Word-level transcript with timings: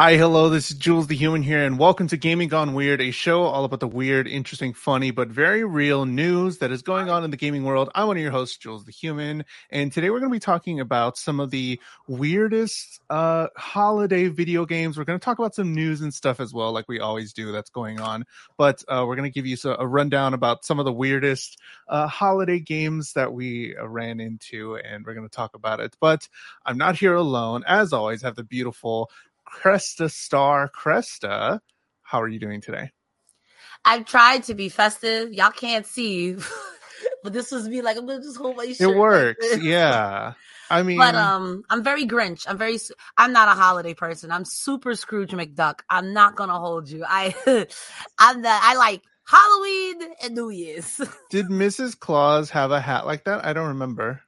Hi, 0.00 0.16
hello, 0.16 0.48
this 0.48 0.70
is 0.70 0.76
Jules 0.76 1.08
the 1.08 1.16
Human 1.16 1.42
here, 1.42 1.64
and 1.64 1.76
welcome 1.76 2.06
to 2.06 2.16
Gaming 2.16 2.46
Gone 2.46 2.72
Weird, 2.72 3.00
a 3.00 3.10
show 3.10 3.42
all 3.42 3.64
about 3.64 3.80
the 3.80 3.88
weird, 3.88 4.28
interesting, 4.28 4.72
funny, 4.72 5.10
but 5.10 5.26
very 5.26 5.64
real 5.64 6.06
news 6.06 6.58
that 6.58 6.70
is 6.70 6.82
going 6.82 7.10
on 7.10 7.24
in 7.24 7.32
the 7.32 7.36
gaming 7.36 7.64
world. 7.64 7.90
I'm 7.96 8.06
one 8.06 8.16
of 8.16 8.22
your 8.22 8.30
hosts, 8.30 8.56
Jules 8.58 8.84
the 8.84 8.92
Human, 8.92 9.44
and 9.70 9.92
today 9.92 10.10
we're 10.10 10.20
going 10.20 10.30
to 10.30 10.36
be 10.36 10.38
talking 10.38 10.78
about 10.78 11.18
some 11.18 11.40
of 11.40 11.50
the 11.50 11.80
weirdest 12.06 13.00
uh, 13.10 13.48
holiday 13.56 14.28
video 14.28 14.64
games. 14.66 14.96
We're 14.96 15.02
going 15.02 15.18
to 15.18 15.24
talk 15.24 15.40
about 15.40 15.56
some 15.56 15.74
news 15.74 16.00
and 16.00 16.14
stuff 16.14 16.38
as 16.38 16.54
well, 16.54 16.70
like 16.70 16.86
we 16.86 17.00
always 17.00 17.32
do, 17.32 17.50
that's 17.50 17.70
going 17.70 17.98
on. 17.98 18.24
But 18.56 18.84
uh, 18.86 19.04
we're 19.04 19.16
going 19.16 19.28
to 19.28 19.34
give 19.34 19.46
you 19.46 19.56
a 19.64 19.84
rundown 19.84 20.32
about 20.32 20.64
some 20.64 20.78
of 20.78 20.84
the 20.84 20.92
weirdest 20.92 21.58
uh, 21.88 22.06
holiday 22.06 22.60
games 22.60 23.14
that 23.14 23.32
we 23.32 23.74
uh, 23.76 23.88
ran 23.88 24.20
into, 24.20 24.76
and 24.76 25.04
we're 25.04 25.14
going 25.14 25.28
to 25.28 25.34
talk 25.34 25.56
about 25.56 25.80
it. 25.80 25.96
But 26.00 26.28
I'm 26.64 26.78
not 26.78 26.94
here 26.94 27.14
alone. 27.14 27.64
As 27.66 27.92
always, 27.92 28.22
I 28.22 28.28
have 28.28 28.36
the 28.36 28.44
beautiful 28.44 29.10
Cresta 29.48 30.10
Starr 30.10 30.70
Cresta. 30.70 31.60
How 32.02 32.20
are 32.20 32.28
you 32.28 32.38
doing 32.38 32.60
today? 32.60 32.90
I've 33.84 34.04
tried 34.04 34.44
to 34.44 34.54
be 34.54 34.68
festive. 34.68 35.32
Y'all 35.32 35.50
can't 35.50 35.86
see, 35.86 36.36
but 37.22 37.32
this 37.32 37.50
was 37.50 37.68
me 37.68 37.82
like 37.82 37.96
I'm 37.96 38.06
gonna 38.06 38.22
just 38.22 38.36
hold 38.36 38.56
my 38.56 38.66
shirt. 38.66 38.80
It 38.80 38.96
works, 38.96 39.52
like 39.52 39.62
yeah. 39.62 40.34
I 40.70 40.82
mean, 40.84 40.98
but 40.98 41.14
um, 41.14 41.64
I'm 41.70 41.82
very 41.82 42.06
Grinch. 42.06 42.44
I'm 42.48 42.58
very. 42.58 42.78
I'm 43.16 43.32
not 43.32 43.48
a 43.48 43.60
holiday 43.60 43.94
person. 43.94 44.30
I'm 44.30 44.44
super 44.44 44.94
Scrooge 44.94 45.30
McDuck. 45.30 45.80
I'm 45.88 46.12
not 46.12 46.36
gonna 46.36 46.58
hold 46.58 46.88
you. 46.88 47.04
I, 47.06 47.34
I'm 48.18 48.42
the. 48.42 48.50
I 48.50 48.74
like 48.76 49.02
Halloween 49.26 50.14
and 50.22 50.34
New 50.34 50.50
Year's. 50.50 51.00
Did 51.30 51.46
Mrs. 51.46 51.98
Claus 51.98 52.50
have 52.50 52.70
a 52.70 52.80
hat 52.80 53.06
like 53.06 53.24
that? 53.24 53.44
I 53.44 53.52
don't 53.52 53.68
remember. 53.68 54.22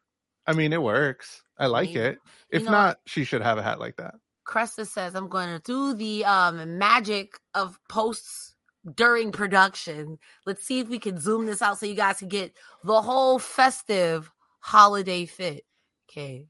I 0.47 0.53
mean, 0.53 0.73
it 0.73 0.83
works. 0.83 1.43
I 1.59 1.67
like 1.67 1.95
it. 1.95 2.19
If 2.51 2.63
you 2.63 2.67
know, 2.67 2.73
not, 2.73 2.99
she 3.07 3.25
should 3.25 3.43
have 3.43 3.59
a 3.59 3.63
hat 3.63 3.79
like 3.79 3.97
that. 3.97 4.15
Cresta 4.51 4.85
says, 4.85 5.15
I'm 5.15 5.29
going 5.29 5.49
to 5.49 5.61
do 5.61 5.95
the 5.95 6.25
um, 6.25 6.77
magic 6.77 7.39
of 7.55 7.79
posts 7.89 8.57
during 8.97 9.31
production. 9.31 10.19
Let's 10.45 10.65
see 10.65 10.81
if 10.81 10.89
we 10.89 10.99
can 10.99 11.19
zoom 11.21 11.47
this 11.47 11.63
out 11.63 11.79
so 11.79 11.87
you 11.87 11.95
guys 11.95 12.19
can 12.19 12.29
get 12.29 12.53
the 12.83 13.01
whole 13.01 13.39
festive 13.39 14.31
holiday 14.59 15.25
fit. 15.27 15.65
Okay. 16.11 16.49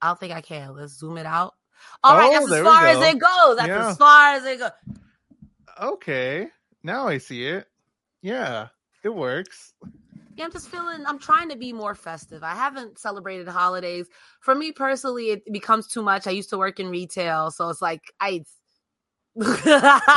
I 0.00 0.08
don't 0.08 0.18
think 0.18 0.32
I 0.32 0.40
can. 0.40 0.74
Let's 0.74 0.98
zoom 0.98 1.18
it 1.18 1.26
out. 1.26 1.54
All 2.02 2.16
oh, 2.16 2.18
right, 2.18 2.32
that's 2.32 2.50
as 2.50 2.64
far 2.64 2.86
as 2.86 3.14
it 3.14 3.18
goes. 3.18 3.56
That's 3.56 3.68
yeah. 3.68 3.90
as 3.90 3.96
far 3.98 4.34
as 4.34 4.44
it 4.46 4.58
goes. 4.58 4.70
Okay. 5.82 6.48
Now 6.82 7.08
I 7.08 7.18
see 7.18 7.46
it. 7.46 7.66
Yeah, 8.22 8.68
it 9.04 9.14
works 9.14 9.74
yeah, 10.36 10.44
I'm 10.44 10.52
just 10.52 10.68
feeling 10.68 11.04
I'm 11.06 11.18
trying 11.18 11.48
to 11.48 11.56
be 11.56 11.72
more 11.72 11.94
festive. 11.94 12.42
I 12.42 12.54
haven't 12.54 12.98
celebrated 12.98 13.48
holidays. 13.48 14.06
For 14.40 14.54
me 14.54 14.70
personally, 14.70 15.30
it 15.30 15.50
becomes 15.50 15.86
too 15.86 16.02
much. 16.02 16.26
I 16.26 16.32
used 16.32 16.50
to 16.50 16.58
work 16.58 16.78
in 16.78 16.88
retail, 16.88 17.50
so 17.50 17.70
it's 17.70 17.80
like 17.80 18.02
I 18.20 18.44
it 19.36 19.44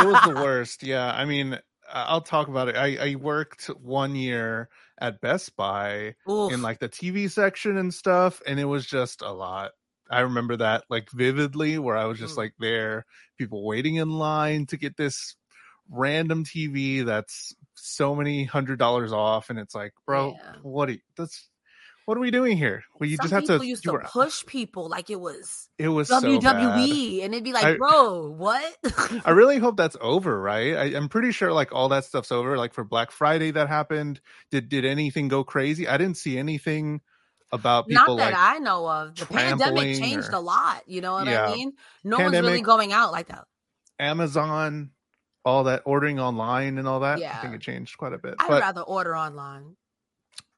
was 0.06 0.22
the 0.26 0.34
worst. 0.44 0.84
Yeah. 0.84 1.12
I 1.12 1.26
mean, 1.26 1.60
I'll 1.92 2.22
talk 2.22 2.48
about 2.48 2.70
it. 2.70 2.76
I, 2.76 3.12
I 3.12 3.16
worked 3.16 3.66
one 3.82 4.16
year 4.16 4.70
at 5.00 5.22
Best 5.22 5.56
Buy 5.56 6.16
Oof. 6.30 6.52
in 6.52 6.62
like 6.62 6.80
the 6.80 6.90
TV 6.90 7.32
section 7.32 7.78
and 7.78 7.94
stuff, 7.94 8.42
and 8.46 8.60
it 8.60 8.66
was 8.66 8.86
just 8.86 9.22
a 9.22 9.32
lot. 9.32 9.72
I 10.12 10.22
remember 10.22 10.58
that 10.58 10.84
like 10.90 11.10
vividly, 11.12 11.78
where 11.80 11.96
I 11.96 12.06
was 12.06 12.20
just 12.20 12.36
mm. 12.36 12.40
like 12.40 12.54
there, 12.60 13.06
people 13.38 13.66
waiting 13.66 13.96
in 13.96 14.10
line 14.10 14.66
to 14.68 14.78
get 14.78 14.98
this 14.98 15.36
random 15.92 16.46
TV 16.46 17.06
that's 17.06 17.56
so 17.76 18.16
many 18.16 18.44
hundred 18.44 18.80
dollars 18.80 19.12
off, 19.12 19.50
and 19.50 19.60
it's 19.60 19.76
like, 19.76 19.94
bro, 20.06 20.36
yeah. 20.36 20.56
what? 20.62 20.90
Are 20.90 20.94
you, 20.94 21.00
that's 21.18 21.50
what 22.10 22.18
are 22.18 22.22
we 22.22 22.32
doing 22.32 22.58
here? 22.58 22.84
Well, 23.00 23.08
you 23.08 23.18
Some 23.18 23.26
just 23.26 23.34
have 23.34 23.44
people 23.44 23.60
to. 23.60 23.68
used 23.68 23.84
to 23.84 24.00
push 24.00 24.44
people 24.48 24.90
like 24.90 25.12
it 25.12 25.20
was. 25.20 25.70
It 25.78 25.90
was 25.90 26.10
WWE, 26.10 27.20
so 27.20 27.24
and 27.24 27.36
it'd 27.36 27.44
be 27.44 27.54
like, 27.54 27.66
I, 27.66 27.78
bro, 27.78 28.32
what? 28.32 28.78
I 29.26 29.30
really 29.30 29.60
hope 29.60 29.78
that's 29.78 29.96
over, 30.02 30.42
right? 30.42 30.76
I, 30.76 30.86
am 30.98 31.08
pretty 31.08 31.32
sure 31.32 31.54
like 31.54 31.72
all 31.72 31.90
that 31.90 32.06
stuff's 32.06 32.32
over. 32.32 32.58
Like 32.58 32.74
for 32.74 32.84
Black 32.84 33.12
Friday, 33.12 33.52
that 33.52 33.68
happened. 33.68 34.22
Did 34.50 34.70
did 34.70 34.86
anything 34.86 35.28
go 35.28 35.44
crazy? 35.44 35.88
I 35.88 35.98
didn't 35.98 36.18
see 36.18 36.40
anything 36.40 37.02
about 37.52 37.88
people. 37.88 38.16
Not 38.16 38.24
that 38.24 38.34
like, 38.34 38.56
I 38.56 38.58
know 38.58 38.90
of. 38.90 39.16
The 39.16 39.28
pandemic 39.28 40.00
changed 40.00 40.30
or, 40.30 40.38
a 40.38 40.40
lot. 40.40 40.82
You 40.88 41.02
know 41.02 41.14
what 41.14 41.28
yeah. 41.28 41.46
I 41.46 41.56
mean? 41.56 41.74
No 42.04 42.18
pandemic, 42.18 42.34
one's 42.34 42.48
really 42.48 42.62
going 42.64 42.92
out 42.92 43.12
like 43.12 43.28
that. 43.28 43.46
Amazon 44.00 44.90
all 45.50 45.64
that 45.66 45.82
ordering 45.86 46.20
online 46.20 46.78
and 46.78 46.88
all 46.88 47.02
that. 47.02 47.20
Yeah. 47.20 47.38
I 47.38 47.42
think 47.42 47.56
it 47.56 47.62
changed 47.62 47.98
quite 47.98 48.14
a 48.14 48.18
bit. 48.18 48.36
I'd 48.40 48.48
but 48.48 48.62
rather 48.62 48.82
order 48.82 49.16
online. 49.16 49.76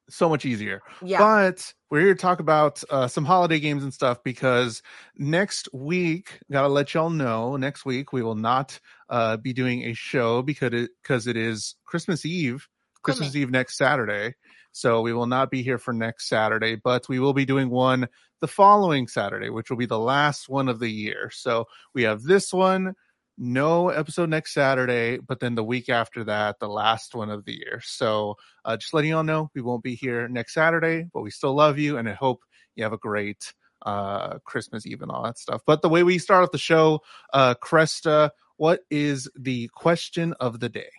So 0.08 0.28
much 0.28 0.44
easier. 0.44 0.82
Yeah. 1.02 1.18
But 1.18 1.72
we're 1.90 2.00
here 2.00 2.14
to 2.14 2.20
talk 2.20 2.40
about 2.40 2.82
uh, 2.90 3.08
some 3.08 3.24
holiday 3.24 3.60
games 3.60 3.82
and 3.82 3.94
stuff 3.94 4.22
because 4.22 4.82
next 5.16 5.68
week, 5.72 6.40
gotta 6.50 6.68
let 6.68 6.92
y'all 6.92 7.08
know, 7.08 7.56
next 7.56 7.84
week 7.86 8.12
we 8.12 8.22
will 8.22 8.34
not 8.34 8.78
uh, 9.08 9.36
be 9.38 9.52
doing 9.52 9.84
a 9.84 9.94
show 9.94 10.42
because 10.42 10.72
it 10.74 10.90
because 11.02 11.26
it 11.26 11.36
is 11.36 11.76
Christmas 11.84 12.26
Eve. 12.26 12.68
Christmas 13.02 13.34
Eve 13.34 13.50
next 13.50 13.76
Saturday. 13.76 14.34
So 14.72 15.02
we 15.02 15.12
will 15.12 15.26
not 15.26 15.50
be 15.50 15.62
here 15.62 15.78
for 15.78 15.92
next 15.92 16.28
Saturday, 16.28 16.76
but 16.76 17.08
we 17.08 17.18
will 17.18 17.34
be 17.34 17.44
doing 17.44 17.68
one 17.68 18.08
the 18.40 18.48
following 18.48 19.06
Saturday, 19.06 19.50
which 19.50 19.70
will 19.70 19.76
be 19.76 19.86
the 19.86 19.98
last 19.98 20.48
one 20.48 20.68
of 20.68 20.80
the 20.80 20.90
year. 20.90 21.30
So 21.32 21.66
we 21.94 22.02
have 22.02 22.22
this 22.22 22.52
one, 22.52 22.94
no 23.38 23.88
episode 23.88 24.28
next 24.28 24.54
Saturday, 24.54 25.18
but 25.18 25.40
then 25.40 25.54
the 25.54 25.64
week 25.64 25.88
after 25.88 26.24
that, 26.24 26.58
the 26.60 26.68
last 26.68 27.14
one 27.14 27.30
of 27.30 27.44
the 27.44 27.52
year. 27.52 27.80
So 27.84 28.36
uh, 28.64 28.76
just 28.76 28.94
letting 28.94 29.10
y'all 29.10 29.24
know, 29.24 29.50
we 29.54 29.62
won't 29.62 29.82
be 29.82 29.94
here 29.94 30.28
next 30.28 30.54
Saturday, 30.54 31.06
but 31.12 31.22
we 31.22 31.30
still 31.30 31.54
love 31.54 31.78
you 31.78 31.98
and 31.98 32.08
I 32.08 32.14
hope 32.14 32.42
you 32.76 32.84
have 32.84 32.92
a 32.92 32.98
great 32.98 33.52
uh, 33.84 34.38
Christmas 34.44 34.86
Eve 34.86 35.02
and 35.02 35.10
all 35.10 35.24
that 35.24 35.38
stuff. 35.38 35.62
But 35.66 35.82
the 35.82 35.88
way 35.88 36.02
we 36.02 36.18
start 36.18 36.44
off 36.44 36.52
the 36.52 36.58
show, 36.58 37.00
uh, 37.32 37.54
Cresta, 37.54 38.30
what 38.56 38.80
is 38.90 39.28
the 39.34 39.68
question 39.74 40.34
of 40.34 40.60
the 40.60 40.68
day? 40.68 40.90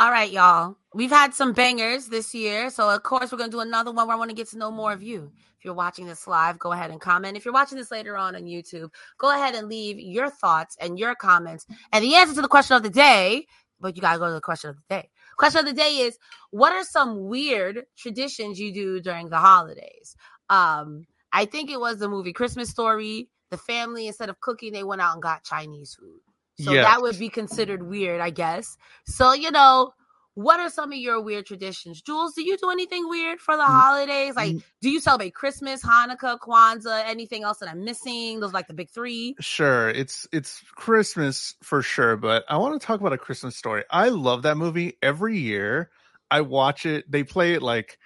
All 0.00 0.10
right, 0.10 0.30
y'all. 0.30 0.76
We've 0.94 1.10
had 1.10 1.34
some 1.34 1.52
bangers 1.52 2.06
this 2.06 2.32
year. 2.34 2.70
So, 2.70 2.88
of 2.88 3.02
course, 3.02 3.32
we're 3.32 3.38
going 3.38 3.50
to 3.50 3.56
do 3.56 3.60
another 3.60 3.90
one 3.90 4.06
where 4.06 4.14
I 4.14 4.18
want 4.18 4.30
to 4.30 4.36
get 4.36 4.48
to 4.50 4.58
know 4.58 4.70
more 4.70 4.92
of 4.92 5.02
you. 5.02 5.32
If 5.58 5.64
you're 5.64 5.74
watching 5.74 6.06
this 6.06 6.26
live, 6.28 6.58
go 6.58 6.72
ahead 6.72 6.90
and 6.90 7.00
comment. 7.00 7.36
If 7.36 7.44
you're 7.44 7.54
watching 7.54 7.78
this 7.78 7.90
later 7.90 8.16
on 8.16 8.36
on 8.36 8.44
YouTube, 8.44 8.90
go 9.18 9.34
ahead 9.34 9.54
and 9.54 9.68
leave 9.68 9.98
your 9.98 10.30
thoughts 10.30 10.76
and 10.80 10.98
your 10.98 11.16
comments. 11.16 11.66
And 11.92 12.04
the 12.04 12.14
answer 12.14 12.34
to 12.34 12.42
the 12.42 12.48
question 12.48 12.76
of 12.76 12.84
the 12.84 12.90
day, 12.90 13.46
but 13.80 13.96
you 13.96 14.02
got 14.02 14.12
to 14.12 14.18
go 14.18 14.28
to 14.28 14.34
the 14.34 14.40
question 14.40 14.70
of 14.70 14.76
the 14.76 14.94
day. 14.94 15.10
Question 15.36 15.60
of 15.60 15.66
the 15.66 15.72
day 15.72 15.98
is 15.98 16.18
what 16.50 16.72
are 16.72 16.84
some 16.84 17.26
weird 17.26 17.84
traditions 17.96 18.60
you 18.60 18.72
do 18.72 19.00
during 19.00 19.28
the 19.28 19.38
holidays? 19.38 20.14
Um, 20.48 21.06
I 21.32 21.44
think 21.44 21.70
it 21.70 21.80
was 21.80 21.98
the 21.98 22.08
movie 22.08 22.32
Christmas 22.32 22.70
Story. 22.70 23.28
The 23.50 23.58
family, 23.58 24.06
instead 24.06 24.28
of 24.28 24.40
cooking, 24.40 24.72
they 24.72 24.84
went 24.84 25.00
out 25.00 25.14
and 25.14 25.22
got 25.22 25.42
Chinese 25.42 25.96
food. 25.98 26.20
So 26.60 26.72
yes. 26.72 26.84
that 26.84 27.00
would 27.00 27.18
be 27.18 27.28
considered 27.28 27.88
weird, 27.88 28.20
I 28.20 28.30
guess. 28.30 28.76
So, 29.06 29.32
you 29.32 29.50
know, 29.50 29.92
what 30.38 30.60
are 30.60 30.70
some 30.70 30.92
of 30.92 30.98
your 30.98 31.20
weird 31.20 31.46
traditions? 31.46 32.00
Jules, 32.00 32.34
do 32.34 32.44
you 32.44 32.56
do 32.56 32.70
anything 32.70 33.08
weird 33.08 33.40
for 33.40 33.56
the 33.56 33.64
mm, 33.64 33.66
holidays? 33.66 34.36
Like, 34.36 34.54
mm. 34.54 34.62
do 34.80 34.88
you 34.88 35.00
celebrate 35.00 35.34
Christmas, 35.34 35.82
Hanukkah, 35.82 36.38
Kwanzaa, 36.38 37.02
anything 37.06 37.42
else 37.42 37.58
that 37.58 37.68
I'm 37.68 37.84
missing? 37.84 38.38
Those 38.38 38.52
like 38.52 38.68
the 38.68 38.72
big 38.72 38.88
three? 38.88 39.34
Sure. 39.40 39.88
It's 39.88 40.28
it's 40.30 40.62
Christmas 40.76 41.56
for 41.64 41.82
sure, 41.82 42.16
but 42.16 42.44
I 42.48 42.58
want 42.58 42.80
to 42.80 42.86
talk 42.86 43.00
about 43.00 43.12
a 43.12 43.18
Christmas 43.18 43.56
story. 43.56 43.82
I 43.90 44.10
love 44.10 44.42
that 44.42 44.56
movie 44.56 44.96
every 45.02 45.38
year. 45.38 45.90
I 46.30 46.42
watch 46.42 46.86
it. 46.86 47.10
They 47.10 47.24
play 47.24 47.54
it 47.54 47.62
like 47.62 47.98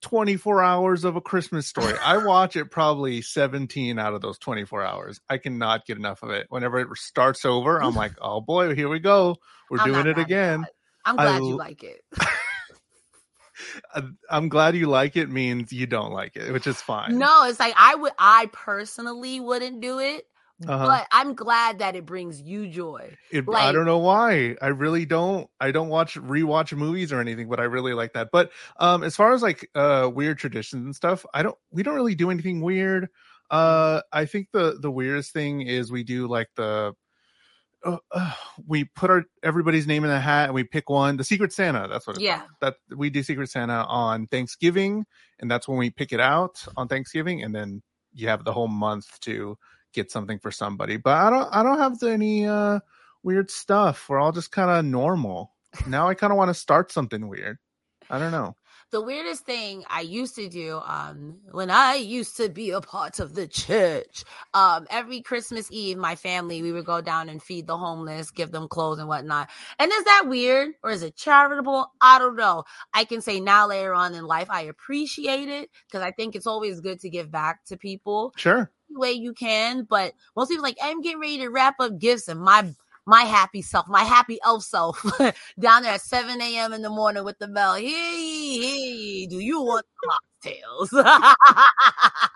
24 0.00 0.62
hours 0.62 1.04
of 1.04 1.16
a 1.16 1.20
Christmas 1.20 1.66
story. 1.66 1.92
I 2.02 2.16
watch 2.24 2.56
it 2.56 2.70
probably 2.70 3.20
17 3.20 3.98
out 3.98 4.14
of 4.14 4.22
those 4.22 4.38
24 4.38 4.82
hours. 4.82 5.20
I 5.28 5.36
cannot 5.36 5.84
get 5.84 5.98
enough 5.98 6.22
of 6.22 6.30
it. 6.30 6.46
Whenever 6.48 6.78
it 6.78 6.88
starts 6.96 7.44
over, 7.44 7.82
I'm 7.82 7.94
like, 7.94 8.12
oh 8.22 8.40
boy, 8.40 8.74
here 8.74 8.88
we 8.88 9.00
go. 9.00 9.36
We're 9.68 9.80
I'm 9.80 9.92
doing 9.92 10.06
it 10.06 10.18
again. 10.18 10.64
I'm 11.04 11.16
glad 11.16 11.42
I, 11.42 11.46
you 11.46 11.56
like 11.56 11.82
it. 11.82 12.02
I'm 14.30 14.48
glad 14.48 14.76
you 14.76 14.86
like 14.86 15.16
it 15.16 15.30
means 15.30 15.72
you 15.72 15.86
don't 15.86 16.12
like 16.12 16.36
it, 16.36 16.52
which 16.52 16.66
is 16.66 16.80
fine. 16.80 17.18
No, 17.18 17.44
it's 17.44 17.60
like 17.60 17.74
I 17.76 17.94
would 17.94 18.12
I 18.18 18.48
personally 18.52 19.40
wouldn't 19.40 19.80
do 19.80 19.98
it. 19.98 20.26
Uh-huh. 20.66 20.86
But 20.86 21.08
I'm 21.10 21.34
glad 21.34 21.80
that 21.80 21.96
it 21.96 22.06
brings 22.06 22.40
you 22.40 22.68
joy. 22.68 23.16
It, 23.32 23.46
like, 23.48 23.64
I 23.64 23.72
don't 23.72 23.86
know 23.86 23.98
why. 23.98 24.54
I 24.62 24.68
really 24.68 25.04
don't. 25.04 25.50
I 25.60 25.72
don't 25.72 25.88
watch 25.88 26.14
rewatch 26.14 26.76
movies 26.76 27.12
or 27.12 27.20
anything, 27.20 27.48
but 27.48 27.58
I 27.58 27.64
really 27.64 27.92
like 27.92 28.12
that. 28.12 28.28
But 28.32 28.50
um, 28.78 29.02
as 29.02 29.16
far 29.16 29.32
as 29.32 29.42
like 29.42 29.68
uh 29.74 30.10
weird 30.12 30.38
traditions 30.38 30.84
and 30.84 30.94
stuff, 30.94 31.26
I 31.34 31.42
don't. 31.42 31.56
We 31.70 31.82
don't 31.82 31.96
really 31.96 32.14
do 32.14 32.30
anything 32.30 32.60
weird. 32.60 33.08
Uh, 33.50 34.02
I 34.12 34.26
think 34.26 34.48
the 34.52 34.78
the 34.80 34.90
weirdest 34.90 35.32
thing 35.32 35.62
is 35.62 35.90
we 35.90 36.04
do 36.04 36.28
like 36.28 36.48
the 36.56 36.94
uh, 37.84 37.98
uh, 38.10 38.32
we 38.66 38.84
put 38.84 39.10
our 39.10 39.24
everybody's 39.42 39.86
name 39.86 40.04
in 40.04 40.10
a 40.10 40.20
hat 40.20 40.46
and 40.46 40.54
we 40.54 40.64
pick 40.64 40.88
one. 40.90 41.16
The 41.16 41.24
Secret 41.24 41.52
Santa. 41.52 41.86
That's 41.88 42.06
what. 42.06 42.20
yeah. 42.20 42.42
That 42.60 42.76
we 42.94 43.10
do 43.10 43.22
Secret 43.22 43.50
Santa 43.50 43.84
on 43.84 44.26
Thanksgiving, 44.26 45.04
and 45.40 45.50
that's 45.50 45.68
when 45.68 45.78
we 45.78 45.90
pick 45.90 46.12
it 46.12 46.20
out 46.20 46.64
on 46.76 46.88
Thanksgiving, 46.88 47.42
and 47.42 47.54
then 47.54 47.82
you 48.12 48.28
have 48.28 48.44
the 48.44 48.52
whole 48.52 48.68
month 48.68 49.18
to 49.20 49.58
get 49.92 50.10
something 50.10 50.38
for 50.38 50.50
somebody. 50.50 50.96
But 50.96 51.16
I 51.16 51.30
don't 51.30 51.48
I 51.52 51.62
don't 51.62 51.78
have 51.78 52.02
any 52.02 52.46
uh 52.46 52.80
weird 53.22 53.50
stuff. 53.50 54.08
We're 54.08 54.20
all 54.20 54.32
just 54.32 54.50
kind 54.52 54.70
of 54.70 54.84
normal. 54.84 55.52
Now 55.86 56.08
I 56.08 56.14
kind 56.14 56.32
of 56.32 56.36
want 56.36 56.50
to 56.50 56.54
start 56.54 56.92
something 56.92 57.28
weird. 57.28 57.58
I 58.10 58.18
don't 58.18 58.32
know. 58.32 58.56
The 58.94 59.00
weirdest 59.00 59.44
thing 59.44 59.82
I 59.90 60.02
used 60.02 60.36
to 60.36 60.48
do 60.48 60.80
um, 60.86 61.38
when 61.50 61.68
I 61.68 61.96
used 61.96 62.36
to 62.36 62.48
be 62.48 62.70
a 62.70 62.80
part 62.80 63.18
of 63.18 63.34
the 63.34 63.48
church. 63.48 64.22
Um, 64.54 64.86
every 64.88 65.20
Christmas 65.20 65.68
Eve, 65.72 65.98
my 65.98 66.14
family 66.14 66.62
we 66.62 66.70
would 66.70 66.84
go 66.84 67.00
down 67.00 67.28
and 67.28 67.42
feed 67.42 67.66
the 67.66 67.76
homeless, 67.76 68.30
give 68.30 68.52
them 68.52 68.68
clothes 68.68 69.00
and 69.00 69.08
whatnot. 69.08 69.50
And 69.80 69.90
is 69.90 70.04
that 70.04 70.26
weird 70.28 70.74
or 70.84 70.92
is 70.92 71.02
it 71.02 71.16
charitable? 71.16 71.90
I 72.00 72.20
don't 72.20 72.36
know. 72.36 72.62
I 72.94 73.04
can 73.04 73.20
say 73.20 73.40
now 73.40 73.66
later 73.66 73.94
on 73.94 74.14
in 74.14 74.26
life, 74.26 74.46
I 74.48 74.62
appreciate 74.62 75.48
it 75.48 75.70
because 75.88 76.04
I 76.04 76.12
think 76.12 76.36
it's 76.36 76.46
always 76.46 76.80
good 76.80 77.00
to 77.00 77.10
give 77.10 77.32
back 77.32 77.64
to 77.64 77.76
people. 77.76 78.32
Sure. 78.36 78.70
Way 78.90 79.14
you 79.14 79.32
can, 79.32 79.88
but 79.90 80.12
most 80.36 80.50
people 80.50 80.62
like 80.62 80.78
I'm 80.80 81.00
getting 81.00 81.18
ready 81.18 81.38
to 81.38 81.48
wrap 81.48 81.80
up 81.80 81.98
gifts, 81.98 82.28
and 82.28 82.38
my 82.38 82.72
my 83.06 83.22
happy 83.22 83.62
self, 83.62 83.88
my 83.88 84.02
happy 84.04 84.38
elf 84.44 84.64
self, 84.64 85.02
down 85.60 85.82
there 85.82 85.94
at 85.94 86.00
7 86.00 86.40
a.m. 86.40 86.72
in 86.72 86.82
the 86.82 86.90
morning 86.90 87.24
with 87.24 87.38
the 87.38 87.48
bell. 87.48 87.74
Hey, 87.74 88.58
hey, 88.60 89.26
do 89.26 89.38
you 89.38 89.60
want 89.62 89.86
cocktails? 90.42 90.90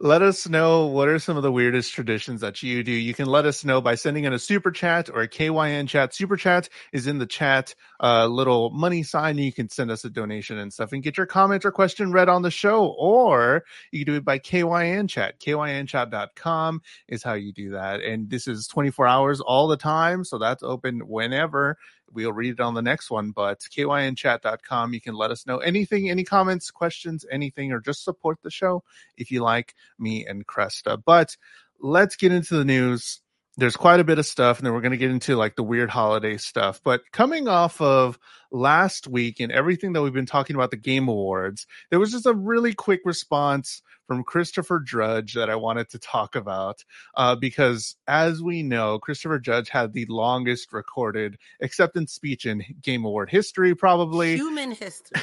let 0.00 0.22
us 0.22 0.48
know 0.48 0.86
what 0.86 1.08
are 1.08 1.18
some 1.18 1.36
of 1.36 1.42
the 1.42 1.50
weirdest 1.50 1.92
traditions 1.92 2.40
that 2.40 2.62
you 2.62 2.84
do. 2.84 2.92
You 2.92 3.14
can 3.14 3.26
let 3.26 3.46
us 3.46 3.64
know 3.64 3.80
by 3.80 3.96
sending 3.96 4.24
in 4.24 4.32
a 4.32 4.38
super 4.38 4.70
chat 4.70 5.10
or 5.10 5.22
a 5.22 5.28
KYN 5.28 5.88
chat. 5.88 6.14
Super 6.14 6.36
chat 6.36 6.68
is 6.92 7.08
in 7.08 7.18
the 7.18 7.26
chat, 7.26 7.74
uh, 8.00 8.26
little 8.26 8.70
money 8.70 9.02
sign. 9.02 9.38
You 9.38 9.52
can 9.52 9.68
send 9.68 9.90
us 9.90 10.04
a 10.04 10.10
donation 10.10 10.58
and 10.58 10.72
stuff 10.72 10.92
and 10.92 11.02
get 11.02 11.16
your 11.16 11.26
comment 11.26 11.64
or 11.64 11.72
question 11.72 12.12
read 12.12 12.28
on 12.28 12.42
the 12.42 12.50
show, 12.50 12.86
or 12.98 13.64
you 13.90 14.04
can 14.04 14.14
do 14.14 14.18
it 14.18 14.24
by 14.24 14.38
KYN 14.38 15.08
chat. 15.08 15.40
KYNchat.com 15.40 16.82
is 17.08 17.24
how 17.24 17.34
you 17.34 17.52
do 17.52 17.70
that. 17.70 18.00
And 18.00 18.30
this 18.30 18.46
is 18.46 18.68
24 18.68 19.06
hours 19.08 19.40
all 19.40 19.66
the 19.66 19.76
time. 19.76 20.22
So 20.22 20.38
that's 20.38 20.62
open 20.62 21.00
whenever 21.08 21.76
we'll 22.12 22.32
read 22.32 22.54
it 22.54 22.60
on 22.60 22.74
the 22.74 22.82
next 22.82 23.10
one. 23.10 23.30
But 23.30 23.60
kynchat.com, 23.60 24.94
you 24.94 25.00
can 25.00 25.14
let 25.14 25.30
us 25.30 25.46
know 25.46 25.58
anything, 25.58 26.10
any 26.10 26.24
comments, 26.24 26.70
questions, 26.70 27.24
anything, 27.30 27.72
or 27.72 27.80
just 27.80 28.04
support 28.04 28.38
the 28.42 28.50
show 28.50 28.82
if 29.16 29.30
you 29.30 29.42
like 29.42 29.74
me 29.98 30.26
and 30.26 30.46
Cresta. 30.46 31.02
But 31.04 31.36
let's 31.80 32.16
get 32.16 32.32
into 32.32 32.56
the 32.56 32.64
news. 32.64 33.20
There's 33.58 33.76
quite 33.76 33.98
a 33.98 34.04
bit 34.04 34.20
of 34.20 34.24
stuff, 34.24 34.58
and 34.58 34.66
then 34.66 34.72
we're 34.72 34.80
going 34.80 34.92
to 34.92 34.96
get 34.96 35.10
into 35.10 35.34
like 35.34 35.56
the 35.56 35.64
weird 35.64 35.90
holiday 35.90 36.36
stuff. 36.36 36.80
But 36.82 37.02
coming 37.12 37.48
off 37.48 37.80
of 37.80 38.18
last 38.52 39.08
week 39.08 39.40
and 39.40 39.50
everything 39.52 39.92
that 39.92 40.02
we've 40.02 40.12
been 40.12 40.26
talking 40.26 40.54
about 40.54 40.70
the 40.70 40.76
Game 40.76 41.08
Awards, 41.08 41.66
there 41.90 41.98
was 41.98 42.12
just 42.12 42.24
a 42.24 42.32
really 42.32 42.72
quick 42.72 43.00
response 43.04 43.82
from 44.08 44.24
Christopher 44.24 44.80
Judge 44.80 45.34
that 45.34 45.50
I 45.50 45.56
wanted 45.56 45.90
to 45.90 45.98
talk 45.98 46.34
about 46.34 46.82
uh, 47.14 47.36
because, 47.36 47.96
as 48.06 48.42
we 48.42 48.62
know, 48.62 48.98
Christopher 48.98 49.38
Judge 49.38 49.68
had 49.68 49.92
the 49.92 50.06
longest 50.08 50.72
recorded 50.72 51.36
acceptance 51.60 52.12
speech 52.12 52.46
in 52.46 52.64
Game 52.80 53.04
Award 53.04 53.28
history, 53.28 53.74
probably 53.74 54.36
human 54.36 54.70
history, 54.70 55.20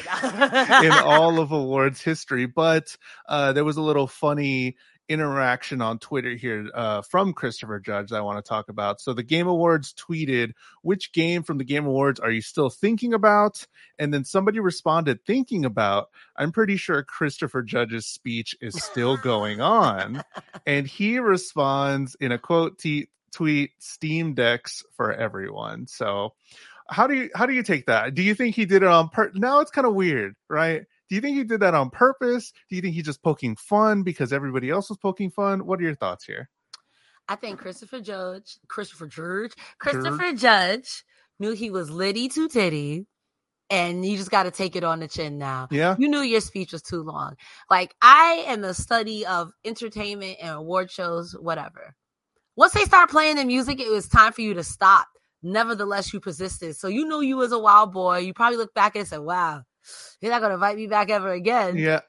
in 0.83 0.91
all 1.03 1.39
of 1.39 1.51
awards 1.51 2.01
history. 2.01 2.45
But 2.45 2.95
uh, 3.27 3.53
there 3.53 3.65
was 3.65 3.77
a 3.77 3.81
little 3.81 4.07
funny 4.07 4.75
interaction 5.09 5.81
on 5.81 5.99
Twitter 5.99 6.35
here 6.35 6.69
uh, 6.73 7.01
from 7.01 7.33
Christopher 7.33 7.79
Judge 7.79 8.09
that 8.09 8.17
I 8.17 8.21
want 8.21 8.43
to 8.43 8.47
talk 8.47 8.69
about. 8.69 8.99
So 8.99 9.13
the 9.13 9.23
Game 9.23 9.47
Awards 9.47 9.93
tweeted, 9.93 10.51
"Which 10.81 11.11
game 11.11 11.43
from 11.43 11.57
the 11.57 11.63
Game 11.63 11.85
Awards 11.85 12.19
are 12.19 12.31
you 12.31 12.41
still 12.41 12.69
thinking 12.69 13.13
about?" 13.13 13.65
And 13.99 14.13
then 14.13 14.23
somebody 14.23 14.59
responded, 14.59 15.23
"Thinking 15.25 15.65
about." 15.65 16.09
I'm 16.35 16.51
pretty 16.51 16.77
sure 16.77 17.03
Christopher 17.03 17.61
Judge's 17.61 18.05
speech 18.05 18.55
is 18.61 18.81
still 18.83 19.17
going 19.23 19.61
on, 19.61 20.23
and 20.65 20.87
he 20.87 21.19
responds 21.19 22.15
in 22.19 22.31
a 22.31 22.39
quote 22.39 22.79
t- 22.79 23.09
tweet: 23.31 23.71
"Steam 23.79 24.33
decks 24.33 24.83
for 24.95 25.13
everyone." 25.13 25.87
So. 25.87 26.33
How 26.87 27.07
do 27.07 27.15
you 27.15 27.31
how 27.33 27.47
do 27.47 27.53
you 27.53 27.63
take 27.63 27.87
that? 27.87 28.13
Do 28.13 28.21
you 28.21 28.35
think 28.35 28.53
he 28.53 28.65
did 28.65 28.83
it 28.83 28.87
on 28.87 29.09
per? 29.09 29.31
Now 29.33 29.59
it's 29.59 29.71
kind 29.71 29.87
of 29.87 29.95
weird, 29.95 30.35
right? 30.51 30.83
Do 31.09 31.15
you 31.15 31.21
think 31.21 31.37
he 31.37 31.43
did 31.43 31.59
that 31.59 31.75
on 31.75 31.89
purpose? 31.89 32.51
Do 32.69 32.75
you 32.75 32.81
think 32.81 32.95
he's 32.95 33.05
just 33.05 33.21
poking 33.21 33.55
fun 33.55 34.03
because 34.03 34.33
everybody 34.33 34.69
else 34.69 34.89
was 34.89 34.97
poking 34.97 35.29
fun? 35.29 35.65
What 35.65 35.79
are 35.79 35.83
your 35.83 35.95
thoughts 35.95 36.25
here? 36.25 36.49
I 37.27 37.35
think 37.35 37.59
Christopher 37.59 38.01
Judge, 38.01 38.57
Christopher 38.67 39.07
Judge, 39.07 39.53
Christopher 39.79 40.33
Judge 40.33 41.03
knew 41.39 41.53
he 41.53 41.71
was 41.71 41.89
litty 41.89 42.29
to 42.29 42.47
titty, 42.47 43.07
and 43.69 44.05
you 44.05 44.17
just 44.17 44.31
got 44.31 44.43
to 44.43 44.51
take 44.51 44.75
it 44.75 44.83
on 44.83 44.99
the 44.99 45.07
chin 45.07 45.37
now. 45.37 45.67
Yeah, 45.71 45.95
you 45.97 46.07
knew 46.07 46.21
your 46.21 46.41
speech 46.41 46.71
was 46.71 46.81
too 46.81 47.01
long. 47.01 47.35
Like 47.69 47.95
I 48.01 48.45
am 48.47 48.61
the 48.61 48.73
study 48.73 49.25
of 49.25 49.51
entertainment 49.63 50.37
and 50.41 50.55
award 50.55 50.91
shows, 50.91 51.33
whatever. 51.33 51.95
Once 52.55 52.73
they 52.73 52.83
start 52.85 53.09
playing 53.09 53.35
the 53.35 53.45
music, 53.45 53.79
it 53.79 53.91
was 53.91 54.07
time 54.07 54.31
for 54.31 54.41
you 54.41 54.53
to 54.53 54.63
stop. 54.63 55.07
Nevertheless, 55.43 56.13
you 56.13 56.19
persisted. 56.19 56.75
So 56.75 56.87
you 56.87 57.07
knew 57.07 57.21
you 57.21 57.37
was 57.37 57.51
a 57.51 57.59
wild 57.59 57.91
boy. 57.91 58.19
You 58.19 58.33
probably 58.33 58.57
look 58.57 58.73
back 58.73 58.95
and 58.95 59.07
said, 59.07 59.19
"Wow, 59.19 59.63
you're 60.21 60.31
not 60.31 60.41
gonna 60.41 60.55
invite 60.55 60.77
me 60.77 60.87
back 60.87 61.09
ever 61.09 61.31
again. 61.31 61.77
Yeah. 61.77 62.01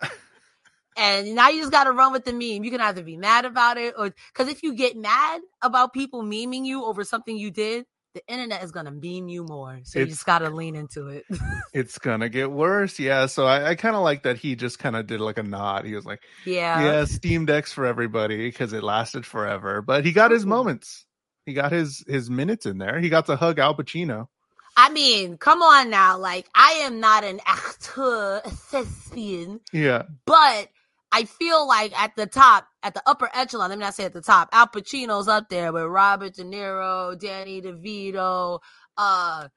And 0.96 1.34
now 1.34 1.50
you 1.50 1.60
just 1.60 1.72
gotta 1.72 1.92
run 1.92 2.12
with 2.12 2.24
the 2.24 2.32
meme. 2.32 2.64
You 2.64 2.70
can 2.70 2.80
either 2.80 3.02
be 3.02 3.16
mad 3.16 3.44
about 3.44 3.76
it 3.76 3.94
or 3.98 4.14
because 4.32 4.48
if 4.48 4.62
you 4.62 4.74
get 4.74 4.96
mad 4.96 5.42
about 5.60 5.92
people 5.92 6.22
memeing 6.22 6.64
you 6.64 6.84
over 6.84 7.04
something 7.04 7.36
you 7.36 7.50
did, 7.50 7.84
the 8.14 8.22
internet 8.32 8.64
is 8.64 8.72
gonna 8.72 8.90
meme 8.90 9.28
you 9.28 9.44
more. 9.44 9.80
So 9.84 9.98
it's, 9.98 10.06
you 10.06 10.06
just 10.06 10.24
gotta 10.24 10.48
lean 10.48 10.74
into 10.74 11.08
it. 11.08 11.24
it's 11.74 11.98
gonna 11.98 12.30
get 12.30 12.50
worse. 12.50 12.98
Yeah. 12.98 13.26
So 13.26 13.44
I, 13.44 13.70
I 13.70 13.74
kind 13.74 13.94
of 13.94 14.02
like 14.02 14.22
that 14.22 14.38
he 14.38 14.56
just 14.56 14.78
kind 14.78 14.96
of 14.96 15.06
did 15.06 15.20
like 15.20 15.36
a 15.36 15.42
nod. 15.42 15.84
He 15.84 15.94
was 15.94 16.06
like, 16.06 16.22
Yeah, 16.46 16.82
yeah, 16.82 17.04
Steam 17.04 17.44
decks 17.44 17.72
for 17.72 17.84
everybody 17.84 18.48
because 18.48 18.72
it 18.72 18.82
lasted 18.82 19.26
forever. 19.26 19.82
But 19.82 20.06
he 20.06 20.12
got 20.12 20.30
his 20.30 20.46
moments. 20.46 21.04
He 21.44 21.52
got 21.52 21.72
his 21.72 22.02
his 22.08 22.30
minutes 22.30 22.64
in 22.64 22.78
there. 22.78 22.98
He 23.00 23.10
got 23.10 23.26
to 23.26 23.36
hug 23.36 23.58
Al 23.58 23.76
Pacino. 23.76 24.28
I 24.76 24.90
mean, 24.90 25.38
come 25.38 25.62
on 25.62 25.88
now. 25.88 26.18
Like, 26.18 26.48
I 26.54 26.82
am 26.82 27.00
not 27.00 27.24
an 27.24 27.40
actor, 27.46 28.42
thespian. 28.44 29.60
Yeah. 29.72 30.02
But 30.26 30.68
I 31.10 31.24
feel 31.24 31.66
like 31.66 31.98
at 31.98 32.14
the 32.14 32.26
top, 32.26 32.66
at 32.82 32.92
the 32.92 33.02
upper 33.06 33.30
echelon, 33.32 33.70
let 33.70 33.78
me 33.78 33.84
not 33.84 33.94
say 33.94 34.04
at 34.04 34.12
the 34.12 34.20
top, 34.20 34.50
Al 34.52 34.66
Pacino's 34.66 35.28
up 35.28 35.48
there 35.48 35.72
with 35.72 35.84
Robert 35.84 36.34
De 36.34 36.44
Niro, 36.44 37.18
Danny 37.18 37.62
DeVito, 37.62 38.60
uh, 38.98 39.48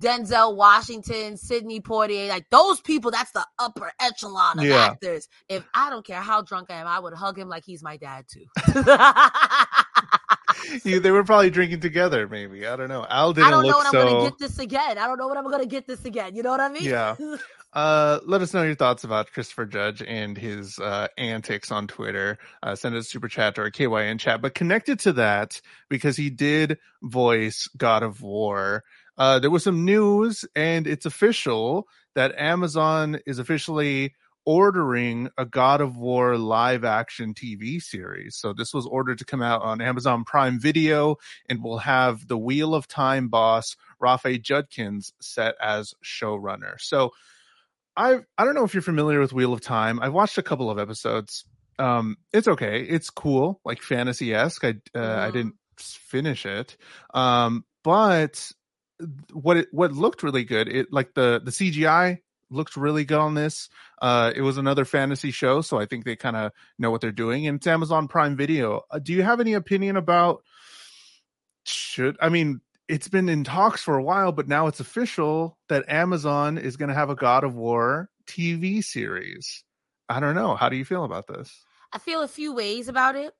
Denzel 0.00 0.54
Washington, 0.54 1.36
Sidney 1.36 1.80
Poitier, 1.80 2.28
like 2.28 2.48
those 2.50 2.80
people, 2.80 3.10
that's 3.10 3.32
the 3.32 3.44
upper 3.58 3.90
echelon 4.00 4.60
of 4.60 4.66
yeah. 4.66 4.86
actors. 4.86 5.26
If 5.48 5.66
I 5.74 5.90
don't 5.90 6.06
care 6.06 6.20
how 6.20 6.42
drunk 6.42 6.70
I 6.70 6.74
am, 6.74 6.86
I 6.86 7.00
would 7.00 7.14
hug 7.14 7.36
him 7.36 7.48
like 7.48 7.64
he's 7.64 7.82
my 7.82 7.96
dad 7.96 8.26
too. 8.32 8.44
you, 10.84 11.00
they 11.00 11.10
were 11.10 11.24
probably 11.24 11.50
drinking 11.50 11.80
together, 11.80 12.28
maybe. 12.28 12.66
I 12.66 12.76
don't 12.76 12.88
know. 12.88 13.06
Al 13.08 13.32
didn't 13.32 13.48
I 13.48 13.50
don't 13.50 13.66
know 13.66 13.78
when 13.78 13.86
so... 13.90 14.00
I'm 14.00 14.06
gonna 14.06 14.30
get 14.30 14.38
this 14.38 14.58
again. 14.58 14.98
I 14.98 15.06
don't 15.06 15.18
know 15.18 15.28
when 15.28 15.38
I'm 15.38 15.50
gonna 15.50 15.66
get 15.66 15.86
this 15.86 16.04
again. 16.04 16.34
You 16.34 16.42
know 16.42 16.50
what 16.50 16.60
I 16.60 16.68
mean? 16.68 16.84
Yeah. 16.84 17.16
Uh, 17.74 18.18
let 18.24 18.40
us 18.40 18.54
know 18.54 18.62
your 18.62 18.74
thoughts 18.74 19.04
about 19.04 19.30
Christopher 19.30 19.66
Judge 19.66 20.02
and 20.02 20.38
his 20.38 20.78
uh, 20.78 21.08
antics 21.18 21.70
on 21.70 21.86
Twitter. 21.86 22.38
Uh, 22.62 22.74
send 22.74 22.96
us 22.96 23.06
a 23.06 23.08
super 23.10 23.28
chat 23.28 23.58
or 23.58 23.64
a 23.64 23.70
KYN 23.70 24.18
chat. 24.18 24.40
But 24.40 24.54
connected 24.54 24.98
to 25.00 25.12
that, 25.12 25.60
because 25.90 26.16
he 26.16 26.30
did 26.30 26.78
voice 27.02 27.68
God 27.76 28.02
of 28.02 28.22
War, 28.22 28.84
uh, 29.18 29.38
there 29.38 29.50
was 29.50 29.64
some 29.64 29.84
news, 29.84 30.46
and 30.56 30.86
it's 30.86 31.04
official 31.04 31.88
that 32.14 32.34
Amazon 32.38 33.18
is 33.26 33.38
officially 33.38 34.14
ordering 34.48 35.28
a 35.36 35.44
God 35.44 35.82
of 35.82 35.98
War 35.98 36.38
live 36.38 36.82
action 36.82 37.34
TV 37.34 37.82
series. 37.82 38.34
So 38.34 38.54
this 38.54 38.72
was 38.72 38.86
ordered 38.86 39.18
to 39.18 39.26
come 39.26 39.42
out 39.42 39.60
on 39.60 39.82
Amazon 39.82 40.24
Prime 40.24 40.58
Video 40.58 41.16
and 41.50 41.62
will 41.62 41.76
have 41.76 42.26
the 42.28 42.38
Wheel 42.38 42.74
of 42.74 42.88
Time 42.88 43.28
boss 43.28 43.76
Rafe 44.00 44.40
Judkins 44.40 45.12
set 45.20 45.54
as 45.60 45.92
showrunner. 46.02 46.80
So 46.80 47.12
I 47.94 48.20
I 48.38 48.46
don't 48.46 48.54
know 48.54 48.64
if 48.64 48.72
you're 48.72 48.80
familiar 48.80 49.20
with 49.20 49.34
Wheel 49.34 49.52
of 49.52 49.60
Time. 49.60 50.00
I've 50.00 50.14
watched 50.14 50.38
a 50.38 50.42
couple 50.42 50.70
of 50.70 50.78
episodes. 50.78 51.44
Um, 51.78 52.16
it's 52.32 52.48
okay. 52.48 52.80
It's 52.80 53.10
cool, 53.10 53.60
like 53.66 53.82
fantasy 53.82 54.32
esque. 54.32 54.64
I 54.64 54.76
uh. 54.94 55.26
I 55.28 55.30
didn't 55.30 55.56
finish 55.76 56.46
it, 56.46 56.78
um, 57.12 57.66
but 57.84 58.50
what 59.30 59.58
it 59.58 59.68
what 59.72 59.92
looked 59.92 60.22
really 60.22 60.44
good. 60.44 60.68
It 60.68 60.90
like 60.90 61.12
the 61.12 61.38
the 61.44 61.50
CGI 61.50 62.20
looked 62.50 62.76
really 62.76 63.04
good 63.04 63.18
on 63.18 63.34
this. 63.34 63.68
Uh, 64.00 64.32
it 64.34 64.42
was 64.42 64.58
another 64.58 64.84
fantasy 64.84 65.30
show, 65.30 65.60
so 65.60 65.78
I 65.78 65.86
think 65.86 66.04
they 66.04 66.16
kind 66.16 66.36
of 66.36 66.52
know 66.78 66.90
what 66.90 67.00
they're 67.00 67.12
doing. 67.12 67.46
And 67.46 67.56
it's 67.56 67.66
Amazon 67.66 68.08
Prime 68.08 68.36
Video. 68.36 68.82
Uh, 68.90 68.98
do 68.98 69.12
you 69.12 69.22
have 69.22 69.40
any 69.40 69.54
opinion 69.54 69.96
about? 69.96 70.42
Should 71.64 72.16
I 72.20 72.30
mean 72.30 72.60
it's 72.88 73.08
been 73.08 73.28
in 73.28 73.44
talks 73.44 73.82
for 73.82 73.98
a 73.98 74.02
while, 74.02 74.32
but 74.32 74.48
now 74.48 74.66
it's 74.66 74.80
official 74.80 75.58
that 75.68 75.88
Amazon 75.88 76.56
is 76.56 76.76
going 76.76 76.88
to 76.88 76.94
have 76.94 77.10
a 77.10 77.14
God 77.14 77.44
of 77.44 77.54
War 77.54 78.08
TV 78.26 78.82
series. 78.82 79.64
I 80.08 80.20
don't 80.20 80.34
know. 80.34 80.56
How 80.56 80.70
do 80.70 80.76
you 80.76 80.86
feel 80.86 81.04
about 81.04 81.26
this? 81.26 81.64
I 81.92 81.98
feel 81.98 82.22
a 82.22 82.28
few 82.28 82.54
ways 82.54 82.88
about 82.88 83.16
it 83.16 83.34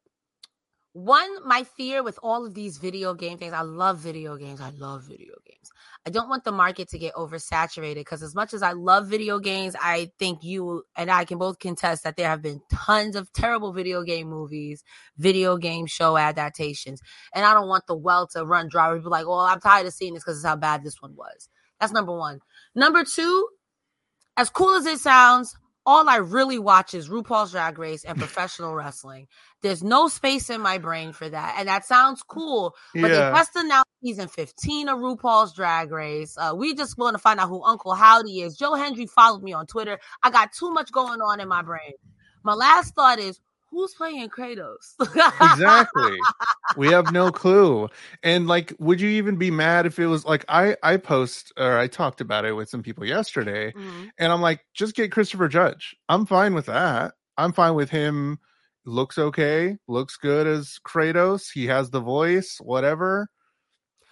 one 0.92 1.46
my 1.46 1.62
fear 1.62 2.02
with 2.02 2.18
all 2.22 2.44
of 2.44 2.54
these 2.54 2.78
video 2.78 3.14
game 3.14 3.38
things 3.38 3.52
i 3.52 3.60
love 3.60 3.98
video 3.98 4.36
games 4.36 4.60
i 4.60 4.70
love 4.70 5.02
video 5.02 5.34
games 5.46 5.70
i 6.06 6.10
don't 6.10 6.28
want 6.28 6.44
the 6.44 6.52
market 6.52 6.88
to 6.88 6.98
get 6.98 7.14
oversaturated 7.14 7.96
because 7.96 8.22
as 8.22 8.34
much 8.34 8.54
as 8.54 8.62
i 8.62 8.72
love 8.72 9.08
video 9.08 9.38
games 9.38 9.74
i 9.80 10.10
think 10.18 10.42
you 10.42 10.82
and 10.96 11.10
i 11.10 11.24
can 11.24 11.38
both 11.38 11.58
contest 11.58 12.04
that 12.04 12.16
there 12.16 12.28
have 12.28 12.42
been 12.42 12.60
tons 12.72 13.16
of 13.16 13.32
terrible 13.32 13.72
video 13.72 14.02
game 14.02 14.28
movies 14.28 14.82
video 15.16 15.56
game 15.56 15.86
show 15.86 16.16
adaptations. 16.16 17.00
And 17.34 17.44
i 17.44 17.54
don't 17.54 17.68
want 17.68 17.86
the 17.86 17.96
well 17.96 18.26
to 18.28 18.44
run 18.44 18.68
dry 18.68 18.94
people 18.94 19.10
like 19.10 19.26
well 19.26 19.40
i'm 19.40 19.60
tired 19.60 19.86
of 19.86 19.92
seeing 19.92 20.14
this 20.14 20.24
because 20.24 20.38
it's 20.38 20.46
how 20.46 20.56
bad 20.56 20.82
this 20.82 21.00
one 21.00 21.14
was. 21.16 21.48
That's 21.80 21.92
number 21.92 22.16
one. 22.16 22.40
Number 22.74 23.04
two 23.04 23.48
as 24.36 24.50
cool 24.50 24.74
as 24.74 24.86
it 24.86 25.00
sounds, 25.00 25.56
all 25.88 26.06
I 26.06 26.16
really 26.16 26.58
watch 26.58 26.92
is 26.92 27.08
RuPaul's 27.08 27.52
Drag 27.52 27.78
Race 27.78 28.04
and 28.04 28.18
professional 28.26 28.74
wrestling. 28.74 29.26
There's 29.62 29.82
no 29.82 30.08
space 30.08 30.50
in 30.50 30.60
my 30.60 30.76
brain 30.76 31.14
for 31.14 31.30
that. 31.30 31.56
And 31.58 31.66
that 31.66 31.86
sounds 31.86 32.22
cool. 32.22 32.74
But 32.92 33.10
yeah. 33.10 33.30
they 33.30 33.36
just 33.38 33.56
announced 33.56 33.88
season 34.04 34.28
15 34.28 34.90
of 34.90 34.98
RuPaul's 34.98 35.54
Drag 35.54 35.90
Race. 35.90 36.36
Uh, 36.36 36.52
we 36.54 36.74
just 36.74 36.98
want 36.98 37.14
to 37.14 37.18
find 37.18 37.40
out 37.40 37.48
who 37.48 37.64
Uncle 37.64 37.94
Howdy 37.94 38.42
is. 38.42 38.54
Joe 38.54 38.74
Hendry 38.74 39.06
followed 39.06 39.42
me 39.42 39.54
on 39.54 39.66
Twitter. 39.66 39.98
I 40.22 40.30
got 40.30 40.52
too 40.52 40.70
much 40.70 40.92
going 40.92 41.22
on 41.22 41.40
in 41.40 41.48
my 41.48 41.62
brain. 41.62 41.92
My 42.44 42.52
last 42.52 42.94
thought 42.94 43.18
is 43.18 43.40
who's 43.70 43.94
playing 43.94 44.28
Kratos? 44.28 44.94
exactly. 45.40 46.16
We 46.76 46.88
have 46.88 47.12
no 47.12 47.30
clue. 47.32 47.88
And 48.22 48.46
like, 48.46 48.72
would 48.78 49.00
you 49.00 49.08
even 49.10 49.36
be 49.36 49.50
mad 49.50 49.86
if 49.86 49.98
it 49.98 50.06
was 50.06 50.24
like 50.24 50.44
I 50.48 50.76
I 50.82 50.96
post 50.96 51.52
or 51.56 51.78
I 51.78 51.86
talked 51.86 52.20
about 52.20 52.44
it 52.44 52.52
with 52.52 52.68
some 52.68 52.82
people 52.82 53.04
yesterday, 53.04 53.72
mm-hmm. 53.72 54.06
and 54.18 54.32
I'm 54.32 54.40
like, 54.40 54.60
just 54.74 54.94
get 54.94 55.12
Christopher 55.12 55.48
Judge. 55.48 55.96
I'm 56.08 56.26
fine 56.26 56.54
with 56.54 56.66
that. 56.66 57.14
I'm 57.36 57.52
fine 57.52 57.74
with 57.74 57.90
him. 57.90 58.38
Looks 58.84 59.18
okay. 59.18 59.76
Looks 59.86 60.16
good 60.16 60.46
as 60.46 60.78
Kratos. 60.86 61.50
He 61.52 61.66
has 61.66 61.90
the 61.90 62.00
voice. 62.00 62.58
Whatever. 62.60 63.28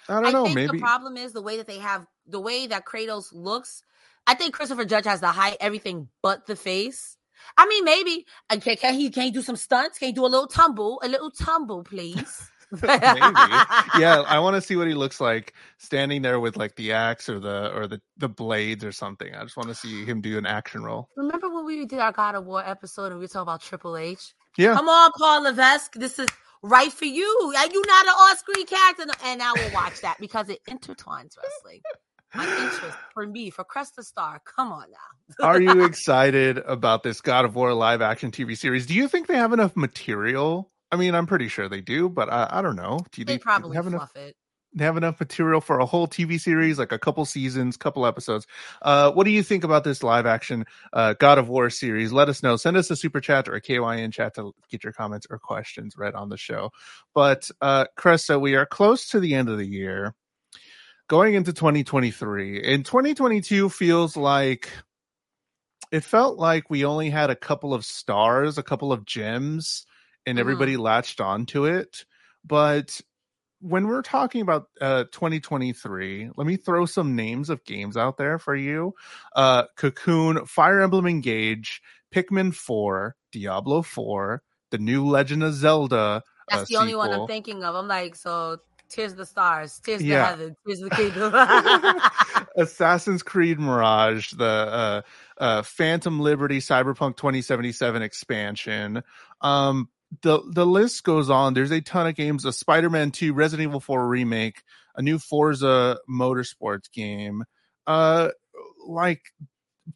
I 0.09 0.15
don't 0.15 0.27
I 0.27 0.31
know. 0.33 0.47
maybe 0.47 0.79
the 0.79 0.85
problem 0.85 1.17
is 1.17 1.33
the 1.33 1.43
way 1.43 1.57
that 1.57 1.67
they 1.67 1.79
have 1.79 2.07
the 2.27 2.41
way 2.41 2.67
that 2.67 2.85
Kratos 2.85 3.27
looks. 3.33 3.83
I 4.27 4.35
think 4.35 4.55
Christopher 4.55 4.85
Judge 4.85 5.05
has 5.05 5.21
the 5.21 5.29
height, 5.29 5.57
everything 5.61 6.09
but 6.23 6.47
the 6.47 6.57
face. 6.57 7.17
I 7.57 7.66
mean, 7.66 7.85
maybe. 7.85 8.26
Okay, 8.52 8.76
can 8.76 8.95
he 8.95 9.11
can 9.11 9.25
he 9.25 9.31
do 9.31 9.43
some 9.43 9.57
stunts? 9.57 9.99
Can 9.99 10.09
he 10.09 10.12
do 10.12 10.25
a 10.25 10.28
little 10.28 10.47
tumble? 10.47 11.00
A 11.02 11.09
little 11.09 11.31
tumble, 11.31 11.83
please. 11.85 12.50
Maybe. 12.83 12.90
Yeah, 12.90 14.25
I 14.26 14.40
want 14.40 14.57
to 14.57 14.61
see 14.61 14.75
what 14.75 14.88
he 14.88 14.95
looks 14.95 15.21
like 15.21 15.55
standing 15.78 16.23
there 16.23 16.40
with 16.40 16.57
like 16.57 16.75
the 16.75 16.93
axe 16.93 17.28
or 17.28 17.38
the 17.38 17.73
or 17.73 17.87
the 17.87 18.00
the 18.16 18.28
blades 18.28 18.85
or 18.85 18.90
something. 18.90 19.33
I 19.35 19.43
just 19.43 19.57
want 19.57 19.69
to 19.69 19.75
see 19.75 20.05
him 20.05 20.21
do 20.21 20.37
an 20.37 20.47
action 20.47 20.83
role. 20.83 21.09
Remember 21.16 21.49
when 21.49 21.64
we 21.64 21.87
did 21.87 22.00
our 22.00 22.11
God 22.11 22.35
of 22.35 22.45
War 22.45 22.62
episode 22.66 23.12
and 23.12 23.21
we 23.21 23.28
talked 23.28 23.43
about 23.43 23.62
Triple 23.62 23.97
H? 23.97 24.35
Yeah. 24.59 24.75
Come 24.75 24.88
on, 24.88 25.12
Paul 25.16 25.43
Levesque. 25.43 25.95
This 25.95 26.19
is 26.19 26.28
right 26.62 26.93
for 26.93 27.05
you. 27.05 27.52
Are 27.57 27.66
you 27.66 27.83
not 27.87 28.05
an 28.05 28.11
on-screen 28.11 28.66
character? 28.66 29.05
And 29.25 29.40
I 29.43 29.52
will 29.52 29.73
watch 29.73 30.00
that 30.00 30.16
because 30.19 30.49
it 30.49 30.59
intertwines 30.69 31.37
wrestling 31.40 31.83
my 32.35 32.45
interest 32.45 32.97
for 33.14 33.26
me 33.26 33.50
for 33.50 33.64
Cresta 33.64 34.04
Starr. 34.04 34.40
Come 34.45 34.73
on 34.73 34.87
now. 34.90 35.47
Are 35.47 35.61
you 35.61 35.85
excited 35.87 36.59
about 36.59 37.02
this 37.02 37.21
God 37.21 37.45
of 37.45 37.54
War 37.54 37.73
live 37.73 38.02
action 38.02 38.30
TV 38.30 38.56
series? 38.56 38.87
Do 38.87 38.95
you 38.95 39.09
think 39.09 39.26
they 39.26 39.37
have 39.37 39.52
enough 39.52 39.76
material? 39.76 40.71
I 40.92 40.97
mean, 40.97 41.14
I'm 41.14 41.26
pretty 41.26 41.49
sure 41.49 41.68
they 41.68 41.80
do, 41.80 42.09
but 42.09 42.33
I, 42.33 42.49
I 42.50 42.62
don't 42.62 42.76
know. 42.76 43.00
Do 43.12 43.25
they, 43.25 43.35
they 43.35 43.38
probably 43.38 43.76
have 43.76 43.87
enough? 43.87 44.14
It. 44.14 44.37
They 44.75 44.85
have 44.85 44.99
enough 44.99 45.18
material 45.18 45.62
for 45.62 45.78
a 45.78 45.87
whole 45.87 46.06
TV 46.06 46.38
series, 46.38 46.78
like 46.78 46.92
a 46.92 46.99
couple 46.99 47.25
seasons, 47.25 47.78
couple 47.78 48.04
episodes. 48.04 48.47
Uh, 48.83 49.11
what 49.11 49.25
do 49.25 49.30
you 49.30 49.42
think 49.42 49.64
about 49.64 49.85
this 49.85 50.02
live 50.02 50.26
action 50.26 50.66
uh, 50.92 51.14
God 51.14 51.38
of 51.38 51.49
War 51.49 51.71
series? 51.71 52.12
Let 52.12 52.28
us 52.28 52.42
know. 52.42 52.56
Send 52.56 52.76
us 52.76 52.90
a 52.90 52.97
super 52.97 53.21
chat 53.21 53.49
or 53.49 53.54
a 53.54 53.61
KYN 53.61 54.12
chat 54.12 54.35
to 54.35 54.54
get 54.71 54.85
your 54.85 54.92
comments 54.92 55.26
or 55.30 55.38
questions 55.38 55.97
read 55.97 56.14
on 56.14 56.28
the 56.28 56.37
show. 56.37 56.73
But 57.14 57.50
uh, 57.62 57.87
Cresta, 57.99 58.38
we 58.38 58.54
are 58.54 58.66
close 58.66 59.09
to 59.09 59.21
the 59.21 59.35
end 59.35 59.49
of 59.49 59.56
the 59.56 59.66
year 59.66 60.14
going 61.09 61.35
into 61.35 61.53
2023 61.53 62.63
and 62.65 62.85
2022 62.85 63.69
feels 63.69 64.17
like 64.17 64.71
it 65.93 66.03
felt 66.05 66.39
like 66.39 66.69
we 66.69 66.85
only 66.85 67.11
had 67.11 67.31
a 67.31 67.37
couple 67.37 67.73
of 67.73 67.85
stars, 67.85 68.59
a 68.59 68.63
couple 68.63 68.93
of 68.93 69.05
gems, 69.05 69.87
and 70.27 70.37
mm-hmm. 70.37 70.41
everybody 70.41 70.77
latched 70.77 71.21
onto 71.21 71.65
it. 71.65 72.05
But 72.45 73.01
when 73.61 73.87
we're 73.87 74.03
talking 74.03 74.41
about 74.41 74.69
uh, 74.81 75.05
2023, 75.05 76.31
let 76.37 76.47
me 76.47 76.57
throw 76.57 76.87
some 76.87 77.17
names 77.17 77.51
of 77.51 77.65
games 77.65 77.97
out 77.97 78.17
there 78.17 78.39
for 78.39 78.55
you. 78.55 78.95
Uh, 79.35 79.65
Cocoon, 79.77 80.45
Fire 80.47 80.81
Emblem 80.81 81.07
Engage, 81.07 81.83
Pikmin 82.15 82.55
4, 82.55 83.17
Diablo 83.33 83.83
4, 83.83 84.43
the 84.71 84.79
new 84.79 85.07
Legend 85.07 85.43
of 85.43 85.55
Zelda. 85.55 86.23
That's 86.49 86.69
the 86.69 86.77
only 86.77 86.95
one 86.95 87.13
I'm 87.13 87.27
thinking 87.27 87.65
of. 87.65 87.75
I'm 87.75 87.89
like, 87.89 88.15
so 88.15 88.59
Tis 88.88 89.14
the 89.14 89.26
stars, 89.26 89.81
tis 89.81 90.02
yeah. 90.02 90.19
the 90.19 90.25
heaven, 90.26 90.57
tis 90.66 90.81
the 90.81 90.90
kingdom. 90.90 92.47
Assassin's 92.57 93.23
Creed 93.23 93.59
Mirage, 93.59 94.33
the 94.33 94.45
uh, 94.45 95.02
uh, 95.38 95.62
Phantom 95.62 96.21
Liberty 96.21 96.59
Cyberpunk 96.59 97.16
2077 97.16 98.02
expansion. 98.02 99.02
Um, 99.40 99.88
the 100.23 100.40
the 100.52 100.66
list 100.66 101.05
goes 101.05 101.31
on. 101.31 101.55
There's 101.55 101.73
a 101.73 101.81
ton 101.81 102.07
of 102.07 102.14
games: 102.14 102.45
a 102.45 102.52
Spider-Man 102.52 103.11
2, 103.11 103.35
Resident 103.35 103.69
Evil 103.69 103.81
4 103.81 104.07
remake, 104.07 104.62
a 104.95 105.02
new 105.02 105.19
Forza 105.19 105.99
Motorsports 106.09 106.90
game. 106.93 107.45
Uh, 107.87 108.31
like 108.87 109.23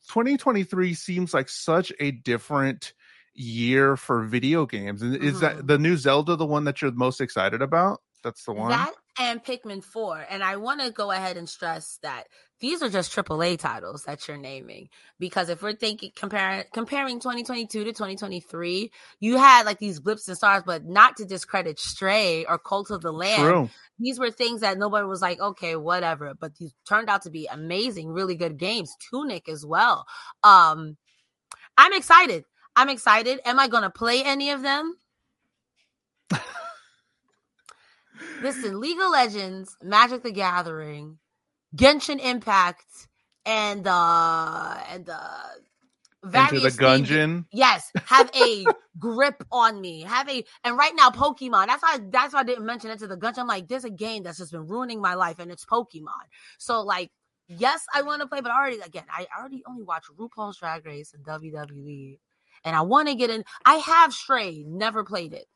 2023 0.08 0.94
seems 0.94 1.34
like 1.34 1.48
such 1.48 1.92
a 2.00 2.10
different 2.10 2.92
year 3.34 3.96
for 3.96 4.24
video 4.24 4.66
games. 4.66 5.02
And 5.02 5.16
is 5.16 5.36
mm-hmm. 5.36 5.40
that 5.40 5.66
the 5.66 5.78
new 5.78 5.96
Zelda 5.96 6.36
the 6.36 6.46
one 6.46 6.64
that 6.64 6.82
you're 6.82 6.92
most 6.92 7.20
excited 7.20 7.62
about? 7.62 8.00
That's 8.22 8.44
the 8.44 8.52
one. 8.52 8.70
That 8.70 8.92
and 9.18 9.44
Pikmin 9.44 9.84
4. 9.84 10.26
And 10.30 10.42
I 10.42 10.56
want 10.56 10.80
to 10.80 10.90
go 10.90 11.10
ahead 11.10 11.36
and 11.36 11.48
stress 11.48 11.98
that 12.02 12.24
these 12.60 12.82
are 12.82 12.88
just 12.88 13.14
AAA 13.14 13.58
titles 13.58 14.04
that 14.04 14.26
you're 14.26 14.36
naming. 14.36 14.88
Because 15.18 15.48
if 15.48 15.62
we're 15.62 15.74
thinking 15.74 16.10
comparing 16.14 16.64
comparing 16.72 17.20
2022 17.20 17.84
to 17.84 17.92
2023, 17.92 18.90
you 19.20 19.36
had 19.36 19.66
like 19.66 19.78
these 19.78 20.00
blips 20.00 20.26
and 20.28 20.36
stars, 20.36 20.62
but 20.64 20.84
not 20.84 21.16
to 21.18 21.24
discredit 21.24 21.78
Stray 21.78 22.44
or 22.46 22.58
Cult 22.58 22.90
of 22.90 23.02
the 23.02 23.12
Lamb. 23.12 23.40
True. 23.40 23.70
These 23.98 24.18
were 24.18 24.30
things 24.30 24.62
that 24.62 24.78
nobody 24.78 25.06
was 25.06 25.22
like, 25.22 25.40
okay, 25.40 25.76
whatever. 25.76 26.34
But 26.38 26.56
these 26.56 26.74
turned 26.88 27.10
out 27.10 27.22
to 27.22 27.30
be 27.30 27.46
amazing, 27.46 28.08
really 28.08 28.36
good 28.36 28.56
games. 28.56 28.94
Tunic 29.10 29.48
as 29.48 29.64
well. 29.64 30.06
Um, 30.42 30.96
I'm 31.76 31.92
excited. 31.92 32.44
I'm 32.76 32.88
excited. 32.88 33.40
Am 33.44 33.58
I 33.58 33.68
gonna 33.68 33.90
play 33.90 34.22
any 34.22 34.50
of 34.50 34.62
them? 34.62 34.96
Listen, 38.42 38.80
League 38.80 38.98
of 39.00 39.10
Legends, 39.10 39.76
Magic 39.82 40.22
the 40.22 40.32
Gathering, 40.32 41.18
Genshin 41.76 42.22
Impact, 42.22 43.08
and 43.44 43.86
uh 43.86 44.78
and 44.90 45.08
uh 45.08 45.42
various 46.22 46.76
the 46.76 46.82
Gungeon. 46.82 47.46
Yes, 47.52 47.90
have 48.04 48.30
a 48.34 48.64
grip 48.98 49.42
on 49.50 49.80
me. 49.80 50.02
Have 50.02 50.28
a 50.28 50.44
and 50.64 50.76
right 50.76 50.92
now 50.94 51.10
Pokemon. 51.10 51.66
That's 51.66 51.82
why 51.82 51.98
that's 52.10 52.34
why 52.34 52.40
I 52.40 52.44
didn't 52.44 52.66
mention 52.66 52.90
it 52.90 52.98
to 53.00 53.06
the 53.06 53.16
Gungeon. 53.16 53.40
I'm 53.40 53.46
like, 53.46 53.68
there's 53.68 53.84
a 53.84 53.90
game 53.90 54.22
that's 54.22 54.38
just 54.38 54.52
been 54.52 54.66
ruining 54.66 55.00
my 55.00 55.14
life, 55.14 55.38
and 55.38 55.50
it's 55.50 55.64
Pokemon. 55.64 56.24
So 56.58 56.82
like, 56.82 57.10
yes, 57.48 57.84
I 57.94 58.02
want 58.02 58.22
to 58.22 58.28
play, 58.28 58.40
but 58.40 58.52
already 58.52 58.80
again, 58.80 59.04
I 59.10 59.26
already 59.38 59.62
only 59.68 59.82
watch 59.82 60.04
RuPaul's 60.18 60.58
Drag 60.58 60.84
Race 60.86 61.14
and 61.14 61.24
WWE, 61.24 62.18
and 62.64 62.76
I 62.76 62.82
want 62.82 63.08
to 63.08 63.14
get 63.14 63.30
in. 63.30 63.44
I 63.64 63.76
have 63.76 64.12
Stray, 64.12 64.64
never 64.66 65.04
played 65.04 65.32
it. 65.32 65.46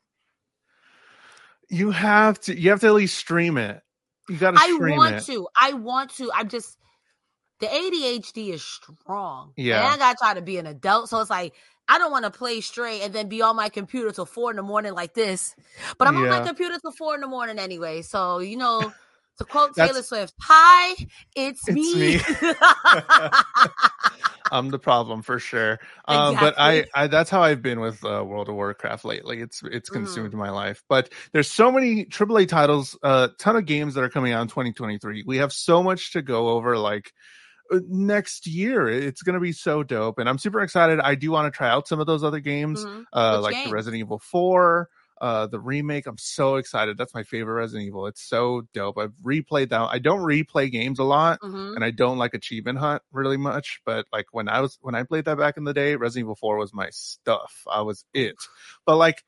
You 1.69 1.91
have 1.91 2.39
to. 2.41 2.59
You 2.59 2.69
have 2.71 2.81
to 2.81 2.87
at 2.87 2.93
least 2.93 3.17
stream 3.17 3.57
it. 3.57 3.81
You 4.29 4.37
got 4.37 4.51
to 4.51 4.57
I 4.59 4.77
want 4.79 5.15
it. 5.15 5.23
to. 5.25 5.47
I 5.59 5.73
want 5.73 6.15
to. 6.15 6.31
I'm 6.33 6.49
just 6.49 6.77
the 7.59 7.67
ADHD 7.67 8.53
is 8.53 8.63
strong. 8.63 9.53
Yeah. 9.55 9.77
And 9.77 9.87
I 9.87 9.97
gotta 9.97 10.17
try 10.17 10.33
to 10.33 10.41
be 10.41 10.57
an 10.57 10.65
adult. 10.65 11.09
So 11.09 11.19
it's 11.19 11.29
like 11.29 11.53
I 11.87 11.97
don't 11.97 12.11
want 12.11 12.25
to 12.25 12.31
play 12.31 12.61
Stray 12.61 13.01
and 13.01 13.13
then 13.13 13.29
be 13.29 13.41
on 13.41 13.55
my 13.55 13.69
computer 13.69 14.11
till 14.11 14.25
four 14.25 14.49
in 14.49 14.57
the 14.57 14.63
morning 14.63 14.93
like 14.93 15.13
this. 15.13 15.55
But 15.97 16.07
I'm 16.07 16.15
yeah. 16.15 16.23
on 16.23 16.29
my 16.29 16.45
computer 16.45 16.77
till 16.79 16.91
four 16.91 17.15
in 17.15 17.21
the 17.21 17.27
morning 17.27 17.59
anyway. 17.59 18.01
So 18.01 18.39
you 18.39 18.57
know, 18.57 18.91
to 19.37 19.45
quote 19.45 19.75
Taylor 19.75 20.01
Swift, 20.01 20.33
"Hi, 20.41 20.91
it's, 21.35 21.67
it's 21.67 21.69
me." 21.69 22.17
me. 22.17 22.19
I'm 24.55 24.69
the 24.69 24.79
problem 24.79 25.21
for 25.21 25.39
sure. 25.39 25.79
Um, 26.07 26.33
exactly. 26.33 26.49
But 26.49 26.59
I, 26.59 27.03
I, 27.03 27.07
that's 27.07 27.29
how 27.29 27.41
I've 27.41 27.61
been 27.61 27.79
with 27.79 28.03
uh, 28.05 28.23
World 28.25 28.49
of 28.49 28.55
Warcraft 28.55 29.03
lately. 29.03 29.41
It's 29.41 29.61
it's 29.63 29.89
consumed 29.89 30.31
mm. 30.31 30.37
my 30.37 30.49
life. 30.49 30.83
But 30.87 31.11
there's 31.33 31.49
so 31.49 31.71
many 31.71 32.05
AAA 32.05 32.47
titles, 32.47 32.97
a 33.03 33.07
uh, 33.07 33.27
ton 33.37 33.55
of 33.55 33.65
games 33.65 33.95
that 33.95 34.03
are 34.03 34.09
coming 34.09 34.31
out 34.31 34.41
in 34.43 34.47
2023. 34.47 35.23
We 35.25 35.37
have 35.37 35.51
so 35.51 35.83
much 35.83 36.13
to 36.13 36.21
go 36.21 36.49
over. 36.49 36.77
Like 36.77 37.11
uh, 37.71 37.79
next 37.87 38.47
year, 38.47 38.87
it's 38.87 39.23
going 39.23 39.33
to 39.33 39.39
be 39.39 39.51
so 39.51 39.83
dope, 39.83 40.19
and 40.19 40.29
I'm 40.29 40.37
super 40.37 40.61
excited. 40.61 40.99
I 40.99 41.15
do 41.15 41.31
want 41.31 41.51
to 41.51 41.55
try 41.55 41.69
out 41.69 41.87
some 41.87 41.99
of 41.99 42.07
those 42.07 42.23
other 42.23 42.39
games, 42.39 42.83
mm-hmm. 42.83 43.01
uh, 43.11 43.41
like 43.41 43.55
game? 43.55 43.67
the 43.67 43.73
Resident 43.73 43.99
Evil 43.99 44.19
4 44.19 44.89
uh 45.21 45.47
the 45.47 45.59
remake 45.59 46.05
i'm 46.07 46.17
so 46.17 46.55
excited 46.55 46.97
that's 46.97 47.13
my 47.13 47.23
favorite 47.23 47.53
resident 47.53 47.87
evil 47.87 48.05
it's 48.05 48.21
so 48.21 48.63
dope 48.73 48.97
i've 48.97 49.13
replayed 49.23 49.69
that 49.69 49.81
i 49.91 49.97
don't 49.97 50.19
replay 50.19 50.69
games 50.69 50.99
a 50.99 51.03
lot 51.03 51.39
mm-hmm. 51.41 51.73
and 51.75 51.83
i 51.83 51.91
don't 51.91 52.17
like 52.17 52.33
achievement 52.33 52.77
hunt 52.77 53.01
really 53.11 53.37
much 53.37 53.79
but 53.85 54.05
like 54.11 54.25
when 54.31 54.49
i 54.49 54.59
was 54.59 54.77
when 54.81 54.95
i 54.95 55.03
played 55.03 55.25
that 55.25 55.37
back 55.37 55.57
in 55.57 55.63
the 55.63 55.73
day 55.73 55.95
resident 55.95 56.25
evil 56.25 56.35
4 56.35 56.57
was 56.57 56.73
my 56.73 56.89
stuff 56.91 57.63
i 57.71 57.81
was 57.81 58.03
it 58.13 58.35
but 58.85 58.97
like 58.97 59.23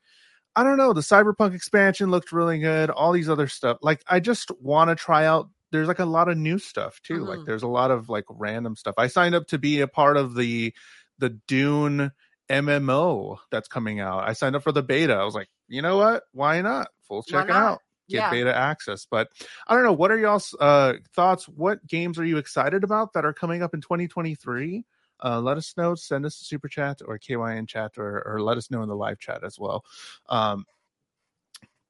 i 0.56 0.62
don't 0.62 0.76
know 0.76 0.92
the 0.92 1.00
cyberpunk 1.00 1.54
expansion 1.54 2.10
looked 2.10 2.32
really 2.32 2.58
good 2.58 2.90
all 2.90 3.12
these 3.12 3.28
other 3.28 3.48
stuff 3.48 3.78
like 3.80 4.02
i 4.08 4.20
just 4.20 4.50
want 4.60 4.90
to 4.90 4.94
try 4.94 5.24
out 5.24 5.48
there's 5.70 5.88
like 5.88 5.98
a 5.98 6.04
lot 6.04 6.28
of 6.28 6.36
new 6.36 6.58
stuff 6.58 7.00
too 7.02 7.20
mm-hmm. 7.20 7.28
like 7.28 7.38
there's 7.46 7.62
a 7.62 7.68
lot 7.68 7.90
of 7.90 8.08
like 8.08 8.24
random 8.28 8.76
stuff 8.76 8.94
i 8.98 9.06
signed 9.06 9.34
up 9.34 9.46
to 9.46 9.58
be 9.58 9.80
a 9.80 9.88
part 9.88 10.16
of 10.16 10.34
the 10.34 10.74
the 11.18 11.30
dune 11.48 12.10
MMO 12.48 13.38
that's 13.50 13.68
coming 13.68 14.00
out. 14.00 14.28
I 14.28 14.32
signed 14.32 14.56
up 14.56 14.62
for 14.62 14.72
the 14.72 14.82
beta. 14.82 15.14
I 15.14 15.24
was 15.24 15.34
like, 15.34 15.48
you 15.68 15.82
know 15.82 15.96
what? 15.96 16.24
Why 16.32 16.60
not? 16.60 16.88
Full 17.08 17.22
check 17.22 17.46
it 17.46 17.50
out. 17.50 17.80
Get 18.08 18.16
yeah. 18.16 18.30
beta 18.30 18.56
access. 18.56 19.06
But 19.10 19.28
I 19.66 19.74
don't 19.74 19.84
know. 19.84 19.92
What 19.92 20.10
are 20.10 20.18
y'all's 20.18 20.54
uh, 20.58 20.94
thoughts? 21.14 21.46
What 21.46 21.86
games 21.86 22.18
are 22.18 22.24
you 22.24 22.38
excited 22.38 22.84
about 22.84 23.12
that 23.12 23.24
are 23.24 23.34
coming 23.34 23.62
up 23.62 23.74
in 23.74 23.80
2023? 23.80 24.84
uh, 25.22 25.40
let 25.40 25.56
us 25.56 25.74
know. 25.76 25.94
Send 25.94 26.26
us 26.26 26.40
a 26.40 26.44
super 26.44 26.68
chat 26.68 27.00
or 27.04 27.18
KYN 27.18 27.66
chat 27.66 27.92
or, 27.98 28.22
or 28.26 28.42
let 28.42 28.56
us 28.56 28.70
know 28.70 28.82
in 28.82 28.88
the 28.88 28.96
live 28.96 29.18
chat 29.18 29.44
as 29.44 29.58
well. 29.58 29.84
Um, 30.28 30.64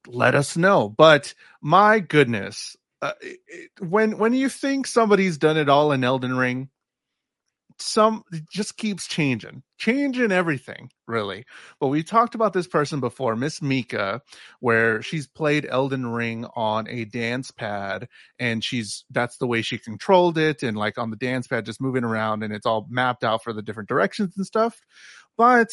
let 0.07 0.35
us 0.35 0.57
know. 0.57 0.89
But 0.89 1.35
my 1.61 2.01
goodness, 2.01 2.77
uh, 3.03 3.13
it, 3.21 3.71
when 3.81 4.19
when 4.19 4.33
you 4.33 4.49
think 4.49 4.87
somebody's 4.87 5.39
done 5.39 5.57
it 5.57 5.69
all 5.69 5.93
in 5.93 6.03
Elden 6.03 6.37
Ring, 6.37 6.71
some 7.81 8.23
just 8.51 8.77
keeps 8.77 9.07
changing, 9.07 9.63
changing 9.79 10.33
everything 10.33 10.91
really. 11.07 11.45
But 11.81 11.89
we 11.89 12.03
talked 12.03 12.35
about 12.35 12.53
this 12.53 12.67
person 12.67 13.01
before, 13.01 13.35
MissMikkaa, 13.35 14.21
where 14.61 15.03
she's 15.03 15.27
played 15.27 15.67
Elden 15.69 16.07
Ring 16.07 16.45
on 16.57 16.89
a 16.89 17.05
dance 17.05 17.51
pad, 17.51 18.09
and 18.39 18.63
she's 18.63 19.05
that's 19.11 19.39
the 19.39 19.47
way 19.47 19.63
she 19.63 19.79
controlled 19.79 20.39
it, 20.39 20.63
and 20.63 20.77
like 20.77 20.99
on 20.99 21.11
the 21.11 21.17
dance 21.17 21.47
pad, 21.47 21.67
just 21.67 21.81
moving 21.81 22.05
around, 22.05 22.43
and 22.43 22.53
it's 22.53 22.67
all 22.67 22.87
mapped 22.91 23.25
out 23.25 23.43
for 23.43 23.53
the 23.53 23.63
different 23.63 23.89
directions 23.89 24.35
and 24.37 24.47
stuff. 24.47 24.81
But 25.37 25.69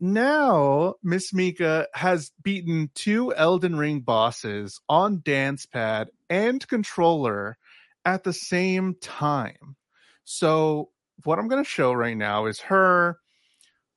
now 0.00 0.94
MissMikkaa 1.04 1.86
has 1.94 2.30
beaten 2.42 2.90
two 2.94 3.34
Elden 3.34 3.76
Ring 3.76 4.00
bosses 4.00 4.80
on 4.88 5.22
dance 5.24 5.66
pad 5.66 6.08
and 6.30 6.66
controller 6.68 7.56
at 8.04 8.24
the 8.24 8.32
same 8.32 8.94
time. 9.00 9.76
So 10.24 10.90
what 11.24 11.38
I'm 11.38 11.48
going 11.48 11.62
to 11.62 11.68
show 11.68 11.92
right 11.92 12.16
now 12.16 12.46
is 12.46 12.60
her 12.60 13.18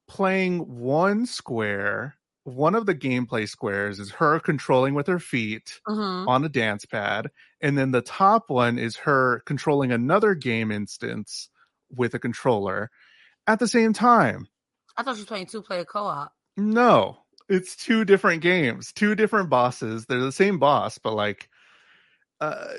playing 0.07 0.59
one 0.59 1.25
square. 1.25 2.15
One 2.43 2.73
of 2.73 2.85
the 2.85 2.95
gameplay 2.95 3.47
squares 3.47 3.99
is 3.99 4.11
her 4.11 4.39
controlling 4.39 4.93
with 4.93 5.07
her 5.07 5.19
feet 5.19 5.79
mm-hmm. 5.87 6.27
on 6.27 6.43
a 6.43 6.49
dance 6.49 6.85
pad. 6.85 7.29
And 7.61 7.77
then 7.77 7.91
the 7.91 8.01
top 8.01 8.49
one 8.49 8.79
is 8.79 8.95
her 8.97 9.41
controlling 9.45 9.91
another 9.91 10.33
game 10.33 10.71
instance 10.71 11.49
with 11.95 12.13
a 12.13 12.19
controller 12.19 12.89
at 13.47 13.59
the 13.59 13.67
same 13.67 13.93
time. 13.93 14.47
I 14.97 15.03
thought 15.03 15.15
she 15.15 15.21
was 15.21 15.27
playing 15.27 15.45
two 15.47 15.61
player 15.61 15.85
co 15.85 16.03
op. 16.03 16.33
No, 16.57 17.19
it's 17.47 17.75
two 17.75 18.05
different 18.05 18.41
games, 18.41 18.91
two 18.91 19.15
different 19.15 19.49
bosses. 19.49 20.05
They're 20.05 20.19
the 20.19 20.31
same 20.31 20.59
boss, 20.59 20.97
but 20.97 21.13
like, 21.13 21.49
uh, 22.39 22.73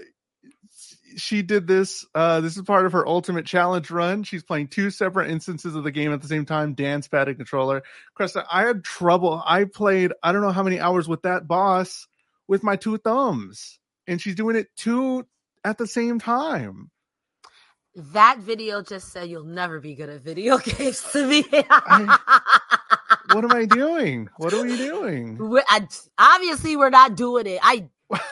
she 1.16 1.42
did 1.42 1.66
this. 1.66 2.04
Uh, 2.14 2.40
this 2.40 2.56
is 2.56 2.62
part 2.62 2.86
of 2.86 2.92
her 2.92 3.06
ultimate 3.06 3.46
challenge 3.46 3.90
run. 3.90 4.22
She's 4.22 4.42
playing 4.42 4.68
two 4.68 4.90
separate 4.90 5.30
instances 5.30 5.74
of 5.74 5.84
the 5.84 5.90
game 5.90 6.12
at 6.12 6.20
the 6.20 6.28
same 6.28 6.44
time, 6.44 6.74
dance 6.74 7.08
pad 7.08 7.28
and 7.28 7.36
controller. 7.36 7.82
Cresta, 8.18 8.44
I 8.50 8.62
had 8.62 8.84
trouble. 8.84 9.42
I 9.46 9.64
played 9.64 10.12
I 10.22 10.32
don't 10.32 10.42
know 10.42 10.52
how 10.52 10.62
many 10.62 10.80
hours 10.80 11.08
with 11.08 11.22
that 11.22 11.46
boss 11.46 12.06
with 12.48 12.62
my 12.62 12.76
two 12.76 12.98
thumbs, 12.98 13.78
and 14.06 14.20
she's 14.20 14.34
doing 14.34 14.56
it 14.56 14.68
two 14.76 15.26
at 15.64 15.78
the 15.78 15.86
same 15.86 16.18
time. 16.18 16.90
That 17.94 18.38
video 18.38 18.82
just 18.82 19.12
said 19.12 19.28
you'll 19.28 19.44
never 19.44 19.78
be 19.78 19.94
good 19.94 20.08
at 20.08 20.20
video 20.20 20.58
games 20.58 21.02
to 21.12 21.26
me. 21.26 21.44
I, 21.52 22.78
what 23.34 23.44
am 23.44 23.52
I 23.52 23.64
doing? 23.64 24.28
What 24.36 24.52
are 24.52 24.62
we 24.62 24.76
doing? 24.76 25.38
We're, 25.38 25.64
I, 25.68 25.86
obviously, 26.18 26.76
we're 26.76 26.90
not 26.90 27.16
doing 27.16 27.46
it. 27.46 27.60
I 27.62 27.88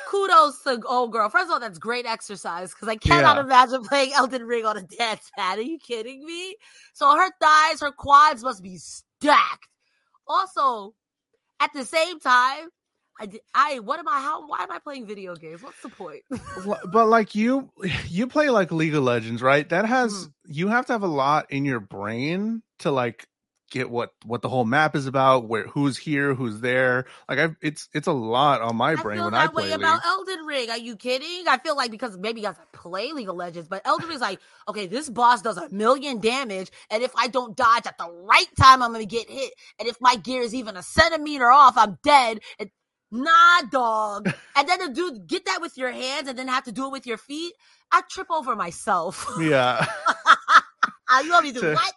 kudos 0.07 0.63
to 0.63 0.81
old 0.87 1.13
girl. 1.13 1.29
First 1.29 1.47
of 1.47 1.53
all, 1.53 1.61
that's 1.61 1.79
great 1.79 2.07
exercise 2.07 2.73
because 2.73 2.89
I 2.89 2.97
cannot 2.97 3.37
yeah. 3.37 3.45
imagine 3.45 3.83
playing 3.83 4.13
Elden 4.13 4.45
Ring 4.45 4.65
on 4.65 4.77
a 4.77 4.83
dance 4.83 5.31
pad. 5.37 5.59
Are 5.59 5.63
you 5.63 5.79
kidding 5.79 6.25
me? 6.25 6.57
So 6.93 7.15
her 7.15 7.31
thighs, 7.41 7.81
her 7.81 7.93
quads 7.93 8.43
must 8.43 8.63
be 8.63 8.77
stacked. 8.77 9.69
Also, 10.27 10.95
at 11.61 11.73
the 11.73 11.85
same 11.85 12.21
time, 12.21 12.69
I, 13.21 13.29
I 13.55 13.79
what 13.81 13.99
am 13.99 14.09
I 14.09 14.21
how 14.21 14.47
why 14.47 14.63
am 14.63 14.73
I 14.73 14.79
playing 14.79 15.07
video 15.07 15.35
games? 15.37 15.63
What's 15.63 15.83
the 15.83 15.91
point? 15.91 16.23
but 16.93 17.09
like 17.09 17.35
you 17.35 17.71
you 18.09 18.27
play 18.27 18.49
like 18.51 18.73
League 18.73 18.95
of 18.95 19.03
Legends, 19.03 19.43
right? 19.43 19.69
That 19.69 19.85
has 19.85 20.13
mm-hmm. 20.13 20.53
you 20.53 20.69
have 20.69 20.87
to 20.87 20.93
have 20.93 21.03
a 21.03 21.09
lot 21.09 21.47
in 21.51 21.65
your 21.65 21.81
brain 21.81 22.63
to 22.79 22.91
like 22.91 23.27
get 23.71 23.91
what 23.91 24.13
what 24.25 24.43
the 24.43 24.49
whole 24.49 24.65
map 24.65 24.95
is 24.95 25.07
about, 25.07 25.49
where 25.49 25.67
who's 25.67 25.97
here, 25.97 26.35
who's 26.35 26.61
there. 26.61 27.07
Like 27.29 27.39
I, 27.39 27.49
it's 27.63 27.89
it's 27.95 28.07
a 28.07 28.13
lot 28.13 28.61
on 28.61 28.77
my 28.77 28.93
I 28.93 28.95
brain 28.97 29.25
when 29.25 29.35
I 29.35 29.47
play. 29.47 29.69
Way 29.69 29.73
about 29.73 30.05
Elden 30.05 30.45
Ring. 30.45 30.71
Are 30.71 30.79
you 30.79 30.97
kidding? 30.97 31.49
I 31.49 31.59
feel 31.59 31.77
like 31.77 31.91
because 31.91 32.19
maybe 32.19 32.43
guys 32.43 32.57
play 32.73 33.13
League 33.13 33.29
of 33.29 33.37
Legends, 33.37 33.69
but 33.69 33.83
Elden 33.85 34.09
Ring's 34.09 34.21
like, 34.21 34.41
okay, 34.69 34.87
this 34.87 35.09
boss 35.09 35.43
does 35.43 35.57
a 35.57 35.69
million 35.71 36.21
damage, 36.21 36.71
and 36.91 37.03
if 37.03 37.13
I 37.17 37.29
don't 37.29 37.57
dodge 37.57 37.87
at 37.87 37.97
the 37.97 38.11
right 38.11 38.49
time, 38.59 38.83
I'm 38.83 38.93
gonna 38.93 39.07
get 39.07 39.31
hit. 39.31 39.53
And 39.79 39.89
if 39.89 39.97
my 40.01 40.17
gear 40.17 40.43
is 40.43 40.55
even 40.55 40.77
a 40.77 40.83
centimeter 40.83 41.51
off, 41.51 41.79
I'm 41.79 41.99
dead. 42.03 42.41
And 42.59 42.71
nah, 43.11 43.63
dog. 43.71 44.33
and 44.57 44.69
then 44.69 44.81
to 44.81 44.93
do 44.93 45.19
get 45.27 45.47
that 45.47 45.61
with 45.61 45.79
your 45.79 45.91
hands, 45.91 46.29
and 46.29 46.39
then 46.39 46.49
have 46.49 46.65
to 46.65 46.73
do 46.73 46.87
it 46.87 46.93
with 46.93 47.07
your 47.07 47.19
feet. 47.19 47.55
I 47.93 48.03
trip 48.09 48.29
over 48.31 48.55
myself. 48.55 49.27
Yeah. 49.41 49.85
you 51.23 51.31
want 51.31 51.45
me 51.45 51.53
to 51.53 51.61
do 51.61 51.73
what? 51.73 51.93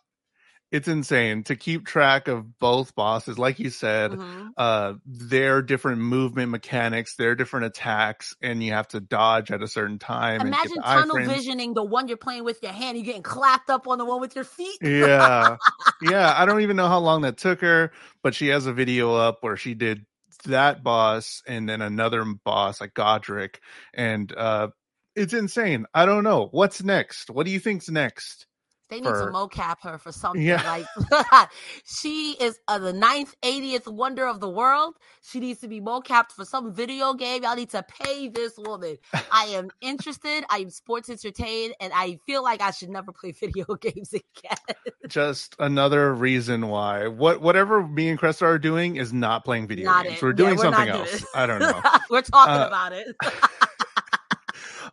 It's 0.73 0.87
insane 0.87 1.43
to 1.43 1.55
keep 1.55 1.85
track 1.85 2.27
of 2.27 2.57
both 2.57 2.95
bosses. 2.95 3.37
Like 3.37 3.59
you 3.59 3.69
said 3.69 4.11
mm-hmm. 4.11 4.47
uh 4.57 4.93
their 5.05 5.61
different 5.61 6.01
movement 6.01 6.49
mechanics 6.49 7.15
their 7.15 7.35
different 7.35 7.67
attacks 7.67 8.35
and 8.41 8.63
you 8.63 8.73
have 8.73 8.87
to 8.87 8.99
dodge 8.99 9.51
at 9.51 9.61
a 9.61 9.67
certain 9.67 9.99
time 9.99 10.41
imagine 10.41 10.81
tunnel 10.81 11.17
visioning 11.25 11.75
the 11.75 11.83
one 11.83 12.07
you're 12.07 12.17
playing 12.17 12.43
with 12.43 12.63
your 12.63 12.71
hand 12.71 12.97
you're 12.97 13.05
getting 13.05 13.21
clapped 13.21 13.69
up 13.69 13.87
on 13.87 13.99
the 13.99 14.05
one 14.05 14.19
with 14.19 14.35
your 14.35 14.43
feet. 14.43 14.77
Yeah. 14.81 15.57
Yeah 16.01 16.33
i 16.35 16.45
don't 16.45 16.61
even 16.61 16.75
know 16.75 16.87
how 16.87 16.99
long 16.99 17.21
that 17.21 17.37
took 17.37 17.61
her 17.61 17.91
but 18.23 18.33
she 18.33 18.47
has 18.47 18.65
a 18.65 18.73
video 18.73 19.13
up 19.15 19.37
where 19.41 19.55
she 19.55 19.75
did 19.75 20.05
that 20.45 20.83
boss 20.83 21.43
and 21.47 21.69
then 21.69 21.81
another 21.81 22.25
boss 22.43 22.81
like 22.81 22.93
Godrick 22.93 23.57
and 23.93 24.33
uh 24.35 24.69
it's 25.15 25.33
insane. 25.33 25.85
I 25.93 26.07
don't 26.07 26.23
know. 26.23 26.47
What's 26.49 26.83
next? 26.83 27.29
What 27.29 27.45
do 27.45 27.51
you 27.51 27.59
think's 27.59 27.87
next 27.87 28.47
they 28.89 28.99
need 28.99 29.09
for, 29.09 29.25
to 29.25 29.31
mocap 29.31 29.77
her 29.83 29.97
for 29.97 30.11
something. 30.11 30.41
Yeah. 30.41 30.61
Like 30.65 31.49
she 31.85 32.35
is 32.39 32.59
uh, 32.67 32.79
the 32.79 32.93
ninth, 32.93 33.35
80th 33.41 33.87
wonder 33.87 34.27
of 34.27 34.39
the 34.39 34.49
world. 34.49 34.95
She 35.21 35.39
needs 35.39 35.61
to 35.61 35.67
be 35.67 35.79
mocapped 35.79 36.31
for 36.31 36.45
some 36.45 36.73
video 36.73 37.13
game. 37.13 37.43
Y'all 37.43 37.55
need 37.55 37.69
to 37.71 37.83
pay 37.83 38.27
this 38.27 38.57
woman. 38.57 38.97
I 39.31 39.45
am 39.51 39.69
interested. 39.81 40.43
I 40.49 40.59
am 40.59 40.69
sports 40.69 41.09
entertained, 41.09 41.75
and 41.79 41.93
I 41.93 42.19
feel 42.25 42.43
like 42.43 42.61
I 42.61 42.71
should 42.71 42.89
never 42.89 43.11
play 43.11 43.31
video 43.39 43.65
games 43.75 44.13
again. 44.13 44.75
Just 45.07 45.55
another 45.59 46.13
reason 46.13 46.67
why. 46.67 47.07
What 47.07 47.41
whatever 47.41 47.87
me 47.87 48.09
and 48.09 48.19
Cresta 48.19 48.43
are 48.43 48.59
doing 48.59 48.97
is 48.97 49.13
not 49.13 49.45
playing 49.45 49.67
video 49.67 49.85
not 49.85 50.05
games. 50.05 50.17
It. 50.17 50.21
We're 50.21 50.33
doing 50.33 50.51
yeah, 50.51 50.55
we're 50.55 50.71
something 50.71 50.89
else. 50.89 51.25
I 51.33 51.45
don't 51.45 51.59
know. 51.59 51.81
we're 52.09 52.21
talking 52.21 52.53
uh, 52.53 52.67
about 52.67 52.93
it. 52.93 53.15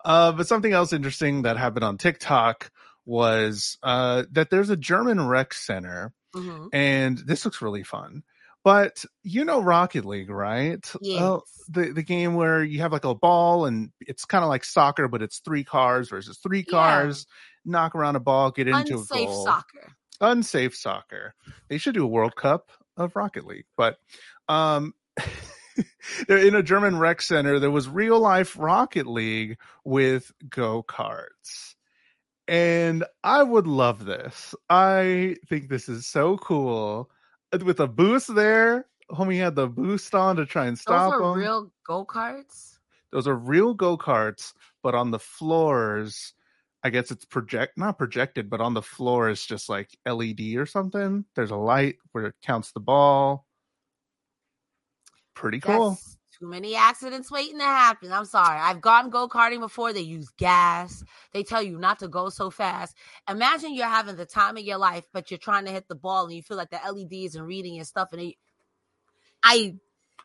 uh, 0.05 0.33
but 0.33 0.47
something 0.47 0.73
else 0.73 0.93
interesting 0.93 1.43
that 1.43 1.57
happened 1.57 1.85
on 1.85 1.99
TikTok 1.99 2.71
was 3.11 3.77
uh, 3.83 4.23
that 4.31 4.51
there's 4.51 4.71
a 4.71 4.77
German 4.77 5.27
rec 5.27 5.53
center, 5.53 6.13
mm-hmm. 6.35 6.69
and 6.73 7.19
this 7.19 7.45
looks 7.45 7.61
really 7.61 7.83
fun. 7.83 8.23
But 8.63 9.05
you 9.25 9.45
know 9.45 9.61
Rocket 9.61 10.05
League, 10.05 10.31
right? 10.31 10.89
Yes. 11.03 11.21
Uh, 11.21 11.41
the 11.69 11.93
the 11.93 12.03
game 12.05 12.35
where 12.35 12.63
you 12.63 12.81
have 12.81 12.93
like 12.93 13.05
a 13.05 13.15
ball 13.15 13.67
and 13.67 13.91
it's 14.01 14.25
kind 14.25 14.45
of 14.45 14.49
like 14.49 14.65
soccer, 14.65 15.09
but 15.09 15.23
it's 15.23 15.41
three 15.41 15.65
cars 15.65 16.09
versus 16.09 16.39
three 16.39 16.63
cars. 16.63 17.27
Yeah. 17.65 17.73
Knock 17.73 17.95
around 17.95 18.17
a 18.17 18.21
ball, 18.21 18.53
get 18.53 18.69
into 18.69 18.99
Unsafe 18.99 19.23
a 19.23 19.27
goal. 19.27 19.45
soccer. 19.45 19.93
Unsafe 20.21 20.77
soccer. 20.77 21.35
They 21.69 21.79
should 21.79 21.95
do 21.95 22.05
a 22.05 22.09
World 22.09 22.37
Cup 22.37 22.71
of 22.97 23.17
Rocket 23.17 23.45
League, 23.45 23.67
but 23.77 23.99
um. 24.49 24.95
in 26.29 26.55
a 26.55 26.63
German 26.63 26.99
rec 26.99 27.23
center, 27.23 27.59
there 27.59 27.71
was 27.71 27.89
real 27.89 28.19
life 28.19 28.57
Rocket 28.59 29.07
League 29.07 29.57
with 29.85 30.31
go 30.49 30.83
karts 30.83 31.75
and 32.51 33.05
I 33.23 33.45
would 33.45 33.69
love 33.69 34.05
this. 34.05 34.57
I 34.69 35.37
think 35.49 35.69
this 35.69 35.89
is 35.89 36.07
so 36.07 36.37
cool. 36.39 37.09
With 37.65 37.79
a 37.79 37.87
boost 37.87 38.35
there, 38.35 38.87
homie 39.09 39.39
had 39.39 39.55
the 39.55 39.69
boost 39.69 40.17
on 40.17 40.35
to 40.37 40.45
try 40.45 40.67
and 40.67 40.77
stop 40.77 41.13
Those 41.13 41.21
are 41.21 41.33
real 41.33 41.73
go 41.87 42.05
karts. 42.05 42.79
Those 43.13 43.29
are 43.29 43.37
real 43.37 43.73
go 43.75 43.97
karts, 43.97 44.53
but 44.83 44.97
on 44.97 45.13
the 45.13 45.21
floors, 45.21 46.35
I 46.83 46.91
guess 46.91 47.13
it's 47.13 47.25
project 47.25 47.79
not 47.79 47.99
projected, 47.99 48.51
but 48.51 48.61
on 48.61 48.75
the 48.75 48.83
floor 48.83 49.29
is 49.29 49.47
just 49.47 49.69
like 49.69 49.97
LED 50.05 50.57
or 50.57 50.67
something. 50.67 51.25
There's 51.37 51.53
a 51.53 51.57
light 51.57 51.97
where 52.11 52.27
it 52.27 52.35
counts 52.43 52.73
the 52.73 52.81
ball. 52.81 53.47
Pretty 55.35 55.61
cool. 55.61 55.91
That's 55.91 56.19
too 56.41 56.49
many 56.49 56.75
accidents 56.75 57.31
waiting 57.31 57.59
to 57.59 57.65
happen. 57.65 58.13
I'm 58.13 58.25
sorry. 58.25 58.59
I've 58.59 58.81
gone 58.81 59.11
go 59.11 59.29
karting 59.29 59.61
before. 59.61 59.93
They 59.93 60.01
use 60.01 60.29
gas. 60.39 61.05
They 61.33 61.43
tell 61.43 61.63
you 61.63 61.79
not 61.79 61.99
to 61.99 62.09
go 62.09 62.31
so 62.31 62.51
fast. 62.51 62.97
Imagine 63.29 63.75
you're 63.75 63.87
having 63.87 64.17
the 64.17 64.27
time 64.27 64.57
of 64.57 64.65
your 64.65 64.79
life, 64.79 65.05
but 65.13 65.31
you're 65.31 65.39
trying 65.39 65.67
to 65.67 65.71
hit 65.71 65.87
the 65.89 65.95
ball 65.95 66.25
and 66.25 66.35
you 66.35 66.43
feel 66.43 66.57
like 66.57 66.71
the 66.71 66.81
LEDs 66.91 67.37
and 67.37 67.47
reading 67.47 67.77
and 67.77 67.87
stuff. 67.87 68.09
And 68.13 68.23
it, 68.23 68.35
I, 69.43 69.75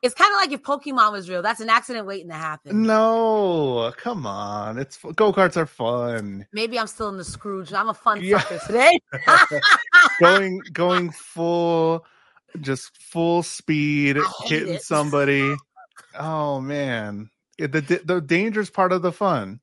it's 0.01 0.15
kind 0.15 0.32
of 0.32 0.38
like 0.38 0.51
if 0.51 0.63
Pokemon 0.63 1.12
was 1.12 1.30
real. 1.30 1.41
That's 1.41 1.60
an 1.60 1.69
accident 1.69 2.08
waiting 2.08 2.30
to 2.30 2.36
happen. 2.36 2.84
No, 2.84 3.91
come 3.97 4.25
on. 4.25 4.78
It's 4.78 4.97
go 4.97 5.34
karts 5.34 5.58
are 5.58 5.65
fun. 5.65 6.47
Maybe 6.54 6.80
I'm 6.80 6.88
still 6.88 7.10
in 7.10 7.17
the 7.17 7.25
Scrooge. 7.25 7.73
I'm 7.73 7.89
a 7.89 7.93
fun 7.93 8.23
yeah. 8.23 8.39
sucker 8.39 8.60
today. 8.65 8.99
going 10.21 10.62
going 10.73 11.12
full 11.12 12.06
just 12.62 12.95
full 13.01 13.43
speed 13.43 14.17
hitting 14.45 14.75
it. 14.75 14.82
somebody 14.82 15.56
Oh 16.17 16.62
man, 16.62 17.30
the 17.58 18.01
the 18.04 18.21
dangerous 18.21 18.69
part 18.69 18.91
of 18.91 19.01
the 19.01 19.12
fun. 19.12 19.60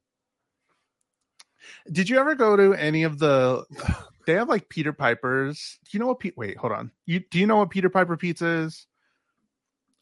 Did 1.91 2.09
you 2.09 2.19
ever 2.19 2.35
go 2.35 2.57
to 2.57 2.75
any 2.75 3.03
of 3.03 3.19
the 3.19 3.65
they 4.27 4.35
have 4.35 4.49
like 4.49 4.69
Peter 4.69 4.93
Piper's. 4.93 5.79
Do 5.85 5.91
you 5.93 6.01
know 6.01 6.07
what? 6.09 6.21
Pe- 6.21 6.33
Wait, 6.37 6.57
hold 6.57 6.73
on. 6.73 6.91
You 7.07 7.21
do 7.21 7.39
you 7.39 7.47
know 7.47 7.57
what 7.57 7.71
Peter 7.71 7.91
Piper 7.91 8.17
pizza 8.17 8.47
is? 8.47 8.87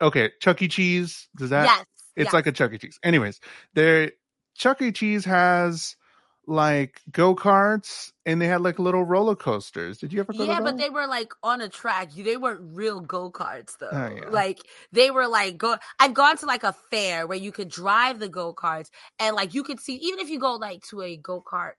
Okay, 0.01 0.31
Chuck 0.41 0.63
E. 0.63 0.69
Cheese. 0.69 1.29
Does 1.37 1.51
that? 1.51 1.65
Yes. 1.65 1.85
It's 2.17 2.27
yes. 2.27 2.33
like 2.33 2.47
a 2.47 2.53
Chuck 2.53 2.73
E. 2.73 2.79
Cheese. 2.79 2.99
Anyways, 3.03 3.41
there 3.75 4.13
Chuck 4.57 4.83
E. 4.83 4.93
Cheese 4.93 5.25
has 5.25 5.97
like 6.51 7.01
go 7.13 7.35
karts 7.35 8.11
and 8.27 8.43
they 8.43 8.47
had 8.47 8.61
like 8.61 8.79
little 8.79 9.05
roller 9.05 9.37
coasters. 9.37 9.99
Did 9.99 10.13
you 10.13 10.21
ever 10.21 10.33
go 10.33 10.45
Yeah, 10.45 10.61
but 10.61 10.77
they 10.79 10.91
were 10.91 11.07
like 11.07 11.33
on 11.43 11.61
a 11.61 11.69
track. 11.69 12.13
They 12.13 12.37
weren't 12.37 12.61
real 12.63 13.01
go 13.01 13.31
karts 13.31 13.79
though. 13.79 13.89
Oh, 13.93 14.11
yeah. 14.15 14.29
Like 14.31 14.59
they 14.93 15.11
were 15.11 15.29
like 15.29 15.57
go. 15.57 15.77
I've 16.01 16.13
gone 16.13 16.37
to 16.39 16.47
like 16.47 16.65
a 16.65 16.75
fair 16.91 17.27
where 17.27 17.39
you 17.39 17.53
could 17.53 17.69
drive 17.69 18.19
the 18.19 18.29
go 18.29 18.53
karts 18.53 18.91
and 19.19 19.37
like 19.37 19.55
you 19.55 19.63
could 19.63 19.79
see 19.81 19.95
even 19.97 20.19
if 20.19 20.29
you 20.29 20.41
go 20.41 20.55
like 20.57 20.83
to 20.89 21.03
a 21.03 21.17
go 21.17 21.41
kart 21.41 21.75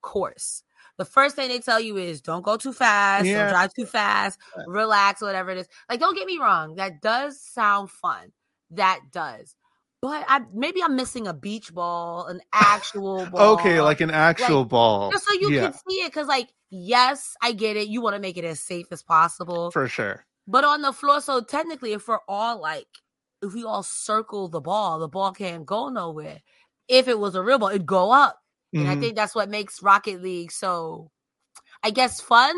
course. 0.00 0.62
The 0.96 1.04
first 1.04 1.36
thing 1.36 1.48
they 1.48 1.60
tell 1.60 1.80
you 1.80 1.96
is 1.96 2.20
don't 2.20 2.42
go 2.42 2.56
too 2.56 2.72
fast, 2.72 3.26
Yeah. 3.26 3.44
don't 3.44 3.52
drive 3.52 3.74
too 3.74 3.86
fast, 3.86 4.38
relax, 4.66 5.22
whatever 5.22 5.50
it 5.50 5.58
is. 5.58 5.68
Like, 5.88 6.00
don't 6.00 6.14
get 6.14 6.26
me 6.26 6.38
wrong, 6.38 6.74
that 6.76 7.00
does 7.00 7.40
sound 7.40 7.90
fun. 7.90 8.32
That 8.70 9.00
does. 9.10 9.54
But 10.02 10.24
I 10.28 10.40
maybe 10.54 10.82
I'm 10.82 10.96
missing 10.96 11.26
a 11.26 11.34
beach 11.34 11.74
ball, 11.74 12.26
an 12.26 12.40
actual 12.52 13.26
ball. 13.32 13.54
Okay, 13.54 13.80
like 13.80 14.00
an 14.00 14.10
actual 14.10 14.64
ball. 14.64 15.10
just 15.12 15.26
so 15.26 15.34
you 15.34 15.50
yeah, 15.50 15.62
can 15.62 15.72
see 15.74 15.96
it. 15.96 16.12
Cause 16.12 16.26
like, 16.26 16.48
yes, 16.70 17.36
I 17.42 17.52
get 17.52 17.76
it. 17.76 17.88
You 17.88 18.00
want 18.00 18.14
to 18.16 18.20
make 18.20 18.36
it 18.38 18.44
as 18.44 18.60
safe 18.60 18.86
as 18.92 19.02
possible. 19.02 19.70
for 19.70 19.88
sure. 19.88 20.24
but 20.46 20.64
on 20.64 20.82
the 20.82 20.92
floor, 20.92 21.20
so 21.20 21.42
technically 21.42 21.92
if 21.92 22.08
we're 22.08 22.18
all 22.28 22.60
like 22.60 22.86
if 23.42 23.54
we 23.54 23.64
all 23.64 23.82
circle 23.82 24.48
the 24.48 24.60
ball, 24.60 24.98
the 24.98 25.08
ball 25.08 25.32
can't 25.32 25.66
go 25.66 25.88
nowhere. 25.90 26.40
If 26.88 27.06
it 27.08 27.18
was 27.18 27.34
a 27.34 27.42
real 27.42 27.58
ball, 27.58 27.68
it'd 27.70 27.86
go 27.86 28.10
up. 28.10 28.38
And 28.74 28.88
I 28.88 28.94
Mhm. 28.96 29.00
think 29.00 29.16
that's 29.16 29.34
what 29.34 29.48
makes 29.50 29.82
Rocket 29.82 30.22
League 30.22 30.50
so 30.52 31.10
I 31.82 31.90
guess 31.90 32.20
fun. 32.20 32.54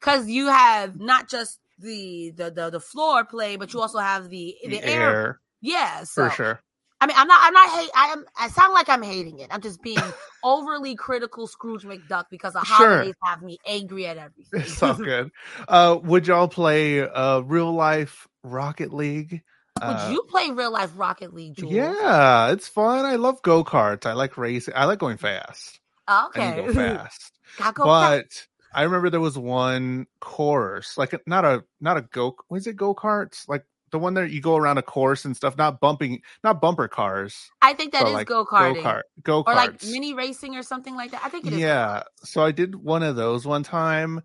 Cause 0.00 0.28
you 0.28 0.46
have 0.48 0.98
not 0.98 1.28
just 1.28 1.60
the 1.78 2.32
the 2.34 2.50
the, 2.50 2.70
the 2.70 2.80
floor 2.80 3.24
play, 3.24 3.56
but 3.56 3.72
you 3.74 3.80
also 3.80 3.98
have 3.98 4.28
the 4.30 4.56
the, 4.64 4.68
the 4.70 4.84
air. 4.88 5.10
air, 5.10 5.40
Yeah. 5.60 6.04
So 6.04 6.24
for 6.24 6.30
sure. 6.30 6.60
I 7.00 7.06
mean, 7.06 7.16
I'm 7.16 7.28
not. 7.28 7.40
I'm 7.42 7.52
not 7.52 7.68
hate. 7.70 7.90
I 7.94 8.06
am. 8.08 8.24
I 8.38 8.48
sound 8.48 8.72
like 8.72 8.88
I'm 8.88 9.02
hating 9.02 9.38
it. 9.38 9.48
I'm 9.52 9.60
just 9.60 9.82
being 9.82 10.14
overly 10.42 10.96
critical, 10.96 11.46
Scrooge 11.46 11.84
McDuck, 11.84 12.24
because 12.30 12.54
the 12.54 12.60
Sure. 12.64 13.00
holidays 13.00 13.14
have 13.24 13.42
me 13.42 13.58
angry 13.66 14.06
at 14.06 14.16
everything. 14.18 14.50
It's 14.52 14.82
all 14.82 14.94
good. 14.94 15.30
Uh, 15.68 15.98
would 16.02 16.26
y'all 16.26 16.48
play 16.48 17.00
uh, 17.00 17.40
real 17.40 17.72
life 17.72 18.26
Rocket 18.42 18.92
League? 18.92 19.42
Would 19.86 20.00
Uh, 20.00 20.08
you 20.08 20.22
play 20.28 20.50
real 20.50 20.70
life 20.72 20.92
Rocket 20.96 21.32
League, 21.34 21.56
Jules? 21.56 21.74
Yeah, 21.76 22.50
it's 22.52 22.68
fun. 22.68 23.04
I 23.04 23.16
love 23.16 23.42
go 23.42 23.64
karts. 23.64 24.06
I 24.06 24.12
like 24.12 24.36
racing. 24.38 24.74
I 24.76 24.84
like 24.84 24.98
going 24.98 25.16
fast. 25.18 25.80
Okay. 26.08 26.52
go 26.62 26.68
fast. 26.68 27.32
Go 27.74 27.84
but 27.84 27.92
fast. 27.92 28.48
I 28.72 28.82
remember 28.82 29.10
there 29.10 29.20
was 29.20 29.38
one 29.38 30.06
course, 30.20 30.96
like 30.98 31.14
not 31.26 31.44
a 31.44 31.64
not 31.80 31.96
a 31.96 32.02
go. 32.02 32.36
Was 32.48 32.66
it 32.66 32.76
go 32.76 32.94
karts? 32.94 33.48
Like 33.48 33.64
the 33.90 33.98
one 33.98 34.14
that 34.14 34.30
you 34.30 34.40
go 34.40 34.56
around 34.56 34.78
a 34.78 34.82
course 34.82 35.24
and 35.24 35.36
stuff, 35.36 35.56
not 35.56 35.80
bumping, 35.80 36.22
not 36.44 36.60
bumper 36.60 36.88
cars. 36.88 37.50
I 37.62 37.72
think 37.74 37.92
that 37.92 38.06
is 38.06 38.12
like 38.12 38.26
go 38.26 38.44
karting, 38.44 38.82
kart, 38.82 39.02
go 39.22 39.42
or 39.46 39.54
like 39.54 39.82
mini 39.84 40.14
racing 40.14 40.56
or 40.56 40.62
something 40.62 40.94
like 40.94 41.10
that. 41.12 41.22
I 41.24 41.28
think 41.28 41.46
it 41.46 41.52
is. 41.54 41.58
Yeah. 41.58 42.02
So 42.22 42.42
I 42.42 42.52
did 42.52 42.74
one 42.74 43.02
of 43.02 43.16
those 43.16 43.46
one 43.46 43.62
time, 43.62 44.22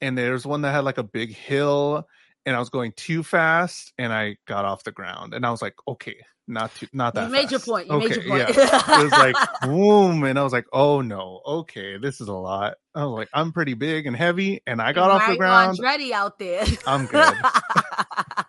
and 0.00 0.16
there's 0.16 0.46
one 0.46 0.62
that 0.62 0.72
had 0.72 0.84
like 0.84 0.98
a 0.98 1.02
big 1.02 1.34
hill, 1.34 2.06
and 2.46 2.56
I 2.56 2.58
was 2.58 2.70
going 2.70 2.92
too 2.92 3.22
fast, 3.22 3.92
and 3.98 4.12
I 4.12 4.36
got 4.46 4.64
off 4.64 4.84
the 4.84 4.92
ground, 4.92 5.34
and 5.34 5.44
I 5.46 5.50
was 5.50 5.62
like, 5.62 5.74
okay, 5.86 6.16
not 6.46 6.74
too, 6.74 6.86
not 6.92 7.14
that. 7.14 7.26
You 7.26 7.32
made 7.32 7.50
your 7.50 7.60
point. 7.60 7.88
You 7.88 7.94
okay, 7.94 8.08
made 8.08 8.16
your 8.16 8.28
point. 8.28 8.56
Yeah. 8.56 9.00
It 9.00 9.04
was 9.04 9.12
like 9.12 9.36
boom, 9.62 10.24
and 10.24 10.38
I 10.38 10.42
was 10.42 10.52
like, 10.52 10.66
oh 10.72 11.00
no, 11.00 11.40
okay, 11.46 11.96
this 11.96 12.20
is 12.20 12.28
a 12.28 12.34
lot. 12.34 12.74
I 12.94 13.04
was 13.04 13.12
like, 13.12 13.28
I'm 13.32 13.52
pretty 13.52 13.74
big 13.74 14.06
and 14.06 14.14
heavy, 14.14 14.60
and 14.66 14.80
I 14.80 14.92
got 14.92 15.10
off 15.10 15.28
the 15.28 15.36
ground. 15.36 15.78
Ready 15.82 16.12
out 16.12 16.38
there. 16.38 16.64
I'm 16.86 17.06
good. 17.06 17.34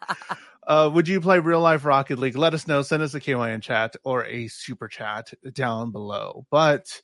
Uh, 0.68 0.90
would 0.94 1.08
you 1.08 1.22
play 1.22 1.40
real 1.40 1.62
life 1.62 1.86
Rocket 1.86 2.18
League? 2.20 2.38
Let 2.38 2.54
us 2.54 2.68
know. 2.68 2.82
Send 2.82 3.04
us 3.04 3.14
a 3.14 3.20
KYN 3.20 3.62
chat 3.62 3.96
or 4.04 4.26
a 4.26 4.48
super 4.48 4.88
chat 4.88 5.32
down 5.54 5.92
below. 5.92 6.46
But 6.50 7.02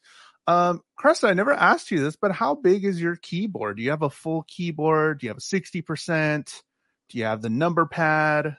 um, 0.47 0.81
Cresta, 0.99 1.29
I 1.29 1.33
never 1.33 1.53
asked 1.53 1.91
you 1.91 1.99
this, 2.03 2.15
but 2.15 2.31
how 2.31 2.55
big 2.55 2.85
is 2.85 3.01
your 3.01 3.15
keyboard? 3.17 3.77
Do 3.77 3.83
you 3.83 3.91
have 3.91 4.01
a 4.01 4.09
full 4.09 4.43
keyboard? 4.47 5.19
Do 5.19 5.27
you 5.27 5.29
have 5.29 5.37
a 5.37 5.41
60%? 5.41 6.61
Do 7.09 7.17
you 7.17 7.25
have 7.25 7.41
the 7.41 7.49
number 7.49 7.85
pad? 7.85 8.57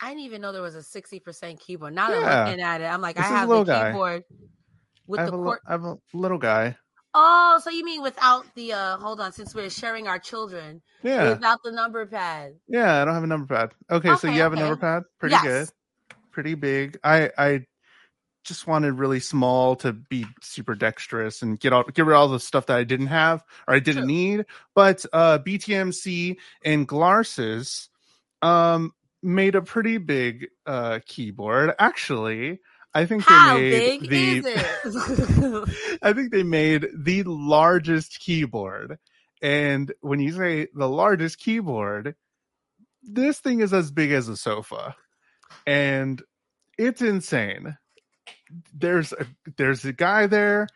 I 0.00 0.08
didn't 0.10 0.24
even 0.24 0.40
know 0.42 0.52
there 0.52 0.62
was 0.62 0.74
a 0.76 0.82
sixty 0.82 1.18
percent 1.18 1.60
keyboard. 1.60 1.92
Now 1.94 2.10
that 2.10 2.22
I'm 2.22 2.46
looking 2.48 2.62
at 2.62 2.80
it, 2.80 2.84
I'm 2.84 3.00
like, 3.00 3.16
This 3.16 3.24
I 3.24 3.28
have 3.28 3.48
the 3.48 3.54
little 3.58 3.64
guy. 3.64 3.90
keyboard 3.90 4.24
with 5.06 5.24
the 5.24 5.36
li- 5.36 5.56
I 5.66 5.72
have 5.72 5.84
a 5.84 5.98
little 6.12 6.38
guy. 6.38 6.76
Oh, 7.20 7.60
so 7.64 7.70
you 7.70 7.84
mean 7.84 8.00
without 8.02 8.44
the 8.54 8.72
uh 8.74 8.96
hold 8.98 9.20
on, 9.20 9.32
since 9.32 9.52
we're 9.52 9.70
sharing 9.70 10.06
our 10.06 10.20
children, 10.20 10.82
Yeah. 11.02 11.30
without 11.34 11.58
the 11.64 11.72
number 11.72 12.06
pad. 12.06 12.54
Yeah, 12.68 13.02
I 13.02 13.04
don't 13.04 13.14
have 13.14 13.24
a 13.24 13.26
number 13.26 13.52
pad. 13.52 13.72
Okay, 13.90 14.08
so 14.16 14.28
Okay, 14.28 14.36
you 14.36 14.42
have 14.42 14.52
a 14.52 14.56
number 14.56 14.76
pad? 14.76 15.02
Pretty 15.18 15.34
Yes. 15.34 15.42
good. 15.42 15.68
Pretty 16.30 16.54
big. 16.54 16.98
I 17.02 17.30
I 17.36 17.66
just 18.44 18.68
wanted 18.68 18.92
really 18.94 19.18
small 19.18 19.74
to 19.76 19.92
be 19.92 20.26
super 20.42 20.76
dexterous 20.76 21.42
and 21.42 21.58
get 21.58 21.72
all 21.72 21.82
get 21.82 22.06
rid 22.06 22.14
of 22.14 22.20
all 22.20 22.28
the 22.28 22.38
stuff 22.38 22.66
that 22.66 22.76
I 22.76 22.84
didn't 22.84 23.08
have 23.08 23.42
or 23.66 23.74
I 23.74 23.80
didn't 23.80 24.02
True. 24.04 24.06
need. 24.06 24.46
But 24.76 25.04
uh 25.12 25.38
BTMC 25.40 26.36
and 26.64 26.86
Glarses 26.86 27.88
um 28.42 28.92
made 29.24 29.56
a 29.56 29.62
pretty 29.62 29.98
big 29.98 30.46
uh 30.66 31.00
keyboard. 31.04 31.74
Actually, 31.80 32.60
I 32.98 33.06
think 33.06 33.22
How 33.22 33.54
they 33.54 33.70
made 33.70 34.08
big 34.08 34.44
the 34.44 34.50
is 34.84 34.96
it? 34.96 35.98
I 36.02 36.12
think 36.12 36.32
they 36.32 36.42
made 36.42 36.88
the 36.92 37.22
largest 37.22 38.18
keyboard. 38.18 38.98
And 39.40 39.92
when 40.00 40.18
you 40.18 40.32
say 40.32 40.66
the 40.74 40.88
largest 40.88 41.38
keyboard, 41.38 42.16
this 43.04 43.38
thing 43.38 43.60
is 43.60 43.72
as 43.72 43.92
big 43.92 44.10
as 44.10 44.28
a 44.28 44.36
sofa. 44.36 44.96
And 45.64 46.20
it's 46.76 47.00
insane. 47.00 47.78
There's 48.74 49.12
a 49.12 49.26
there's 49.56 49.84
a 49.84 49.92
guy 49.92 50.26
there 50.26 50.66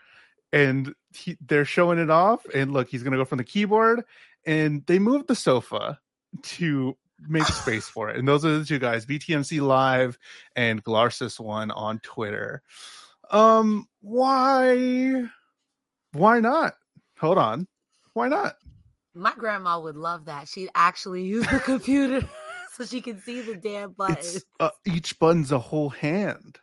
and 0.52 0.94
he, 1.12 1.36
they're 1.44 1.64
showing 1.64 1.98
it 1.98 2.08
off 2.10 2.46
and 2.54 2.72
look, 2.72 2.88
he's 2.88 3.02
going 3.02 3.14
to 3.14 3.18
go 3.18 3.24
from 3.24 3.38
the 3.38 3.44
keyboard 3.44 4.04
and 4.46 4.86
they 4.86 5.00
moved 5.00 5.26
the 5.26 5.34
sofa 5.34 5.98
to 6.42 6.96
make 7.28 7.44
space 7.44 7.88
for 7.88 8.10
it. 8.10 8.16
And 8.16 8.26
those 8.26 8.44
are 8.44 8.58
the 8.58 8.64
two 8.64 8.78
guys, 8.78 9.06
BTMC 9.06 9.60
Live 9.60 10.18
and 10.56 10.82
Glarses 10.82 11.38
one 11.38 11.70
on 11.70 11.98
Twitter. 12.00 12.62
Um, 13.30 13.88
why? 14.00 15.24
Why 16.12 16.40
not? 16.40 16.74
Hold 17.18 17.38
on. 17.38 17.66
Why 18.14 18.28
not? 18.28 18.56
My 19.14 19.32
grandma 19.36 19.80
would 19.80 19.96
love 19.96 20.26
that. 20.26 20.48
She'd 20.48 20.70
actually 20.74 21.22
use 21.24 21.46
the 21.48 21.60
computer 21.60 22.28
so 22.72 22.84
she 22.84 23.00
can 23.00 23.20
see 23.20 23.40
the 23.40 23.56
damn 23.56 23.92
button. 23.92 24.40
Uh, 24.60 24.70
each 24.86 25.18
button's 25.18 25.52
a 25.52 25.58
whole 25.58 25.90
hand, 25.90 26.58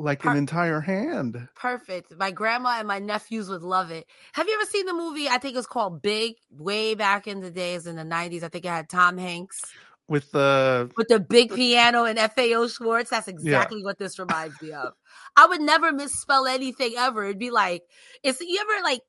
like 0.00 0.20
Per- 0.20 0.30
an 0.30 0.36
entire 0.36 0.80
hand. 0.80 1.48
Perfect. 1.54 2.12
My 2.16 2.30
grandma 2.30 2.76
and 2.78 2.88
my 2.88 2.98
nephews 2.98 3.48
would 3.48 3.62
love 3.62 3.90
it. 3.90 4.06
Have 4.32 4.48
you 4.48 4.54
ever 4.54 4.64
seen 4.68 4.86
the 4.86 4.94
movie? 4.94 5.28
I 5.28 5.38
think 5.38 5.56
it's 5.56 5.66
called 5.66 6.02
Big, 6.02 6.36
way 6.50 6.94
back 6.94 7.26
in 7.26 7.40
the 7.40 7.50
days 7.50 7.86
in 7.86 7.96
the 7.96 8.02
90s. 8.02 8.42
I 8.42 8.48
think 8.48 8.64
it 8.64 8.68
had 8.68 8.88
Tom 8.88 9.18
Hanks 9.18 9.60
With 10.08 10.32
the 10.32 10.90
with 10.96 11.08
the 11.08 11.20
big 11.20 11.54
piano 11.54 12.04
and 12.04 12.18
FAO 12.18 12.66
Schwarz. 12.66 13.10
That's 13.10 13.28
exactly 13.28 13.84
what 13.84 13.98
this 13.98 14.18
reminds 14.18 14.60
me 14.60 14.72
of. 14.72 14.94
I 15.36 15.46
would 15.46 15.60
never 15.60 15.92
misspell 15.92 16.46
anything 16.46 16.94
ever. 16.96 17.24
It'd 17.24 17.38
be 17.38 17.50
like, 17.50 17.82
it's 18.22 18.40
you 18.40 18.58
ever 18.60 18.82
like, 18.82 19.02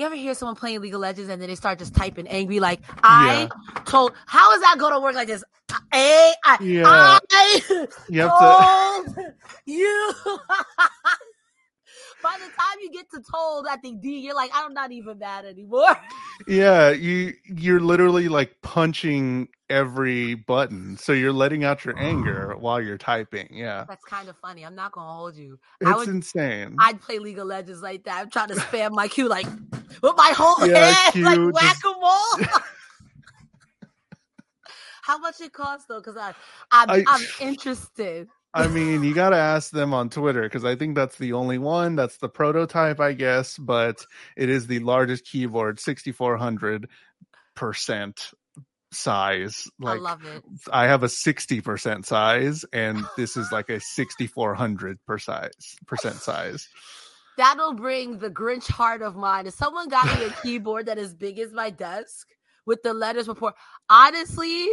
you 0.00 0.06
ever 0.06 0.16
hear 0.16 0.34
someone 0.34 0.56
playing 0.56 0.80
League 0.80 0.94
of 0.94 1.00
Legends 1.00 1.30
and 1.30 1.40
then 1.40 1.48
they 1.48 1.54
start 1.54 1.78
just 1.78 1.94
typing 1.94 2.26
angry, 2.26 2.58
like, 2.58 2.80
I 3.02 3.48
told, 3.84 4.12
how 4.26 4.52
is 4.54 4.60
that 4.62 4.76
going 4.78 4.94
to 4.94 5.00
work 5.00 5.14
like 5.14 5.28
this? 5.28 5.44
A, 5.94 6.32
I, 6.44 6.58
yeah, 6.60 6.82
I 6.86 7.20
you 8.08 8.20
have 8.22 8.38
to. 8.38 9.14
told 9.16 9.34
you. 9.66 10.12
By 12.22 12.36
the 12.38 12.44
time 12.50 12.76
you 12.82 12.90
get 12.92 13.10
to 13.12 13.22
told 13.22 13.66
at 13.66 13.80
the 13.82 13.92
D, 13.94 14.18
you're 14.18 14.34
like, 14.34 14.50
I'm 14.54 14.74
not 14.74 14.92
even 14.92 15.18
mad 15.18 15.44
anymore. 15.44 15.96
Yeah, 16.46 16.88
you 16.90 17.34
you're 17.44 17.80
literally 17.80 18.28
like 18.28 18.56
punching 18.62 19.48
every 19.68 20.36
button, 20.36 20.96
so 20.96 21.12
you're 21.12 21.34
letting 21.34 21.64
out 21.64 21.84
your 21.84 21.94
anger 21.98 22.56
while 22.58 22.80
you're 22.80 22.96
typing. 22.96 23.46
Yeah, 23.52 23.84
That's 23.86 24.06
kind 24.06 24.26
of 24.26 24.38
funny. 24.38 24.64
I'm 24.64 24.74
not 24.74 24.92
gonna 24.92 25.12
hold 25.12 25.36
you. 25.36 25.58
I 25.84 25.90
it's 25.90 25.98
would- 25.98 26.08
insane. 26.08 26.76
I'd 26.78 26.98
play 26.98 27.18
League 27.18 27.38
of 27.38 27.46
Legends 27.46 27.82
like 27.82 28.04
that. 28.04 28.22
I'm 28.22 28.30
trying 28.30 28.48
to 28.48 28.54
spam 28.54 28.92
my 28.92 29.06
Q 29.06 29.28
like 29.28 29.44
with 30.02 30.14
my 30.16 30.32
whole 30.34 30.66
Yeah, 30.66 30.92
hand, 30.92 31.12
Q, 31.12 31.24
like 31.26 31.36
just- 31.36 31.52
whack 31.52 31.76
a 31.84 32.00
mole. 32.00 32.48
How 35.02 35.18
much 35.18 35.40
it 35.42 35.52
costs 35.52 35.86
though? 35.88 35.98
Because 36.00 36.16
I, 36.16 36.32
I'm, 36.70 36.88
I- 36.90 37.04
I'm 37.06 37.26
interested. 37.48 38.28
I 38.52 38.66
mean, 38.66 39.04
you 39.04 39.14
got 39.14 39.30
to 39.30 39.36
ask 39.36 39.70
them 39.70 39.94
on 39.94 40.10
Twitter 40.10 40.42
because 40.42 40.64
I 40.64 40.74
think 40.74 40.96
that's 40.96 41.16
the 41.18 41.34
only 41.34 41.58
one. 41.58 41.94
That's 41.96 42.16
the 42.18 42.28
prototype, 42.28 42.98
I 42.98 43.12
guess, 43.12 43.56
but 43.56 44.04
it 44.36 44.48
is 44.48 44.66
the 44.66 44.80
largest 44.80 45.24
keyboard, 45.24 45.78
6400 45.78 46.88
percent 47.54 48.32
size. 48.92 49.68
I 49.84 49.94
Like 49.94 50.00
love 50.00 50.24
it. 50.24 50.44
I 50.72 50.86
have 50.86 51.02
a 51.04 51.06
60% 51.08 52.04
size, 52.06 52.64
and 52.72 53.08
this 53.16 53.36
is 53.36 53.52
like 53.52 53.68
a 53.70 53.80
6400 53.80 54.98
per 55.06 55.18
size 55.18 55.76
percent 55.86 56.16
size. 56.16 56.68
that'll 57.36 57.74
bring 57.74 58.18
the 58.18 58.30
Grinch 58.30 58.68
heart 58.68 59.02
of 59.02 59.16
mine. 59.16 59.46
If 59.46 59.54
someone 59.54 59.88
got 59.88 60.12
me 60.12 60.24
a 60.24 60.30
keyboard 60.42 60.86
that 60.86 60.98
is 60.98 61.14
big 61.14 61.38
as 61.38 61.52
my 61.52 61.70
desk 61.70 62.28
with 62.66 62.82
the 62.82 62.92
letters 62.94 63.26
before, 63.26 63.54
honestly, 63.88 64.66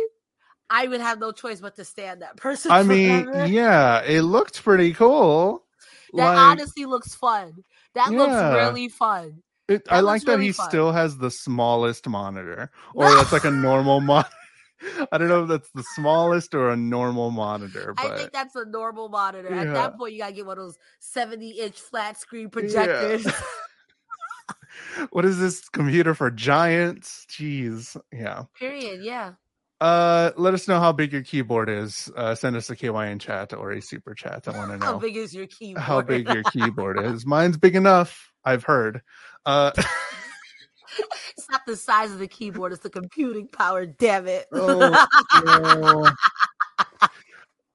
I 0.69 0.87
would 0.87 1.01
have 1.01 1.19
no 1.19 1.31
choice 1.31 1.59
but 1.61 1.75
to 1.75 1.85
stand 1.85 2.21
that 2.21 2.37
person. 2.37 2.71
I 2.71 2.83
mean, 2.83 3.29
yeah, 3.47 4.01
it 4.01 4.21
looked 4.21 4.63
pretty 4.63 4.93
cool. 4.93 5.63
That 6.13 6.29
like, 6.29 6.37
honestly 6.37 6.85
looks 6.85 7.15
fun. 7.15 7.63
That 7.93 8.11
yeah. 8.11 8.17
looks 8.17 8.55
really 8.55 8.89
fun. 8.89 9.43
It, 9.67 9.85
I 9.89 9.99
like 9.99 10.21
that 10.23 10.39
he 10.39 10.53
fun. 10.53 10.69
still 10.69 10.91
has 10.93 11.17
the 11.17 11.29
smallest 11.29 12.07
monitor, 12.07 12.71
or 12.93 13.13
that's 13.15 13.31
like 13.31 13.43
a 13.43 13.51
normal 13.51 13.99
monitor. 13.99 14.31
I 15.11 15.17
don't 15.17 15.27
know 15.27 15.43
if 15.43 15.49
that's 15.49 15.71
the 15.71 15.83
smallest 15.95 16.53
or 16.53 16.69
a 16.69 16.77
normal 16.77 17.31
monitor. 17.31 17.93
But... 17.97 18.11
I 18.11 18.17
think 18.17 18.31
that's 18.31 18.55
a 18.55 18.65
normal 18.65 19.09
monitor. 19.09 19.49
Yeah. 19.53 19.61
At 19.61 19.73
that 19.73 19.97
point, 19.97 20.13
you 20.13 20.19
gotta 20.19 20.33
get 20.33 20.45
one 20.45 20.57
of 20.57 20.65
those 20.65 20.77
seventy-inch 20.99 21.75
flat 21.79 22.17
screen 22.19 22.49
projectors. 22.49 23.25
Yeah. 23.25 23.31
what 25.09 25.25
is 25.25 25.39
this 25.39 25.67
computer 25.67 26.13
for 26.13 26.31
giants? 26.31 27.25
Jeez, 27.29 27.97
yeah. 28.13 28.43
Period. 28.57 29.03
Yeah. 29.03 29.33
Uh, 29.79 30.31
let 30.37 30.53
us 30.55 30.67
know 30.67 30.79
how 30.79 30.91
big 30.91 31.13
your 31.13 31.21
keyboard 31.21 31.69
is. 31.69 32.11
Uh, 32.15 32.33
send 32.33 32.55
us 32.55 32.69
a 32.69 32.75
KYN 32.75 33.19
chat 33.19 33.53
or 33.53 33.71
a 33.71 33.81
super 33.81 34.15
chat. 34.15 34.47
I 34.47 34.57
want 34.57 34.71
to 34.71 34.77
know 34.79 34.85
how 34.85 34.97
big 34.97 35.17
is 35.17 35.35
your 35.35 35.45
keyboard. 35.45 35.83
How 35.83 36.01
big 36.01 36.27
your 36.27 36.43
keyboard 36.51 36.99
is. 36.99 37.25
Mine's 37.25 37.57
big 37.57 37.75
enough. 37.75 38.31
I've 38.43 38.63
heard. 38.63 39.01
Uh, 39.45 39.71
it's 41.37 41.49
not 41.51 41.61
the 41.67 41.75
size 41.75 42.11
of 42.11 42.17
the 42.17 42.27
keyboard; 42.27 42.73
it's 42.73 42.81
the 42.81 42.89
computing 42.89 43.47
power. 43.47 43.85
Damn 43.85 44.27
it. 44.27 44.47
Oh, 44.51 45.05
no. 45.45 46.11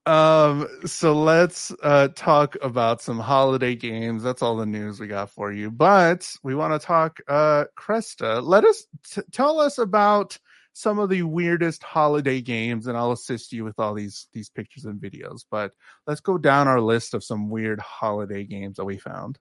um. 0.06 0.66
So 0.84 1.12
let's 1.12 1.72
uh 1.84 2.08
talk 2.16 2.56
about 2.62 3.00
some 3.00 3.20
holiday 3.20 3.76
games. 3.76 4.24
That's 4.24 4.42
all 4.42 4.56
the 4.56 4.66
news 4.66 4.98
we 4.98 5.06
got 5.06 5.30
for 5.30 5.52
you. 5.52 5.70
But 5.70 6.34
we 6.42 6.56
want 6.56 6.80
to 6.80 6.84
talk. 6.84 7.20
Uh, 7.28 7.66
Cresta, 7.78 8.42
let 8.42 8.64
us 8.64 8.86
t- 9.08 9.22
tell 9.30 9.60
us 9.60 9.78
about 9.78 10.36
some 10.72 10.98
of 10.98 11.10
the 11.10 11.22
weirdest 11.22 11.82
holiday 11.82 12.40
games 12.40 12.86
and 12.86 12.96
I'll 12.96 13.12
assist 13.12 13.52
you 13.52 13.64
with 13.64 13.78
all 13.78 13.94
these 13.94 14.28
these 14.32 14.48
pictures 14.48 14.84
and 14.84 15.00
videos. 15.00 15.44
But 15.50 15.72
let's 16.06 16.20
go 16.20 16.38
down 16.38 16.68
our 16.68 16.80
list 16.80 17.14
of 17.14 17.24
some 17.24 17.50
weird 17.50 17.80
holiday 17.80 18.44
games 18.44 18.76
that 18.76 18.84
we 18.84 18.98
found. 18.98 19.38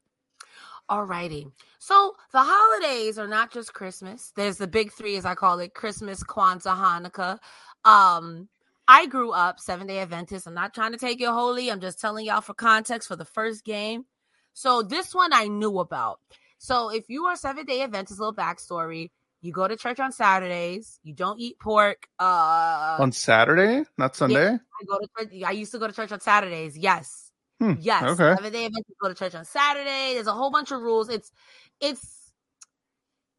Alrighty. 0.90 1.50
So 1.80 2.16
the 2.34 2.44
holidays 2.44 3.18
are 3.18 3.28
not 3.28 3.52
just 3.52 3.74
Christmas. 3.74 4.34
There's 4.36 4.58
the 4.58 4.68
big 4.68 4.92
three, 4.92 5.16
as 5.16 5.26
I 5.26 5.36
call 5.36 5.60
it, 5.60 5.74
Christmas, 5.74 6.22
Kwanzaa, 6.22 6.76
Hanukkah. 6.76 7.40
Um, 7.86 8.50
I 8.90 9.06
grew 9.06 9.32
up 9.32 9.60
seven 9.60 9.88
day 9.88 10.00
Adventist. 10.00 10.48
I'm 10.48 10.54
not 10.54 10.74
trying 10.74 10.92
to 10.92 10.98
take 10.98 11.22
it 11.22 11.28
holy. 11.28 11.72
I'm 11.72 11.80
just 11.80 12.02
telling 12.02 12.26
y'all 12.26 12.42
for 12.42 12.54
context 12.54 13.08
for 13.08 13.16
the 13.16 13.24
first 13.24 13.64
game. 13.64 14.06
So 14.54 14.82
this 14.82 15.16
one 15.16 15.32
I 15.32 15.48
knew 15.48 15.80
about. 15.80 16.20
So 16.58 16.90
if 16.90 17.10
you 17.10 17.26
are 17.26 17.38
seven 17.38 17.66
day 17.66 17.84
Adventist, 17.84 18.20
little 18.20 18.36
backstory, 18.36 19.12
you 19.42 19.52
go 19.52 19.68
to 19.68 19.76
church 19.76 20.00
on 20.00 20.12
Saturdays. 20.12 21.00
You 21.04 21.14
don't 21.14 21.40
eat 21.40 21.60
pork. 21.60 22.08
Uh, 22.20 22.98
on 23.00 23.12
Saturday, 23.12 23.84
not 23.98 24.16
Sunday. 24.16 24.52
Yeah, 24.52 24.58
I 24.82 24.86
go 24.86 25.00
to 25.00 25.08
church. 25.18 25.44
I 25.44 25.52
used 25.52 25.72
to 25.72 25.80
go 25.80 25.88
to 25.88 25.94
church 25.94 26.12
on 26.12 26.20
Saturdays. 26.20 26.78
Yes, 26.78 27.32
hmm, 27.60 27.74
yes. 27.80 28.04
Okay. 28.04 28.36
Seven 28.36 28.52
day 28.52 28.66
events. 28.66 28.90
Go 29.02 29.08
to 29.08 29.16
church 29.16 29.36
on 29.36 29.46
Saturday. 29.46 30.14
There's 30.14 30.28
a 30.28 30.34
whole 30.34 30.52
bunch 30.52 30.72
of 30.72 30.82
rules. 30.82 31.10
It's, 31.10 31.32
it's. 31.80 32.32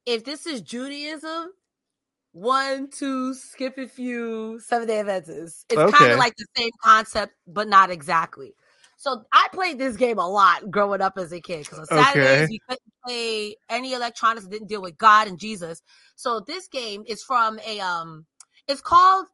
If 0.04 0.24
this 0.24 0.46
is 0.46 0.60
Judaism, 0.62 1.52
one, 2.32 2.88
two, 2.90 3.34
skip 3.34 3.78
a 3.78 3.86
few, 3.86 4.58
seven 4.58 4.88
day 4.88 4.98
events. 4.98 5.28
It's 5.28 5.78
okay. 5.78 5.96
kind 5.96 6.12
of 6.12 6.18
like 6.18 6.34
the 6.36 6.46
same 6.56 6.70
concept, 6.82 7.34
but 7.46 7.68
not 7.68 7.90
exactly. 7.90 8.54
So 9.02 9.24
I 9.32 9.48
played 9.52 9.80
this 9.80 9.96
game 9.96 10.18
a 10.18 10.28
lot 10.28 10.70
growing 10.70 11.00
up 11.00 11.18
as 11.18 11.32
a 11.32 11.40
kid 11.40 11.64
because 11.64 11.80
on 11.80 11.86
Saturdays 11.86 12.42
okay. 12.42 12.52
you 12.52 12.60
couldn't 12.68 12.92
play 13.04 13.56
any 13.68 13.94
electronics 13.94 14.44
that 14.44 14.52
didn't 14.52 14.68
deal 14.68 14.80
with 14.80 14.96
God 14.96 15.26
and 15.26 15.40
Jesus. 15.40 15.82
So 16.14 16.38
this 16.38 16.68
game 16.68 17.02
is 17.08 17.20
from 17.20 17.58
a 17.66 17.80
um, 17.80 18.26
it's 18.68 18.80
called 18.80 19.26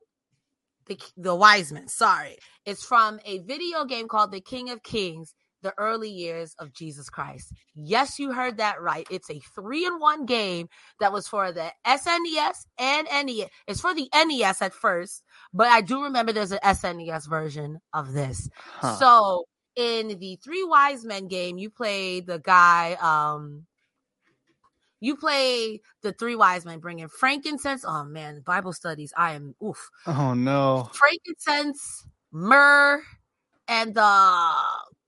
the 0.87 0.99
the 1.19 1.35
Wise 1.35 1.71
Men. 1.71 1.87
Sorry, 1.87 2.39
it's 2.65 2.83
from 2.83 3.21
a 3.27 3.41
video 3.41 3.85
game 3.85 4.09
called 4.09 4.33
The 4.33 4.41
King 4.41 4.71
of 4.71 4.83
Kings. 4.83 5.35
The 5.61 5.75
early 5.77 6.09
years 6.09 6.55
of 6.61 6.73
Jesus 6.73 7.11
Christ. 7.11 7.53
Yes, 7.75 8.21
you 8.21 8.33
heard 8.33 8.59
that 8.59 8.81
right. 8.81 9.09
It's 9.11 9.29
a 9.29 9.41
three 9.57 9.85
in 9.85 9.99
one 9.99 10.25
game 10.25 10.69
that 11.01 11.13
was 11.13 11.27
for 11.27 11.51
the 11.51 11.73
SNES 11.85 12.65
and 12.79 13.09
NES. 13.27 13.49
It's 13.67 13.81
for 13.81 13.93
the 13.93 14.09
NES 14.15 14.63
at 14.63 14.73
first, 14.73 15.25
but 15.53 15.67
I 15.67 15.81
do 15.81 16.05
remember 16.05 16.33
there's 16.33 16.53
an 16.53 16.61
SNES 16.63 17.29
version 17.29 17.81
of 17.93 18.13
this. 18.13 18.49
Huh. 18.55 18.99
So 18.99 19.47
in 19.79 20.19
the 20.19 20.37
Three 20.43 20.65
Wise 20.65 21.05
Men 21.05 21.29
game, 21.29 21.57
you 21.57 21.71
play 21.71 22.21
the 22.21 22.41
guy. 22.41 22.95
Um, 23.01 23.65
you 25.01 25.17
play 25.17 25.81
the 26.03 26.13
Three 26.13 26.35
Wise 26.35 26.65
Men, 26.65 26.81
bringing 26.81 27.09
frankincense. 27.09 27.85
Oh 27.87 28.05
man, 28.05 28.41
Bible 28.41 28.73
studies. 28.73 29.13
I 29.17 29.33
am 29.33 29.55
oof. 29.63 29.89
Oh 30.07 30.35
no, 30.35 30.91
frankincense, 30.93 32.05
myrrh, 32.33 33.03
and 33.69 33.95
the 33.95 34.53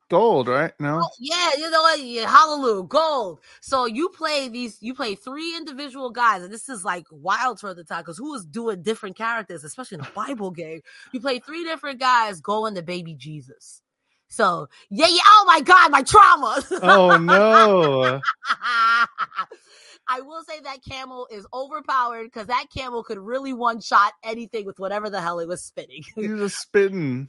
gold, 0.09 0.47
right? 0.47 0.73
No. 0.79 1.01
Oh, 1.03 1.11
yeah, 1.19 1.51
you 1.59 1.69
know 1.69 1.83
what? 1.83 2.01
Yeah, 2.01 2.31
hallelujah, 2.31 2.85
gold. 2.85 3.41
So 3.61 3.87
you 3.87 4.09
play 4.11 4.49
these, 4.49 4.79
you 4.81 4.95
play 4.95 5.17
three 5.17 5.57
individual 5.57 6.11
guys, 6.11 6.45
and 6.45 6.53
this 6.53 6.69
is 6.69 6.85
like 6.85 7.07
wild 7.11 7.59
for 7.59 7.75
the 7.75 7.83
time 7.83 8.03
because 8.03 8.19
who 8.19 8.35
is 8.37 8.47
doing 8.47 8.83
different 8.83 9.17
characters, 9.17 9.65
especially 9.65 9.97
in 9.97 10.05
a 10.05 10.11
Bible 10.15 10.53
game? 10.53 10.81
You 11.11 11.21
play 11.21 11.41
three 11.41 11.65
different 11.65 11.99
guys 11.99 12.41
going 12.41 12.77
to 12.77 12.83
baby 12.83 13.15
Jesus. 13.15 13.83
So 14.31 14.69
yeah, 14.89 15.09
yeah. 15.09 15.21
Oh 15.27 15.45
my 15.47 15.61
god, 15.61 15.91
my 15.91 16.03
trauma. 16.03 16.63
Oh 16.83 17.17
no. 17.19 18.21
I 20.09 20.23
will 20.23 20.43
say 20.43 20.61
that 20.61 20.79
camel 20.89 21.29
is 21.31 21.47
overpowered 21.53 22.25
because 22.25 22.47
that 22.47 22.67
camel 22.75 23.05
could 23.05 23.19
really 23.19 23.53
one 23.53 23.81
shot 23.81 24.13
anything 24.25 24.67
with 24.67 24.81
whatever 24.81 25.11
the 25.11 25.21
hell 25.21 25.39
it 25.41 25.47
was 25.47 25.63
spinning. 25.63 26.03
He's 26.17 26.31
just 26.31 26.59
spitting. 26.59 27.29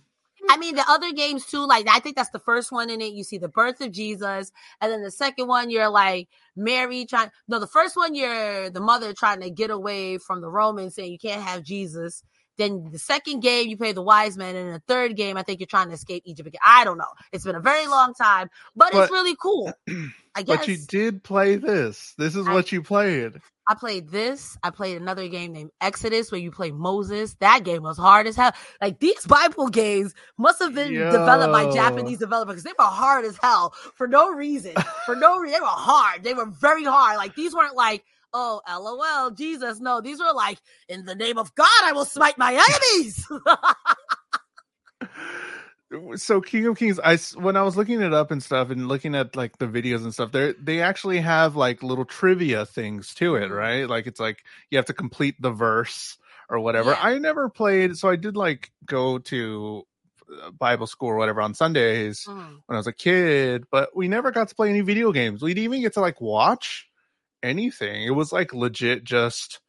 I 0.49 0.57
mean, 0.57 0.75
the 0.75 0.85
other 0.87 1.11
games 1.11 1.45
too, 1.45 1.67
like 1.67 1.87
I 1.87 1.99
think 1.99 2.15
that's 2.15 2.31
the 2.31 2.39
first 2.39 2.71
one 2.71 2.89
in 2.89 3.01
it. 3.01 3.13
You 3.13 3.23
see 3.23 3.37
the 3.37 3.47
birth 3.47 3.81
of 3.81 3.91
Jesus, 3.91 4.51
and 4.79 4.91
then 4.91 5.03
the 5.03 5.11
second 5.11 5.47
one, 5.47 5.69
you're 5.69 5.89
like 5.89 6.29
Mary 6.55 7.05
trying. 7.05 7.29
No, 7.47 7.59
the 7.59 7.67
first 7.67 7.95
one, 7.95 8.15
you're 8.15 8.69
the 8.69 8.79
mother 8.79 9.13
trying 9.13 9.41
to 9.41 9.49
get 9.49 9.69
away 9.69 10.17
from 10.17 10.41
the 10.41 10.49
Romans, 10.49 10.95
saying 10.95 11.11
you 11.11 11.19
can't 11.19 11.43
have 11.43 11.63
Jesus. 11.63 12.23
Then 12.57 12.89
the 12.91 12.99
second 12.99 13.41
game, 13.41 13.69
you 13.69 13.77
play 13.77 13.91
the 13.91 14.01
wise 14.01 14.37
men. 14.37 14.55
And 14.55 14.67
in 14.67 14.73
the 14.73 14.83
third 14.87 15.15
game, 15.15 15.37
I 15.37 15.43
think 15.43 15.59
you're 15.59 15.67
trying 15.67 15.87
to 15.87 15.93
escape 15.93 16.23
Egypt 16.25 16.47
again. 16.47 16.61
I 16.65 16.83
don't 16.83 16.97
know. 16.97 17.05
It's 17.31 17.45
been 17.45 17.55
a 17.55 17.61
very 17.61 17.87
long 17.87 18.13
time, 18.13 18.49
but, 18.75 18.91
but 18.91 19.03
it's 19.03 19.11
really 19.11 19.35
cool. 19.35 19.73
I 20.35 20.43
guess. 20.43 20.59
But 20.59 20.67
you 20.67 20.77
did 20.77 21.23
play 21.23 21.55
this. 21.57 22.13
This 22.17 22.35
is 22.35 22.47
I, 22.47 22.53
what 22.53 22.71
you 22.71 22.81
played. 22.81 23.41
I 23.67 23.75
played 23.75 24.09
this. 24.09 24.57
I 24.63 24.69
played 24.69 25.01
another 25.01 25.27
game 25.27 25.53
named 25.53 25.71
Exodus 25.79 26.31
where 26.31 26.41
you 26.41 26.51
play 26.51 26.71
Moses. 26.71 27.35
That 27.39 27.63
game 27.63 27.83
was 27.83 27.97
hard 27.97 28.27
as 28.27 28.35
hell. 28.35 28.53
Like 28.81 28.99
these 28.99 29.25
Bible 29.25 29.69
games 29.69 30.13
must 30.37 30.59
have 30.59 30.73
been 30.73 30.91
Yo. 30.91 31.11
developed 31.11 31.53
by 31.53 31.71
Japanese 31.71 32.19
developers 32.19 32.55
because 32.55 32.63
they 32.63 32.73
were 32.77 32.85
hard 32.85 33.25
as 33.25 33.37
hell 33.41 33.73
for 33.95 34.07
no 34.07 34.31
reason. 34.31 34.73
For 35.05 35.15
no 35.15 35.39
reason. 35.39 35.55
They 35.55 35.61
were 35.61 35.67
hard. 35.67 36.23
They 36.23 36.33
were 36.33 36.47
very 36.47 36.83
hard. 36.83 37.17
Like 37.17 37.35
these 37.35 37.53
weren't 37.53 37.75
like, 37.75 38.03
oh, 38.33 38.61
lol, 38.67 39.31
Jesus. 39.31 39.79
No, 39.79 40.01
these 40.01 40.19
were 40.19 40.33
like, 40.33 40.59
in 40.87 41.05
the 41.05 41.15
name 41.15 41.37
of 41.37 41.53
God, 41.55 41.67
I 41.83 41.93
will 41.93 42.05
smite 42.05 42.37
my 42.37 42.53
enemies. 42.53 43.25
so 46.15 46.41
King 46.41 46.67
of 46.67 46.77
Kings, 46.77 46.99
I 47.03 47.17
when 47.39 47.57
I 47.57 47.63
was 47.63 47.75
looking 47.75 48.01
it 48.01 48.13
up 48.13 48.31
and 48.31 48.41
stuff 48.41 48.69
and 48.69 48.87
looking 48.87 49.15
at 49.15 49.35
like 49.35 49.57
the 49.57 49.67
videos 49.67 50.03
and 50.03 50.13
stuff, 50.13 50.31
they 50.31 50.53
they 50.59 50.81
actually 50.81 51.19
have 51.19 51.55
like 51.55 51.83
little 51.83 52.05
trivia 52.05 52.65
things 52.65 53.13
to 53.15 53.35
it, 53.35 53.45
mm-hmm. 53.45 53.53
right? 53.53 53.89
Like 53.89 54.07
it's 54.07 54.19
like 54.19 54.43
you 54.69 54.77
have 54.77 54.85
to 54.85 54.93
complete 54.93 55.35
the 55.39 55.51
verse 55.51 56.17
or 56.49 56.59
whatever. 56.59 56.91
Yeah. 56.91 57.01
I 57.01 57.17
never 57.17 57.49
played, 57.49 57.97
so 57.97 58.09
I 58.09 58.15
did 58.15 58.35
like 58.35 58.71
go 58.85 59.19
to 59.19 59.83
uh, 60.43 60.51
Bible 60.51 60.87
school 60.87 61.09
or 61.09 61.15
whatever 61.15 61.41
on 61.41 61.53
Sundays 61.53 62.25
mm. 62.27 62.59
when 62.65 62.75
I 62.75 62.77
was 62.77 62.87
a 62.87 62.93
kid, 62.93 63.65
but 63.71 63.95
we 63.95 64.07
never 64.07 64.31
got 64.31 64.49
to 64.49 64.55
play 64.55 64.69
any 64.69 64.81
video 64.81 65.11
games. 65.11 65.41
We'd 65.41 65.57
even 65.57 65.81
get 65.81 65.93
to 65.93 66.01
like 66.01 66.21
watch 66.21 66.89
anything. 67.43 68.03
It 68.03 68.11
was 68.11 68.31
like 68.31 68.53
legit 68.53 69.03
just 69.03 69.59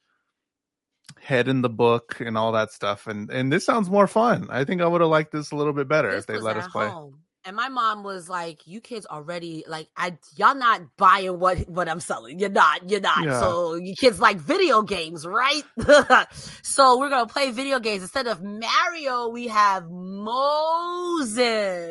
head 1.21 1.49
in 1.49 1.63
the 1.63 1.71
book 1.71 2.21
and 2.21 2.37
all 2.37 2.53
that 2.53 2.73
stuff. 2.73 3.07
And 3.07 3.31
and 3.31 3.53
this 3.53 3.65
sounds 3.65 3.91
more 3.91 4.07
fun. 4.07 4.49
I 4.51 4.65
think 4.65 4.83
I 4.83 4.87
would 4.87 5.01
have 5.01 5.11
liked 5.11 5.33
this 5.33 5.51
a 5.53 5.57
little 5.57 5.73
bit 5.73 5.89
better 5.89 6.11
this 6.11 6.21
if 6.21 6.27
they 6.27 6.39
let 6.39 6.57
us 6.57 6.69
play. 6.69 6.89
Home. 6.89 7.21
And 7.45 7.57
my 7.57 7.69
mom 7.69 8.05
was 8.05 8.29
like, 8.29 8.67
"You 8.69 8.81
kids 8.81 9.05
already 9.05 9.65
like 9.67 9.89
I 9.97 10.17
y'all 10.37 10.55
not 10.55 10.83
buying 10.97 11.41
what 11.41 11.69
what 11.69 11.89
I'm 11.89 11.99
selling. 11.99 12.39
You're 12.39 12.51
not. 12.51 12.89
You're 12.89 13.01
not. 13.01 13.25
Yeah. 13.25 13.41
So 13.41 13.75
you 13.75 13.95
kids 13.97 14.21
like 14.21 14.37
video 14.37 14.83
games, 14.83 15.27
right? 15.27 15.65
so 16.63 16.99
we're 16.99 17.09
gonna 17.11 17.27
play 17.27 17.51
video 17.51 17.81
games 17.81 18.03
instead 18.03 18.29
of 18.29 18.43
Mario. 18.43 19.29
We 19.29 19.49
have 19.49 19.91
Moses. 19.91 21.43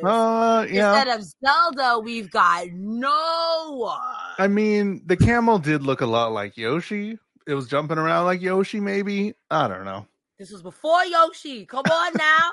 Uh, 0.04 0.66
yeah. 0.70 0.96
Instead 0.96 1.20
of 1.20 1.26
Zelda, 1.44 2.00
we've 2.00 2.32
got 2.32 2.68
Noah. 2.72 4.34
I 4.38 4.48
mean, 4.48 5.02
the 5.06 5.18
camel 5.18 5.60
did 5.60 5.84
look 5.84 6.00
a 6.00 6.06
lot 6.06 6.32
like 6.32 6.56
Yoshi. 6.56 7.18
It 7.46 7.56
was 7.56 7.68
jumping 7.68 7.98
around 7.98 8.24
like 8.26 8.42
Yoshi, 8.42 8.80
maybe. 8.80 9.34
I 9.50 9.68
don't 9.68 9.84
know. 9.84 10.08
This 10.40 10.50
was 10.52 10.62
before 10.62 11.04
Yoshi. 11.04 11.66
Come 11.66 11.84
on 11.92 12.14
now. 12.16 12.52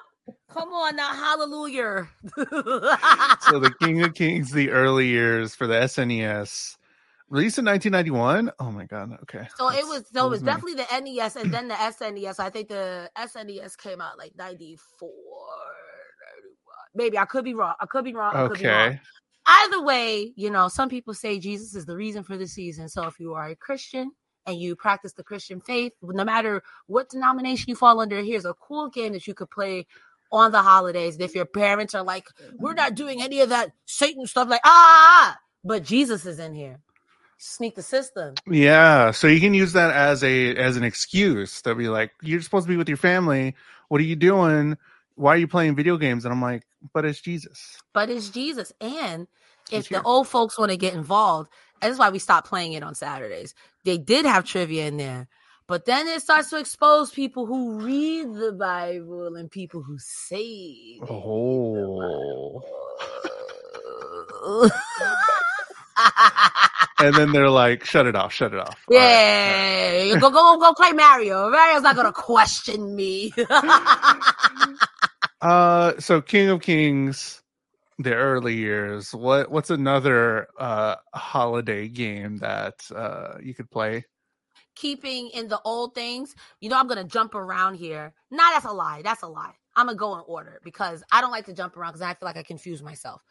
Come 0.51 0.73
on 0.73 0.97
now, 0.97 1.13
hallelujah. 1.13 2.09
so 2.37 3.59
the 3.59 3.75
King 3.81 4.03
of 4.03 4.15
Kings, 4.15 4.51
the 4.51 4.71
early 4.71 5.07
years 5.07 5.55
for 5.55 5.67
the 5.67 5.75
SNES, 5.75 6.77
released 7.29 7.59
in 7.59 7.65
1991. 7.65 8.51
Oh 8.59 8.71
my 8.71 8.85
god, 8.85 9.19
okay. 9.23 9.47
So 9.57 9.69
That's, 9.69 9.81
it 9.81 9.87
was 9.87 10.05
so 10.13 10.27
it 10.27 10.31
was, 10.31 10.41
was 10.41 10.43
definitely 10.43 10.75
the 10.75 10.87
NES 11.01 11.37
and 11.37 11.53
then 11.53 11.69
the 11.69 11.75
SNES. 11.75 12.41
I 12.41 12.51
think 12.51 12.69
the 12.69 13.11
SNES 13.17 13.77
came 13.79 14.01
out 14.01 14.19
like 14.19 14.33
94. 14.37 15.11
Maybe 16.95 17.19
I 17.19 17.25
could 17.25 17.45
be 17.45 17.55
wrong. 17.55 17.75
I 17.81 17.87
could 17.87 18.05
be 18.05 18.15
wrong. 18.15 18.35
I 18.35 18.43
okay. 18.43 18.63
Be 18.63 18.69
wrong. 18.69 19.01
Either 19.47 19.83
way, 19.83 20.33
you 20.37 20.51
know, 20.51 20.69
some 20.69 20.89
people 20.89 21.15
say 21.15 21.39
Jesus 21.39 21.75
is 21.75 21.87
the 21.87 21.97
reason 21.97 22.23
for 22.23 22.37
the 22.37 22.47
season. 22.47 22.89
So 22.89 23.07
if 23.07 23.19
you 23.19 23.35
are 23.35 23.49
a 23.49 23.57
Christian, 23.57 24.13
and 24.49 24.59
you 24.59 24.75
practice 24.75 25.13
the 25.13 25.23
Christian 25.23 25.61
faith, 25.61 25.93
no 26.03 26.25
matter 26.25 26.63
what 26.87 27.11
denomination 27.11 27.67
you 27.69 27.77
fall 27.77 28.01
under, 28.01 28.23
here's 28.23 28.47
a 28.47 28.55
cool 28.55 28.89
game 28.89 29.13
that 29.13 29.27
you 29.27 29.35
could 29.35 29.51
play 29.51 29.87
on 30.31 30.53
the 30.53 30.63
holidays. 30.63 31.17
If 31.19 31.35
your 31.35 31.45
parents 31.45 31.95
are 31.95 32.03
like, 32.03 32.27
we're 32.59 32.71
mm-hmm. 32.71 32.77
not 32.77 32.95
doing 32.95 33.23
any 33.23 33.41
of 33.41 33.51
that 33.51 33.73
Satan 33.87 34.27
stuff, 34.27 34.49
like, 34.49 34.61
ah, 34.65 34.69
ah, 34.69 34.73
ah, 34.73 35.35
ah, 35.35 35.39
but 35.65 35.85
Jesus 35.85 36.27
is 36.27 36.39
in 36.39 36.55
here. 36.55 36.81
Sneak 37.39 37.77
the 37.77 37.83
system. 37.83 38.35
Yeah. 38.49 39.13
So 39.13 39.29
you 39.29 39.41
can 39.41 39.55
use 39.55 39.73
that 39.75 39.95
as 39.95 40.25
a 40.25 40.57
as 40.57 40.77
an 40.77 40.83
excuse 40.83 41.63
to 41.63 41.75
be 41.75 41.89
like, 41.89 42.11
you're 42.21 42.41
supposed 42.43 42.67
to 42.67 42.71
be 42.71 42.77
with 42.77 42.89
your 42.89 42.97
family. 42.97 43.55
What 43.89 44.01
are 44.01 44.05
you 44.05 44.17
doing? 44.17 44.77
Why 45.15 45.35
are 45.35 45.39
you 45.39 45.47
playing 45.47 45.77
video 45.77 45.97
games? 45.97 46.25
And 46.25 46.33
I'm 46.33 46.43
like, 46.43 46.65
but 46.93 47.05
it's 47.05 47.21
Jesus. 47.21 47.77
But 47.93 48.11
it's 48.11 48.31
Jesus. 48.31 48.73
And 48.81 49.29
if 49.71 49.89
the 49.89 50.03
old 50.03 50.29
folks 50.29 50.59
want 50.59 50.71
to 50.73 50.77
get 50.77 50.95
involved, 50.95 51.51
that's 51.81 51.99
why 51.99 52.11
we 52.11 52.19
stopped 52.19 52.49
playing 52.49 52.73
it 52.73 52.83
on 52.83 52.95
Saturdays. 52.95 53.55
They 53.85 53.99
did 53.99 54.25
have 54.25 54.45
trivia 54.45 54.87
in 54.87 54.97
there, 54.97 55.29
but 55.69 55.85
then 55.85 56.09
it 56.09 56.23
starts 56.23 56.49
to 56.51 56.57
expose 56.57 57.11
people 57.11 57.45
who 57.45 57.81
read 57.81 58.35
the 58.35 58.53
Bible 58.53 59.37
and 59.37 59.51
people 59.51 59.83
who 59.83 59.99
say. 59.99 60.99
Oh. 61.09 62.63
and 66.99 67.15
then 67.15 67.33
they're 67.33 67.51
like, 67.51 67.85
"Shut 67.85 68.07
it 68.07 68.17
off! 68.17 68.33
Shut 68.33 68.55
it 68.55 68.61
off!" 68.61 68.79
Yeah, 68.89 70.13
right. 70.13 70.21
go 70.21 70.31
go 70.31 70.59
go 70.59 70.73
play 70.73 70.93
Mario. 70.93 71.51
Mario's 71.51 71.83
not 71.83 71.97
gonna 71.97 72.13
question 72.13 72.97
me. 72.97 73.35
uh, 75.43 75.93
so 75.99 76.23
King 76.23 76.49
of 76.49 76.63
Kings, 76.63 77.43
the 77.99 78.15
early 78.15 78.55
years. 78.55 79.15
What 79.15 79.51
what's 79.51 79.69
another 79.69 80.49
uh 80.59 80.95
holiday 81.13 81.89
game 81.89 82.39
that 82.39 82.91
uh 82.95 83.35
you 83.43 83.55
could 83.55 83.71
play? 83.71 84.07
Keeping 84.79 85.29
in 85.31 85.49
the 85.49 85.61
old 85.65 85.95
things, 85.95 86.35
you 86.61 86.69
know, 86.69 86.79
I'm 86.79 86.87
gonna 86.87 87.05
jump 87.05 87.35
around 87.35 87.75
here. 87.75 88.13
Nah, 88.31 88.51
that's 88.53 88.65
a 88.65 88.73
lie. 88.73 89.03
That's 89.03 89.23
a 89.23 89.27
lie. 89.27 89.55
I'm 89.77 89.87
gonna 89.87 89.99
go 89.99 90.15
in 90.15 90.23
order 90.27 90.61
because 90.65 91.03
I 91.11 91.21
don't 91.21 91.31
like 91.31 91.47
to 91.47 91.53
jump 91.53 91.77
around 91.77 91.93
because 91.93 92.03
I 92.03 92.15
feel 92.15 92.27
like 92.27 92.37
I 92.37 92.43
confuse 92.43 92.83
myself. 92.83 93.23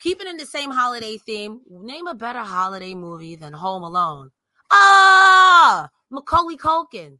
Keeping 0.00 0.26
in 0.26 0.36
the 0.36 0.46
same 0.46 0.70
holiday 0.70 1.16
theme, 1.18 1.60
name 1.68 2.06
a 2.06 2.14
better 2.14 2.40
holiday 2.40 2.94
movie 2.94 3.36
than 3.36 3.52
Home 3.52 3.82
Alone. 3.82 4.30
Ah, 4.70 5.88
Macaulay 6.10 6.56
Culkin. 6.56 7.18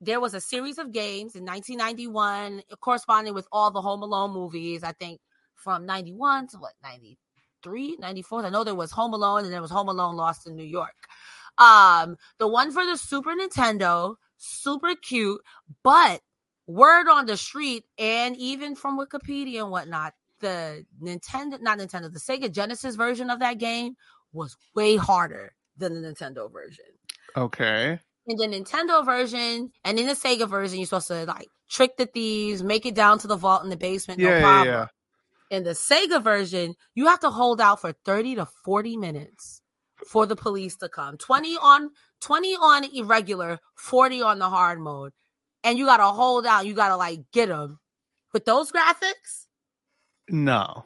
There 0.00 0.20
was 0.20 0.34
a 0.34 0.40
series 0.40 0.78
of 0.78 0.92
games 0.92 1.34
in 1.34 1.44
1991 1.44 2.62
corresponding 2.80 3.34
with 3.34 3.46
all 3.52 3.70
the 3.70 3.82
Home 3.82 4.02
Alone 4.02 4.32
movies. 4.32 4.82
I 4.82 4.92
think 4.92 5.20
from 5.54 5.86
91 5.86 6.48
to 6.48 6.58
what 6.58 6.72
93, 6.82 7.96
94. 7.98 8.46
I 8.46 8.50
know 8.50 8.64
there 8.64 8.74
was 8.74 8.92
Home 8.92 9.12
Alone 9.12 9.44
and 9.44 9.52
there 9.52 9.60
was 9.60 9.70
Home 9.70 9.88
Alone 9.88 10.16
Lost 10.16 10.46
in 10.46 10.56
New 10.56 10.64
York. 10.64 10.94
Um, 11.60 12.16
the 12.38 12.48
one 12.48 12.72
for 12.72 12.84
the 12.84 12.96
Super 12.96 13.34
Nintendo, 13.34 14.16
super 14.38 14.94
cute, 14.94 15.42
but 15.84 16.22
word 16.66 17.08
on 17.08 17.26
the 17.26 17.36
street 17.36 17.84
and 17.98 18.34
even 18.36 18.74
from 18.74 18.98
Wikipedia 18.98 19.60
and 19.60 19.70
whatnot, 19.70 20.14
the 20.40 20.86
Nintendo, 21.02 21.60
not 21.60 21.78
Nintendo, 21.78 22.10
the 22.10 22.18
Sega 22.18 22.50
Genesis 22.50 22.96
version 22.96 23.28
of 23.28 23.40
that 23.40 23.58
game 23.58 23.96
was 24.32 24.56
way 24.74 24.96
harder 24.96 25.52
than 25.76 26.00
the 26.00 26.08
Nintendo 26.08 26.50
version. 26.50 26.86
Okay. 27.36 28.00
In 28.26 28.36
the 28.36 28.46
Nintendo 28.46 29.04
version 29.04 29.70
and 29.84 29.98
in 29.98 30.06
the 30.06 30.14
Sega 30.14 30.48
version, 30.48 30.78
you're 30.78 30.86
supposed 30.86 31.08
to 31.08 31.26
like 31.26 31.48
trick 31.68 31.98
the 31.98 32.06
thieves, 32.06 32.62
make 32.62 32.86
it 32.86 32.94
down 32.94 33.18
to 33.18 33.26
the 33.26 33.36
vault 33.36 33.64
in 33.64 33.70
the 33.70 33.76
basement, 33.76 34.20
no 34.20 34.40
problem. 34.40 34.66
Yeah, 34.66 34.72
yeah. 34.72 34.86
In 35.56 35.64
the 35.64 35.70
Sega 35.70 36.22
version, 36.22 36.74
you 36.94 37.06
have 37.06 37.20
to 37.20 37.30
hold 37.30 37.60
out 37.60 37.80
for 37.80 37.92
30 37.92 38.36
to 38.36 38.46
40 38.64 38.96
minutes 38.96 39.60
for 40.06 40.26
the 40.26 40.36
police 40.36 40.76
to 40.76 40.88
come. 40.88 41.16
20 41.16 41.56
on 41.56 41.90
20 42.20 42.54
on 42.54 42.84
irregular, 42.94 43.58
40 43.74 44.22
on 44.22 44.38
the 44.38 44.48
hard 44.48 44.78
mode. 44.78 45.12
And 45.62 45.78
you 45.78 45.86
got 45.86 45.98
to 45.98 46.06
hold 46.06 46.46
out. 46.46 46.66
You 46.66 46.74
got 46.74 46.88
to 46.88 46.96
like 46.96 47.20
get 47.32 47.48
them. 47.48 47.78
With 48.32 48.44
those 48.44 48.70
graphics? 48.70 49.46
No. 50.28 50.84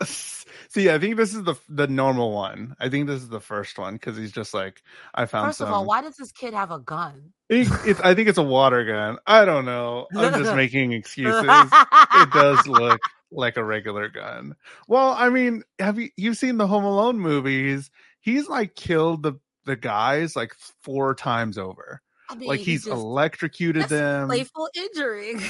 See, 0.04 0.88
I 0.88 0.98
think 0.98 1.16
this 1.16 1.34
is 1.34 1.42
the 1.42 1.56
the 1.68 1.88
normal 1.88 2.32
one. 2.32 2.76
I 2.78 2.88
think 2.88 3.06
this 3.06 3.20
is 3.20 3.28
the 3.28 3.40
first 3.40 3.76
one 3.76 3.94
because 3.94 4.16
he's 4.16 4.32
just 4.32 4.54
like, 4.54 4.82
I 5.14 5.26
found. 5.26 5.48
First 5.48 5.58
some... 5.58 5.68
of 5.68 5.74
all, 5.74 5.84
why 5.84 6.00
does 6.00 6.16
this 6.16 6.32
kid 6.32 6.54
have 6.54 6.70
a 6.70 6.78
gun? 6.78 7.32
It, 7.48 7.68
it's, 7.84 8.00
I 8.00 8.14
think 8.14 8.28
it's 8.28 8.38
a 8.38 8.42
water 8.42 8.84
gun. 8.84 9.18
I 9.26 9.44
don't 9.44 9.64
know. 9.64 10.06
I'm 10.16 10.40
just 10.40 10.54
making 10.56 10.92
excuses. 10.92 11.42
it 11.44 12.30
does 12.30 12.66
look 12.68 13.00
like 13.32 13.56
a 13.56 13.64
regular 13.64 14.08
gun. 14.08 14.54
Well, 14.88 15.12
I 15.12 15.28
mean, 15.28 15.64
have 15.78 15.98
you 15.98 16.10
you've 16.16 16.36
seen 16.36 16.56
the 16.56 16.66
Home 16.66 16.84
Alone 16.84 17.18
movies? 17.18 17.90
He's 18.20 18.48
like 18.48 18.74
killed 18.74 19.22
the 19.22 19.34
the 19.66 19.76
guys 19.76 20.36
like 20.36 20.54
four 20.82 21.14
times 21.14 21.58
over. 21.58 22.00
I 22.28 22.34
mean, 22.36 22.48
like 22.48 22.60
he's, 22.60 22.86
electrocuted 22.86 23.88
them. 23.88 24.28
Playful 24.28 24.68
injury. 24.74 25.34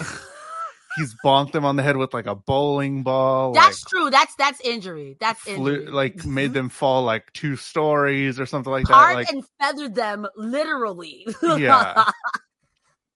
he's 0.97 1.15
bonked 1.25 1.53
them 1.53 1.65
on 1.65 1.77
the 1.77 1.83
head 1.83 1.97
with 1.97 2.13
like 2.13 2.27
a 2.27 2.35
bowling 2.35 3.03
ball. 3.03 3.53
That's 3.53 3.85
like, 3.85 3.91
true. 3.91 4.11
That's 4.11 4.35
that's 4.37 4.61
injury. 4.63 5.17
That's 5.21 5.47
injury. 5.47 5.87
like 5.87 6.25
made 6.25 6.47
mm-hmm. 6.47 6.55
them 6.55 6.69
fall 6.69 7.03
like 7.05 7.33
two 7.33 7.57
stories 7.57 8.41
or 8.41 8.47
something 8.47 8.71
like 8.71 8.87
that. 8.87 9.15
Like 9.15 9.31
and 9.31 9.45
feathered 9.61 9.95
them 9.95 10.27
literally. 10.37 11.27
yeah. 11.43 12.11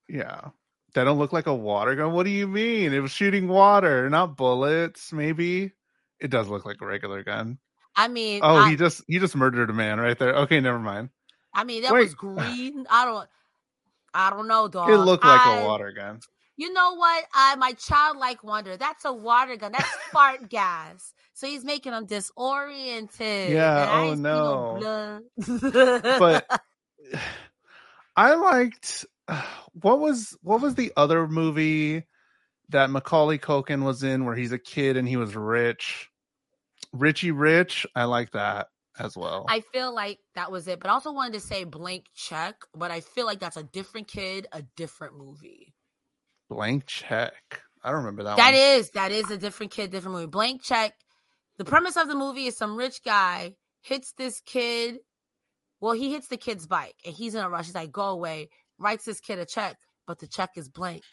Yeah. 0.07 0.49
That 0.93 1.05
don't 1.05 1.17
look 1.17 1.33
like 1.33 1.47
a 1.47 1.53
water 1.53 1.95
gun. 1.95 2.13
What 2.13 2.25
do 2.25 2.29
you 2.29 2.47
mean? 2.47 2.93
It 2.93 2.99
was 2.99 3.09
shooting 3.09 3.47
water, 3.47 4.07
not 4.07 4.37
bullets, 4.37 5.11
maybe. 5.11 5.71
It 6.19 6.29
does 6.29 6.47
look 6.47 6.63
like 6.63 6.79
a 6.79 6.85
regular 6.85 7.23
gun. 7.23 7.57
I 7.95 8.07
mean, 8.07 8.41
oh, 8.43 8.55
I, 8.55 8.69
he 8.69 8.75
just 8.75 9.03
he 9.07 9.19
just 9.19 9.35
murdered 9.35 9.69
a 9.69 9.73
man 9.73 9.99
right 9.99 10.17
there. 10.17 10.35
Okay, 10.35 10.59
never 10.59 10.79
mind. 10.79 11.09
I 11.53 11.63
mean, 11.63 11.83
that 11.83 11.93
Wait. 11.93 12.03
was 12.03 12.13
green. 12.13 12.85
I 12.89 13.05
don't, 13.05 13.27
I 14.13 14.29
don't 14.29 14.47
know, 14.47 14.67
dog. 14.67 14.89
It 14.89 14.97
looked 14.97 15.23
like 15.23 15.45
I, 15.45 15.61
a 15.61 15.65
water 15.65 15.91
gun. 15.93 16.19
You 16.57 16.71
know 16.71 16.95
what? 16.95 17.25
I 17.33 17.55
my 17.55 17.73
childlike 17.73 18.43
wonder. 18.43 18.77
That's 18.77 19.05
a 19.05 19.13
water 19.13 19.55
gun. 19.55 19.71
That's 19.71 19.89
fart 20.11 20.49
gas. 20.49 21.13
So 21.33 21.47
he's 21.47 21.65
making 21.65 21.91
them 21.91 22.05
disoriented. 22.05 23.51
Yeah. 23.51 23.89
Oh 23.91 24.13
no. 24.13 25.21
but 26.19 26.61
I 28.15 28.33
liked. 28.35 29.05
What 29.81 29.99
was 29.99 30.37
what 30.41 30.61
was 30.61 30.75
the 30.75 30.93
other 30.95 31.27
movie 31.27 32.05
that 32.69 32.89
Macaulay 32.89 33.37
Culkin 33.37 33.83
was 33.83 34.03
in 34.03 34.23
where 34.23 34.33
he's 34.33 34.53
a 34.53 34.57
kid 34.57 34.95
and 34.95 35.05
he 35.05 35.17
was 35.17 35.35
rich? 35.35 36.09
Richie 36.95 37.31
Rich, 37.31 37.85
I 37.95 38.05
like 38.05 38.31
that 38.31 38.67
as 38.97 39.17
well. 39.17 39.45
I 39.49 39.59
feel 39.59 39.93
like 39.93 40.19
that 40.35 40.51
was 40.51 40.67
it, 40.67 40.79
but 40.79 40.89
I 40.89 40.93
also 40.93 41.11
wanted 41.11 41.33
to 41.33 41.39
say 41.39 41.63
Blank 41.63 42.05
Check, 42.15 42.55
but 42.73 42.91
I 42.91 43.01
feel 43.01 43.25
like 43.25 43.39
that's 43.39 43.57
a 43.57 43.63
different 43.63 44.07
kid, 44.07 44.47
a 44.51 44.63
different 44.75 45.17
movie. 45.17 45.73
Blank 46.49 46.85
Check. 46.85 47.61
I 47.83 47.89
don't 47.89 47.99
remember 47.99 48.23
that. 48.23 48.37
That 48.37 48.51
one. 48.51 48.79
is 48.79 48.89
that 48.91 49.11
is 49.11 49.29
a 49.29 49.37
different 49.37 49.71
kid, 49.71 49.91
different 49.91 50.15
movie. 50.15 50.27
Blank 50.27 50.63
Check. 50.63 50.93
The 51.57 51.65
premise 51.65 51.97
of 51.97 52.07
the 52.07 52.15
movie 52.15 52.47
is 52.47 52.57
some 52.57 52.75
rich 52.75 53.01
guy 53.03 53.53
hits 53.81 54.13
this 54.17 54.41
kid. 54.45 54.97
Well, 55.79 55.93
he 55.93 56.11
hits 56.11 56.27
the 56.27 56.37
kid's 56.37 56.65
bike, 56.67 56.95
and 57.05 57.13
he's 57.13 57.35
in 57.35 57.43
a 57.43 57.49
rush. 57.49 57.65
He's 57.65 57.75
like, 57.75 57.91
"Go 57.91 58.09
away." 58.09 58.49
Writes 58.77 59.05
this 59.05 59.21
kid 59.21 59.39
a 59.39 59.45
check, 59.45 59.77
but 60.05 60.19
the 60.19 60.27
check 60.27 60.51
is 60.55 60.67
blank 60.67 61.03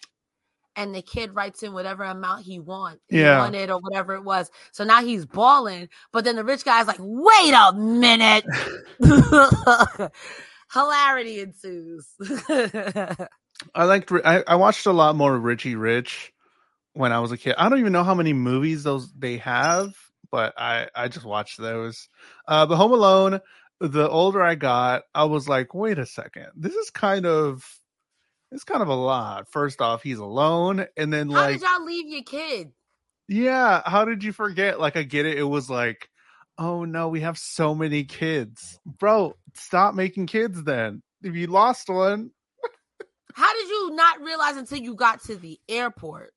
and 0.76 0.94
the 0.94 1.02
kid 1.02 1.34
writes 1.34 1.62
in 1.62 1.72
whatever 1.72 2.04
amount 2.04 2.44
he 2.44 2.58
want, 2.58 3.00
yeah. 3.10 3.38
wanted 3.38 3.70
or 3.70 3.78
whatever 3.80 4.14
it 4.14 4.24
was. 4.24 4.50
So 4.72 4.84
now 4.84 5.02
he's 5.02 5.26
balling, 5.26 5.88
but 6.12 6.24
then 6.24 6.36
the 6.36 6.44
rich 6.44 6.64
guy's 6.64 6.86
like, 6.86 6.98
"Wait 6.98 7.52
a 7.52 7.72
minute!" 7.74 8.44
Hilarity 10.72 11.40
ensues. 11.40 12.08
I 13.74 13.84
liked. 13.84 14.10
I, 14.24 14.42
I 14.46 14.54
watched 14.56 14.86
a 14.86 14.92
lot 14.92 15.16
more 15.16 15.38
Richie 15.38 15.76
Rich 15.76 16.32
when 16.94 17.12
I 17.12 17.20
was 17.20 17.32
a 17.32 17.36
kid. 17.36 17.54
I 17.58 17.68
don't 17.68 17.78
even 17.78 17.92
know 17.92 18.04
how 18.04 18.14
many 18.14 18.32
movies 18.32 18.82
those 18.82 19.12
they 19.12 19.36
have, 19.38 19.94
but 20.30 20.54
I 20.56 20.88
I 20.94 21.08
just 21.08 21.26
watched 21.26 21.58
those. 21.58 22.08
Uh, 22.48 22.66
but 22.66 22.76
Home 22.76 22.92
Alone. 22.92 23.40
The 23.80 24.08
older 24.08 24.40
I 24.40 24.54
got, 24.54 25.02
I 25.12 25.24
was 25.24 25.48
like, 25.48 25.74
wait 25.74 25.98
a 25.98 26.06
second, 26.06 26.46
this 26.54 26.72
is 26.72 26.88
kind 26.90 27.26
of 27.26 27.81
it's 28.52 28.64
kind 28.64 28.82
of 28.82 28.88
a 28.88 28.94
lot. 28.94 29.48
First 29.50 29.80
off, 29.80 30.02
he's 30.02 30.18
alone, 30.18 30.86
and 30.96 31.12
then 31.12 31.30
how 31.30 31.42
like, 31.42 31.60
did 31.60 31.68
y'all 31.68 31.84
leave 31.84 32.08
your 32.08 32.22
kid? 32.22 32.72
Yeah, 33.28 33.82
how 33.84 34.04
did 34.04 34.22
you 34.22 34.32
forget? 34.32 34.78
Like, 34.78 34.96
I 34.96 35.02
get 35.02 35.26
it. 35.26 35.38
It 35.38 35.44
was 35.44 35.70
like, 35.70 36.08
oh 36.58 36.84
no, 36.84 37.08
we 37.08 37.20
have 37.20 37.38
so 37.38 37.74
many 37.74 38.04
kids, 38.04 38.78
bro. 38.84 39.34
Stop 39.54 39.94
making 39.94 40.26
kids. 40.26 40.62
Then, 40.62 41.02
if 41.22 41.34
you 41.34 41.46
lost 41.46 41.88
one, 41.88 42.30
how 43.34 43.52
did 43.54 43.68
you 43.68 43.90
not 43.94 44.20
realize 44.20 44.56
until 44.56 44.78
you 44.78 44.94
got 44.94 45.22
to 45.24 45.36
the 45.36 45.58
airport? 45.68 46.32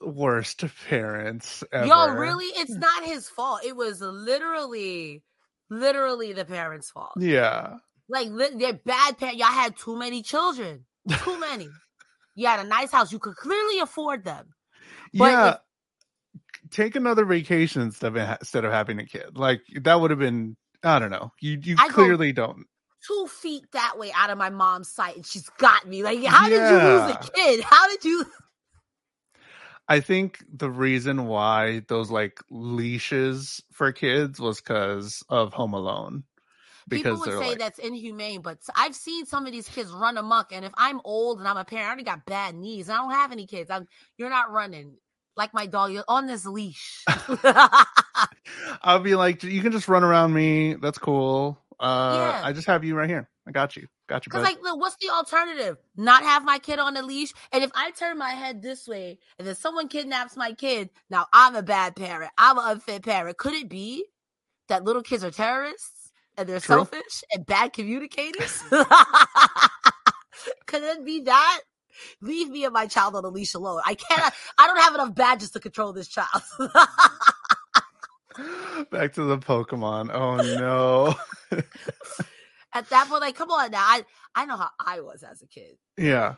worst 0.00 0.64
parents 0.88 1.64
ever. 1.72 1.86
Yo, 1.86 2.08
really? 2.14 2.46
It's 2.46 2.70
not 2.74 3.04
his 3.04 3.28
fault. 3.28 3.60
It 3.64 3.76
was 3.76 4.00
literally, 4.00 5.22
literally 5.70 6.32
the 6.32 6.44
parents' 6.44 6.90
fault. 6.90 7.12
Yeah. 7.18 7.76
Like 8.08 8.28
they're 8.56 8.74
bad 8.84 9.18
parents. 9.18 9.38
Y'all 9.38 9.48
had 9.48 9.76
too 9.76 9.96
many 9.96 10.22
children. 10.22 10.84
Too 11.08 11.40
many. 11.40 11.68
you 12.34 12.46
had 12.46 12.60
a 12.60 12.68
nice 12.68 12.90
house. 12.90 13.12
You 13.12 13.18
could 13.18 13.36
clearly 13.36 13.80
afford 13.80 14.24
them. 14.24 14.46
But 15.14 15.32
yeah. 15.32 15.48
If, 15.48 15.56
Take 16.68 16.96
another 16.96 17.24
vacation 17.24 17.80
instead 17.82 18.16
of 18.16 18.38
instead 18.40 18.64
of 18.64 18.72
having 18.72 18.98
a 18.98 19.06
kid. 19.06 19.36
Like 19.36 19.60
that 19.82 20.00
would 20.00 20.10
have 20.10 20.18
been. 20.18 20.56
I 20.82 20.98
don't 20.98 21.10
know. 21.10 21.30
You 21.40 21.60
you 21.62 21.76
I 21.78 21.88
clearly 21.88 22.32
don't 22.32 22.66
two 23.06 23.26
feet 23.28 23.64
that 23.72 23.98
way 23.98 24.12
out 24.14 24.30
of 24.30 24.38
my 24.38 24.50
mom's 24.50 24.88
sight 24.88 25.16
and 25.16 25.26
she's 25.26 25.48
got 25.58 25.86
me. 25.86 26.02
Like, 26.02 26.24
how 26.24 26.48
yeah. 26.48 26.70
did 26.70 26.70
you 26.70 26.88
lose 26.88 27.10
a 27.10 27.30
kid? 27.34 27.64
How 27.64 27.88
did 27.88 28.04
you 28.04 28.26
I 29.88 30.00
think 30.00 30.44
the 30.52 30.70
reason 30.70 31.26
why 31.26 31.82
those 31.88 32.10
like 32.10 32.40
leashes 32.50 33.62
for 33.72 33.92
kids 33.92 34.40
was 34.40 34.60
because 34.60 35.22
of 35.28 35.52
Home 35.54 35.74
Alone. 35.74 36.24
Because 36.88 37.18
People 37.18 37.38
would 37.38 37.44
say 37.44 37.50
like... 37.50 37.58
that's 37.58 37.78
inhumane, 37.78 38.42
but 38.42 38.58
I've 38.76 38.94
seen 38.94 39.26
some 39.26 39.46
of 39.46 39.52
these 39.52 39.68
kids 39.68 39.90
run 39.90 40.18
amok. 40.18 40.52
And 40.52 40.64
if 40.64 40.72
I'm 40.76 41.00
old 41.04 41.40
and 41.40 41.48
I'm 41.48 41.56
a 41.56 41.64
parent, 41.64 41.86
I 41.86 41.88
already 41.88 42.04
got 42.04 42.26
bad 42.26 42.54
knees. 42.54 42.88
I 42.88 42.96
don't 42.96 43.10
have 43.10 43.32
any 43.32 43.46
kids. 43.46 43.70
I'm, 43.70 43.88
you're 44.16 44.30
not 44.30 44.52
running 44.52 44.94
like 45.36 45.52
my 45.52 45.66
dog. 45.66 45.92
You're 45.92 46.04
on 46.06 46.26
this 46.26 46.46
leash. 46.46 47.04
I'll 48.82 49.00
be 49.00 49.16
like, 49.16 49.42
you 49.42 49.62
can 49.62 49.72
just 49.72 49.88
run 49.88 50.04
around 50.04 50.32
me. 50.32 50.74
That's 50.74 50.98
cool. 50.98 51.58
Uh, 51.80 52.30
yeah. 52.32 52.40
I 52.44 52.52
just 52.52 52.66
have 52.68 52.84
you 52.84 52.94
right 52.94 53.08
here. 53.08 53.28
I 53.48 53.50
got 53.50 53.76
you. 53.76 53.86
Got 54.08 54.24
you. 54.24 54.30
Because 54.30 54.44
like, 54.44 54.62
look, 54.62 54.78
what's 54.78 54.96
the 54.96 55.10
alternative? 55.10 55.76
Not 55.96 56.22
have 56.22 56.44
my 56.44 56.58
kid 56.58 56.78
on 56.78 56.96
a 56.96 57.02
leash. 57.02 57.32
And 57.52 57.64
if 57.64 57.70
I 57.74 57.90
turn 57.90 58.18
my 58.18 58.30
head 58.30 58.62
this 58.62 58.86
way, 58.86 59.18
and 59.38 59.46
then 59.46 59.54
someone 59.56 59.88
kidnaps 59.88 60.36
my 60.36 60.52
kid, 60.52 60.90
now 61.10 61.26
I'm 61.32 61.56
a 61.56 61.62
bad 61.62 61.96
parent. 61.96 62.30
I'm 62.38 62.58
an 62.58 62.64
unfit 62.66 63.02
parent. 63.02 63.36
Could 63.36 63.54
it 63.54 63.68
be 63.68 64.04
that 64.68 64.84
little 64.84 65.02
kids 65.02 65.24
are 65.24 65.30
terrorists 65.30 65.95
and 66.36 66.48
they're 66.48 66.60
True. 66.60 66.76
selfish 66.76 67.24
and 67.32 67.44
bad 67.46 67.72
communicators? 67.72 68.62
Could 70.66 70.82
it 70.82 71.04
be 71.04 71.22
that? 71.22 71.60
Leave 72.20 72.50
me 72.50 72.64
and 72.64 72.72
my 72.74 72.86
child 72.86 73.16
on 73.16 73.24
a 73.24 73.28
leash 73.28 73.54
alone. 73.54 73.80
I 73.84 73.94
cannot. 73.94 74.32
I 74.58 74.66
don't 74.66 74.80
have 74.80 74.94
enough 74.94 75.14
badges 75.14 75.50
to 75.52 75.60
control 75.60 75.92
this 75.92 76.08
child. 76.08 76.42
Back 78.90 79.14
to 79.14 79.24
the 79.24 79.38
Pokemon. 79.38 80.10
Oh 80.12 80.36
no. 80.36 81.14
At 82.74 82.90
that 82.90 83.08
point, 83.08 83.22
like, 83.22 83.34
come 83.34 83.50
on 83.50 83.70
now. 83.70 83.80
I 83.80 84.04
I 84.34 84.44
know 84.44 84.58
how 84.58 84.68
I 84.78 85.00
was 85.00 85.22
as 85.22 85.40
a 85.40 85.46
kid. 85.46 85.78
Yeah. 85.96 86.34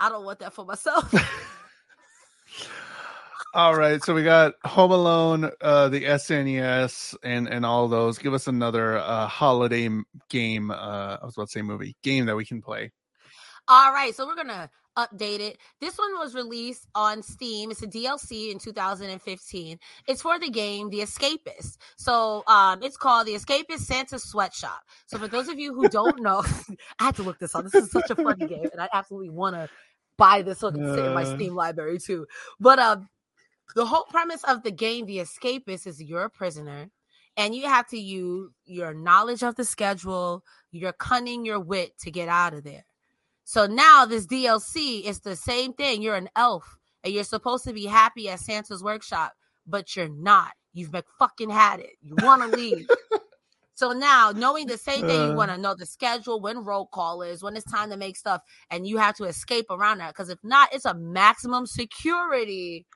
I 0.00 0.08
don't 0.08 0.24
want 0.24 0.38
that 0.38 0.54
for 0.54 0.64
myself. 0.64 1.12
All 3.58 3.74
right, 3.74 4.00
so 4.04 4.14
we 4.14 4.22
got 4.22 4.54
Home 4.64 4.92
Alone, 4.92 5.50
uh, 5.60 5.88
the 5.88 6.04
SNES, 6.04 7.16
and 7.24 7.48
and 7.48 7.66
all 7.66 7.88
those. 7.88 8.16
Give 8.16 8.32
us 8.32 8.46
another 8.46 8.98
uh, 8.98 9.26
holiday 9.26 9.88
game. 10.28 10.70
Uh, 10.70 11.16
I 11.20 11.24
was 11.24 11.36
about 11.36 11.48
to 11.48 11.50
say 11.50 11.62
movie 11.62 11.96
game 12.04 12.26
that 12.26 12.36
we 12.36 12.44
can 12.44 12.62
play. 12.62 12.92
All 13.66 13.92
right, 13.92 14.14
so 14.14 14.28
we're 14.28 14.36
gonna 14.36 14.70
update 14.96 15.40
it. 15.40 15.58
This 15.80 15.98
one 15.98 16.16
was 16.20 16.36
released 16.36 16.86
on 16.94 17.20
Steam. 17.24 17.72
It's 17.72 17.82
a 17.82 17.88
DLC 17.88 18.52
in 18.52 18.60
2015. 18.60 19.78
It's 20.06 20.22
for 20.22 20.38
the 20.38 20.50
game 20.50 20.90
The 20.90 21.00
Escapist. 21.00 21.78
So 21.96 22.44
um, 22.46 22.80
it's 22.84 22.96
called 22.96 23.26
The 23.26 23.34
Escapist 23.34 23.80
Santa 23.80 24.20
Sweatshop. 24.20 24.84
So 25.06 25.18
for 25.18 25.26
those 25.26 25.48
of 25.48 25.58
you 25.58 25.74
who 25.74 25.88
don't 25.88 26.20
know, 26.22 26.44
I 27.00 27.06
had 27.06 27.16
to 27.16 27.24
look 27.24 27.40
this 27.40 27.56
up. 27.56 27.64
This 27.64 27.74
is 27.74 27.90
such 27.90 28.08
a 28.10 28.14
funny 28.14 28.46
game, 28.46 28.68
and 28.70 28.80
I 28.80 28.88
absolutely 28.92 29.30
want 29.30 29.56
to 29.56 29.68
buy 30.16 30.42
this 30.42 30.60
so 30.60 30.68
I 30.68 30.70
can 30.70 30.94
sit 30.94 31.04
in 31.04 31.12
my 31.12 31.24
Steam 31.24 31.56
library 31.56 31.98
too. 31.98 32.28
But 32.60 32.78
um, 32.78 33.08
the 33.74 33.86
whole 33.86 34.04
premise 34.04 34.44
of 34.44 34.62
the 34.62 34.70
game 34.70 35.06
The 35.06 35.18
Escapist 35.18 35.86
is 35.86 36.02
you're 36.02 36.24
a 36.24 36.30
prisoner 36.30 36.90
and 37.36 37.54
you 37.54 37.68
have 37.68 37.86
to 37.88 37.98
use 37.98 38.50
your 38.64 38.92
knowledge 38.94 39.42
of 39.42 39.54
the 39.54 39.64
schedule, 39.64 40.42
your 40.72 40.92
cunning, 40.92 41.44
your 41.44 41.60
wit 41.60 41.92
to 42.00 42.10
get 42.10 42.28
out 42.28 42.54
of 42.54 42.64
there. 42.64 42.84
So 43.44 43.66
now 43.66 44.04
this 44.04 44.26
DLC 44.26 45.04
is 45.04 45.20
the 45.20 45.36
same 45.36 45.72
thing. 45.72 46.02
You're 46.02 46.16
an 46.16 46.28
elf 46.36 46.76
and 47.04 47.12
you're 47.12 47.24
supposed 47.24 47.64
to 47.64 47.72
be 47.72 47.86
happy 47.86 48.28
at 48.28 48.40
Santa's 48.40 48.82
workshop, 48.82 49.32
but 49.66 49.94
you're 49.94 50.08
not. 50.08 50.52
You've 50.74 50.92
been 50.92 51.02
fucking 51.18 51.50
had 51.50 51.80
it. 51.80 51.92
You 52.02 52.16
want 52.22 52.42
to 52.42 52.48
leave. 52.56 52.88
so 53.74 53.92
now, 53.92 54.32
knowing 54.34 54.66
the 54.66 54.76
same 54.76 55.06
thing, 55.06 55.28
you 55.28 55.32
uh. 55.32 55.34
want 55.34 55.50
to 55.50 55.58
know 55.58 55.74
the 55.74 55.86
schedule, 55.86 56.40
when 56.40 56.64
roll 56.64 56.86
call 56.86 57.22
is, 57.22 57.42
when 57.42 57.56
it's 57.56 57.70
time 57.70 57.90
to 57.90 57.96
make 57.96 58.16
stuff, 58.16 58.42
and 58.70 58.86
you 58.86 58.98
have 58.98 59.16
to 59.16 59.24
escape 59.24 59.66
around 59.70 59.98
that. 59.98 60.08
Because 60.08 60.28
if 60.28 60.38
not, 60.42 60.74
it's 60.74 60.84
a 60.84 60.94
maximum 60.94 61.66
security 61.66 62.86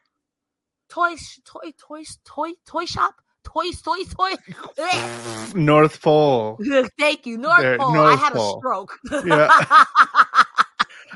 toy, 0.93 1.15
toy, 1.45 1.73
toy, 1.79 2.03
toy, 2.25 2.51
toy 2.67 2.85
shop. 2.85 3.15
Toys, 3.45 3.83
toys, 3.83 4.15
toy. 4.15 4.35
North 5.55 6.01
Pole. 6.01 6.59
Thank 6.99 7.27
you, 7.27 7.39
North 7.39 7.61
there, 7.61 7.79
Pole. 7.79 7.95
North 7.95 8.19
I 8.19 8.23
had 8.23 8.33
Pole. 8.35 8.57
a 8.57 8.61
stroke. 8.61 8.99
yeah. 9.27 9.51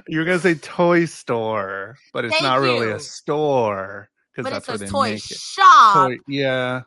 You're 0.08 0.24
gonna 0.24 0.40
say 0.40 0.54
toy 0.54 1.04
store, 1.04 1.96
but 2.12 2.24
it's 2.24 2.34
Thank 2.34 2.44
not 2.44 2.56
you. 2.56 2.64
really 2.64 2.90
a 2.90 2.98
store 2.98 4.08
because 4.34 4.50
that's 4.50 4.68
it's 4.68 4.90
a 4.90 4.92
toy 4.92 5.16
shop. 5.18 6.08
Toy, 6.08 6.18
yeah. 6.26 6.82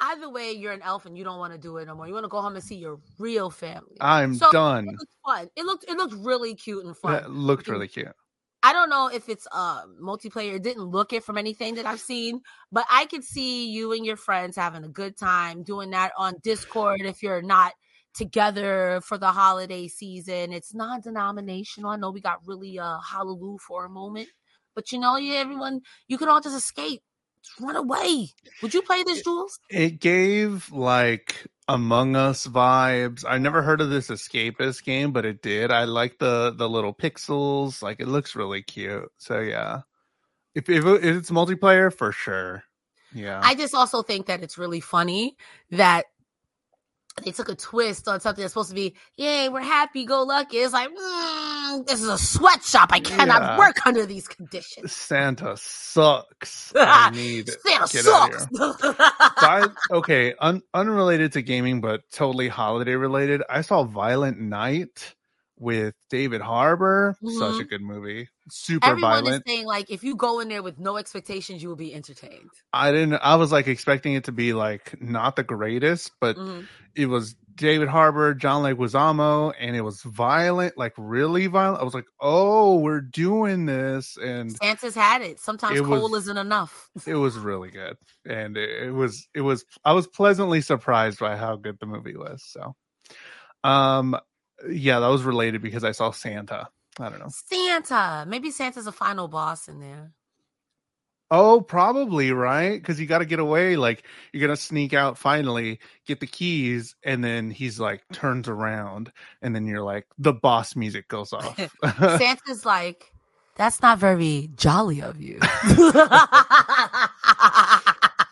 Either 0.00 0.30
way, 0.30 0.52
you're 0.52 0.72
an 0.72 0.82
elf 0.82 1.06
and 1.06 1.18
you 1.18 1.24
don't 1.24 1.38
want 1.38 1.52
to 1.52 1.58
do 1.58 1.76
it 1.78 1.86
no 1.86 1.94
more. 1.94 2.06
You 2.06 2.14
want 2.14 2.24
to 2.24 2.28
go 2.28 2.40
home 2.40 2.54
and 2.54 2.64
see 2.64 2.76
your 2.76 2.98
real 3.18 3.50
family. 3.50 3.96
I'm 4.00 4.36
so 4.36 4.50
done. 4.52 4.88
It 4.88 4.92
looked 4.98 5.14
fun. 5.26 5.50
It 5.56 5.64
looked 5.64 5.84
it 5.88 5.96
looked 5.96 6.14
really 6.14 6.54
cute 6.54 6.84
and 6.84 6.96
fun. 6.96 7.14
It 7.14 7.30
looked 7.30 7.68
really 7.68 7.88
cute. 7.88 8.08
I 8.62 8.72
don't 8.72 8.90
know 8.90 9.08
if 9.12 9.28
it's 9.28 9.46
uh 9.52 9.82
multiplayer. 10.02 10.54
It 10.54 10.62
didn't 10.62 10.84
look 10.84 11.12
it 11.12 11.24
from 11.24 11.38
anything 11.38 11.76
that 11.76 11.86
I've 11.86 12.00
seen, 12.00 12.40
but 12.72 12.84
I 12.90 13.06
could 13.06 13.24
see 13.24 13.70
you 13.70 13.92
and 13.92 14.04
your 14.04 14.16
friends 14.16 14.56
having 14.56 14.84
a 14.84 14.88
good 14.88 15.16
time 15.16 15.62
doing 15.62 15.90
that 15.90 16.12
on 16.16 16.34
Discord 16.42 17.02
if 17.02 17.22
you're 17.22 17.42
not 17.42 17.72
together 18.14 19.00
for 19.04 19.16
the 19.16 19.30
holiday 19.30 19.86
season. 19.86 20.52
It's 20.52 20.74
non-denominational. 20.74 21.90
I 21.90 21.96
know 21.96 22.10
we 22.10 22.20
got 22.20 22.46
really 22.46 22.78
uh 22.78 22.98
hallelujah 23.00 23.58
for 23.66 23.84
a 23.84 23.90
moment, 23.90 24.28
but 24.74 24.90
you 24.92 24.98
know, 24.98 25.16
yeah, 25.16 25.36
everyone 25.36 25.82
you 26.08 26.18
can 26.18 26.28
all 26.28 26.40
just 26.40 26.56
escape. 26.56 27.02
Just 27.42 27.60
run 27.60 27.76
away. 27.76 28.30
Would 28.62 28.74
you 28.74 28.82
play 28.82 29.04
this, 29.04 29.22
Jules? 29.22 29.60
It 29.70 30.00
gave 30.00 30.72
like 30.72 31.46
among 31.68 32.16
Us 32.16 32.46
vibes. 32.46 33.24
I 33.28 33.38
never 33.38 33.62
heard 33.62 33.80
of 33.80 33.90
this 33.90 34.08
escapist 34.08 34.84
game, 34.84 35.12
but 35.12 35.24
it 35.24 35.42
did. 35.42 35.70
I 35.70 35.84
like 35.84 36.18
the 36.18 36.52
the 36.56 36.68
little 36.68 36.94
pixels. 36.94 37.82
Like 37.82 38.00
it 38.00 38.08
looks 38.08 38.34
really 38.34 38.62
cute. 38.62 39.10
So 39.18 39.40
yeah, 39.40 39.82
if 40.54 40.68
if, 40.68 40.84
it's 40.84 41.30
multiplayer, 41.30 41.92
for 41.92 42.12
sure. 42.12 42.64
Yeah. 43.14 43.40
I 43.42 43.54
just 43.54 43.74
also 43.74 44.02
think 44.02 44.26
that 44.26 44.42
it's 44.42 44.58
really 44.58 44.80
funny 44.80 45.36
that 45.70 46.06
they 47.24 47.30
took 47.30 47.48
a 47.48 47.54
twist 47.54 48.08
on 48.08 48.20
something 48.20 48.42
that's 48.42 48.52
supposed 48.52 48.70
to 48.70 48.74
be, 48.74 48.94
yay, 49.16 49.48
we're 49.48 49.60
happy, 49.60 50.04
go 50.04 50.22
lucky. 50.22 50.58
It's 50.58 50.72
like, 50.72 50.88
mm, 50.88 51.86
this 51.86 52.02
is 52.02 52.08
a 52.08 52.18
sweatshop. 52.18 52.90
I 52.92 53.00
cannot 53.00 53.42
yeah. 53.42 53.58
work 53.58 53.86
under 53.86 54.06
these 54.06 54.28
conditions. 54.28 54.92
Santa 54.92 55.56
sucks. 55.56 56.72
I 56.76 57.10
need 57.14 57.50
Santa 57.66 57.86
sucks. 57.88 58.46
Okay, 59.90 60.34
un- 60.38 60.62
unrelated 60.74 61.32
to 61.32 61.42
gaming, 61.42 61.80
but 61.80 62.02
totally 62.12 62.48
holiday 62.48 62.94
related. 62.94 63.42
I 63.48 63.62
saw 63.62 63.84
Violent 63.84 64.38
Night 64.38 65.14
with 65.58 65.94
David 66.10 66.40
Harbour. 66.40 67.16
Mm-hmm. 67.22 67.38
Such 67.38 67.60
a 67.60 67.64
good 67.64 67.82
movie. 67.82 68.28
Super 68.50 68.88
Everyone 68.88 69.24
violent. 69.24 69.44
is 69.46 69.52
saying 69.52 69.66
like 69.66 69.90
if 69.90 70.02
you 70.02 70.16
go 70.16 70.40
in 70.40 70.48
there 70.48 70.62
with 70.62 70.78
no 70.78 70.96
expectations, 70.96 71.62
you 71.62 71.68
will 71.68 71.76
be 71.76 71.94
entertained. 71.94 72.50
I 72.72 72.92
didn't. 72.92 73.14
I 73.14 73.36
was 73.36 73.52
like 73.52 73.68
expecting 73.68 74.14
it 74.14 74.24
to 74.24 74.32
be 74.32 74.52
like 74.52 75.00
not 75.00 75.36
the 75.36 75.42
greatest, 75.42 76.12
but 76.20 76.36
mm-hmm. 76.36 76.62
it 76.94 77.06
was 77.06 77.36
David 77.58 77.88
Harbour, 77.88 78.34
John 78.34 78.62
Leguizamo, 78.62 79.52
and 79.58 79.74
it 79.74 79.82
was 79.82 80.00
violent, 80.02 80.78
like 80.78 80.94
really 80.96 81.48
violent. 81.48 81.82
I 81.82 81.84
was 81.84 81.92
like, 81.92 82.06
oh, 82.20 82.78
we're 82.78 83.00
doing 83.00 83.66
this, 83.66 84.16
and 84.16 84.52
Santa's 84.56 84.94
had 84.94 85.22
it. 85.22 85.40
Sometimes 85.40 85.78
it 85.78 85.84
coal 85.84 86.10
was, 86.10 86.22
isn't 86.22 86.38
enough. 86.38 86.88
it 87.06 87.16
was 87.16 87.36
really 87.36 87.70
good, 87.70 87.96
and 88.24 88.56
it, 88.56 88.84
it 88.86 88.90
was. 88.92 89.28
It 89.34 89.40
was. 89.40 89.64
I 89.84 89.92
was 89.92 90.06
pleasantly 90.06 90.60
surprised 90.60 91.18
by 91.18 91.36
how 91.36 91.56
good 91.56 91.78
the 91.80 91.86
movie 91.86 92.16
was. 92.16 92.44
So, 92.46 92.76
um, 93.64 94.16
yeah, 94.68 95.00
that 95.00 95.08
was 95.08 95.24
related 95.24 95.60
because 95.60 95.84
I 95.84 95.92
saw 95.92 96.12
Santa. 96.12 96.68
I 96.98 97.08
don't 97.08 97.20
know. 97.20 97.30
Santa. 97.30 98.24
Maybe 98.26 98.50
Santa's 98.50 98.86
a 98.86 98.92
final 98.92 99.28
boss 99.28 99.68
in 99.68 99.80
there. 99.80 100.12
Oh, 101.30 101.60
probably, 101.60 102.32
right? 102.32 102.80
Because 102.80 102.98
you 102.98 103.06
got 103.06 103.18
to 103.18 103.26
get 103.26 103.38
away. 103.38 103.76
Like, 103.76 104.02
you're 104.32 104.46
going 104.46 104.56
to 104.56 104.62
sneak 104.62 104.94
out 104.94 105.18
finally, 105.18 105.78
get 106.06 106.20
the 106.20 106.26
keys, 106.26 106.96
and 107.04 107.22
then 107.22 107.50
he's 107.50 107.78
like 107.78 108.02
turns 108.12 108.48
around, 108.48 109.12
and 109.42 109.54
then 109.54 109.66
you're 109.66 109.82
like, 109.82 110.06
the 110.16 110.32
boss 110.32 110.74
music 110.74 111.06
goes 111.08 111.34
off. 111.34 111.54
Santa's 112.18 112.64
like, 112.64 113.12
that's 113.56 113.82
not 113.82 113.98
very 113.98 114.48
jolly 114.54 115.02
of 115.02 115.20
you. 115.20 115.38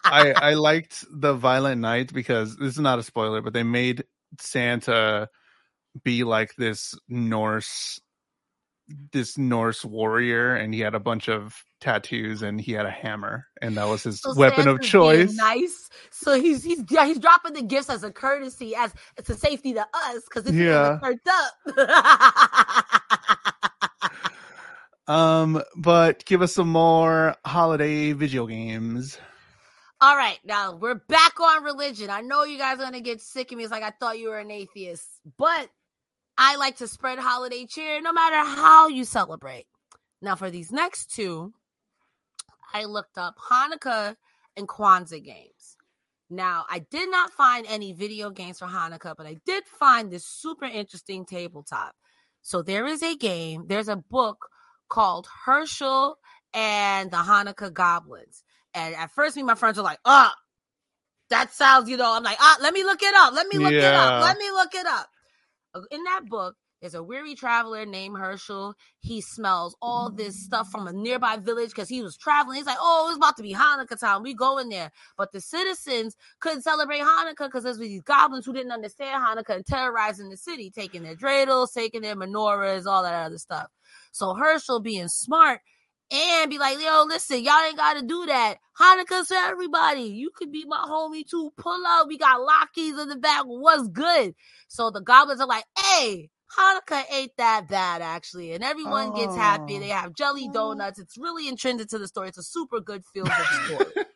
I, 0.08 0.32
I 0.36 0.54
liked 0.54 1.04
the 1.10 1.34
Violent 1.34 1.82
Night 1.82 2.14
because 2.14 2.56
this 2.56 2.74
is 2.74 2.80
not 2.80 2.98
a 2.98 3.02
spoiler, 3.02 3.42
but 3.42 3.52
they 3.52 3.64
made 3.64 4.04
Santa 4.40 5.28
be 6.02 6.24
like 6.24 6.54
this 6.56 6.94
Norse 7.08 8.00
this 9.12 9.36
Norse 9.36 9.84
warrior 9.84 10.54
and 10.54 10.72
he 10.72 10.80
had 10.80 10.94
a 10.94 11.00
bunch 11.00 11.28
of 11.28 11.64
tattoos 11.80 12.42
and 12.42 12.60
he 12.60 12.72
had 12.72 12.86
a 12.86 12.90
hammer 12.90 13.46
and 13.60 13.76
that 13.76 13.86
was 13.88 14.04
his 14.04 14.20
so 14.20 14.34
weapon 14.34 14.64
Santa's 14.64 14.86
of 14.86 14.90
choice. 14.90 15.34
Nice. 15.34 15.88
So 16.10 16.40
he's 16.40 16.62
he's 16.62 16.82
yeah, 16.90 17.06
he's 17.06 17.18
dropping 17.18 17.54
the 17.54 17.62
gifts 17.62 17.90
as 17.90 18.04
a 18.04 18.10
courtesy, 18.10 18.74
as 18.74 18.94
it's 19.16 19.28
a 19.30 19.34
safety 19.34 19.72
to 19.74 19.86
us 19.92 20.22
because 20.24 20.46
it's 20.46 20.56
yeah. 20.56 20.98
hurt 20.98 21.18
up. 21.28 21.52
um, 25.08 25.62
but 25.76 26.24
give 26.24 26.42
us 26.42 26.54
some 26.54 26.68
more 26.68 27.34
holiday 27.44 28.12
video 28.12 28.46
games. 28.46 29.18
All 30.00 30.16
right, 30.16 30.38
now 30.44 30.74
we're 30.74 31.00
back 31.08 31.40
on 31.40 31.64
religion. 31.64 32.10
I 32.10 32.20
know 32.20 32.44
you 32.44 32.58
guys 32.58 32.74
are 32.78 32.84
gonna 32.84 33.00
get 33.00 33.20
sick 33.20 33.50
of 33.50 33.58
me. 33.58 33.64
It's 33.64 33.72
like 33.72 33.82
I 33.82 33.92
thought 33.98 34.18
you 34.18 34.28
were 34.28 34.38
an 34.38 34.50
atheist, 34.50 35.06
but 35.38 35.70
I 36.38 36.56
like 36.56 36.76
to 36.78 36.88
spread 36.88 37.18
holiday 37.18 37.66
cheer 37.66 38.00
no 38.00 38.12
matter 38.12 38.36
how 38.36 38.88
you 38.88 39.04
celebrate. 39.04 39.66
Now, 40.20 40.34
for 40.34 40.50
these 40.50 40.72
next 40.72 41.14
two, 41.14 41.52
I 42.72 42.84
looked 42.84 43.18
up 43.18 43.36
Hanukkah 43.50 44.16
and 44.56 44.68
Kwanzaa 44.68 45.24
games. 45.24 45.76
Now, 46.28 46.64
I 46.68 46.80
did 46.80 47.10
not 47.10 47.30
find 47.32 47.66
any 47.68 47.92
video 47.92 48.30
games 48.30 48.58
for 48.58 48.66
Hanukkah, 48.66 49.14
but 49.16 49.26
I 49.26 49.36
did 49.46 49.64
find 49.78 50.10
this 50.10 50.26
super 50.26 50.64
interesting 50.64 51.24
tabletop. 51.24 51.94
So 52.42 52.62
there 52.62 52.86
is 52.86 53.02
a 53.02 53.16
game, 53.16 53.66
there's 53.68 53.88
a 53.88 53.96
book 53.96 54.48
called 54.88 55.28
Herschel 55.44 56.18
and 56.52 57.10
the 57.10 57.18
Hanukkah 57.18 57.72
Goblins. 57.72 58.44
And 58.74 58.94
at 58.94 59.10
first, 59.12 59.36
me 59.36 59.40
and 59.40 59.46
my 59.46 59.54
friends 59.54 59.76
were 59.78 59.84
like, 59.84 60.00
ah, 60.04 60.34
oh, 60.34 60.40
that 61.30 61.52
sounds, 61.52 61.88
you 61.88 61.96
know, 61.96 62.12
I'm 62.12 62.22
like, 62.22 62.38
ah, 62.40 62.58
let 62.60 62.74
me 62.74 62.84
look 62.84 63.02
it 63.02 63.14
up. 63.14 63.32
Let 63.34 63.46
me 63.48 63.58
look 63.58 63.72
yeah. 63.72 63.88
it 63.88 63.94
up. 63.94 64.22
Let 64.22 64.38
me 64.38 64.50
look 64.50 64.74
it 64.74 64.86
up. 64.86 65.08
In 65.90 66.04
that 66.04 66.22
book, 66.28 66.56
there's 66.80 66.94
a 66.94 67.02
weary 67.02 67.34
traveler 67.34 67.86
named 67.86 68.18
Herschel. 68.18 68.74
He 69.00 69.22
smells 69.22 69.74
all 69.80 70.10
this 70.10 70.44
stuff 70.44 70.68
from 70.70 70.86
a 70.86 70.92
nearby 70.92 71.38
village 71.38 71.70
because 71.70 71.88
he 71.88 72.02
was 72.02 72.18
traveling. 72.18 72.58
He's 72.58 72.66
like, 72.66 72.76
oh, 72.78 73.08
it's 73.08 73.16
about 73.16 73.36
to 73.38 73.42
be 73.42 73.54
Hanukkah 73.54 73.98
time. 73.98 74.22
We 74.22 74.34
go 74.34 74.58
in 74.58 74.68
there. 74.68 74.90
But 75.16 75.32
the 75.32 75.40
citizens 75.40 76.16
couldn't 76.40 76.62
celebrate 76.62 77.00
Hanukkah 77.00 77.46
because 77.46 77.64
there's 77.64 77.78
these 77.78 78.02
goblins 78.02 78.44
who 78.44 78.52
didn't 78.52 78.72
understand 78.72 79.24
Hanukkah 79.24 79.56
and 79.56 79.66
terrorizing 79.66 80.28
the 80.28 80.36
city, 80.36 80.70
taking 80.70 81.02
their 81.02 81.16
dreidels, 81.16 81.72
taking 81.72 82.02
their 82.02 82.14
menorahs, 82.14 82.84
all 82.84 83.02
that 83.02 83.24
other 83.24 83.38
stuff. 83.38 83.68
So 84.12 84.34
Herschel, 84.34 84.80
being 84.80 85.08
smart, 85.08 85.60
and 86.10 86.50
be 86.50 86.58
like, 86.58 86.80
yo, 86.80 87.04
listen, 87.06 87.42
y'all 87.42 87.64
ain't 87.64 87.76
got 87.76 87.94
to 87.94 88.02
do 88.02 88.26
that. 88.26 88.56
Hanukkah's 88.78 89.28
for 89.28 89.34
everybody. 89.34 90.02
You 90.02 90.30
could 90.34 90.52
be 90.52 90.64
my 90.66 90.84
homie 90.88 91.28
too. 91.28 91.52
Pull 91.56 91.84
up. 91.86 92.06
We 92.08 92.18
got 92.18 92.40
latkes 92.40 93.00
in 93.02 93.08
the 93.08 93.16
back. 93.16 93.44
What's 93.44 93.88
good? 93.88 94.34
So 94.68 94.90
the 94.90 95.00
goblins 95.00 95.40
are 95.40 95.46
like, 95.46 95.64
hey, 95.78 96.30
Hanukkah 96.56 97.02
ain't 97.12 97.32
that 97.38 97.68
bad 97.68 98.02
actually, 98.02 98.52
and 98.52 98.62
everyone 98.62 99.10
oh. 99.12 99.16
gets 99.16 99.34
happy. 99.34 99.76
Oh. 99.76 99.80
They 99.80 99.90
oh. 99.90 99.96
have 99.96 100.14
jelly 100.14 100.46
oh. 100.48 100.52
donuts. 100.52 100.98
It's 100.98 101.18
really 101.18 101.48
intrinsic 101.48 101.88
to 101.88 101.98
the 101.98 102.08
story. 102.08 102.28
It's 102.28 102.38
a 102.38 102.42
super 102.42 102.80
good 102.80 103.04
feel 103.04 103.24
good 103.24 103.34
story. 103.66 104.06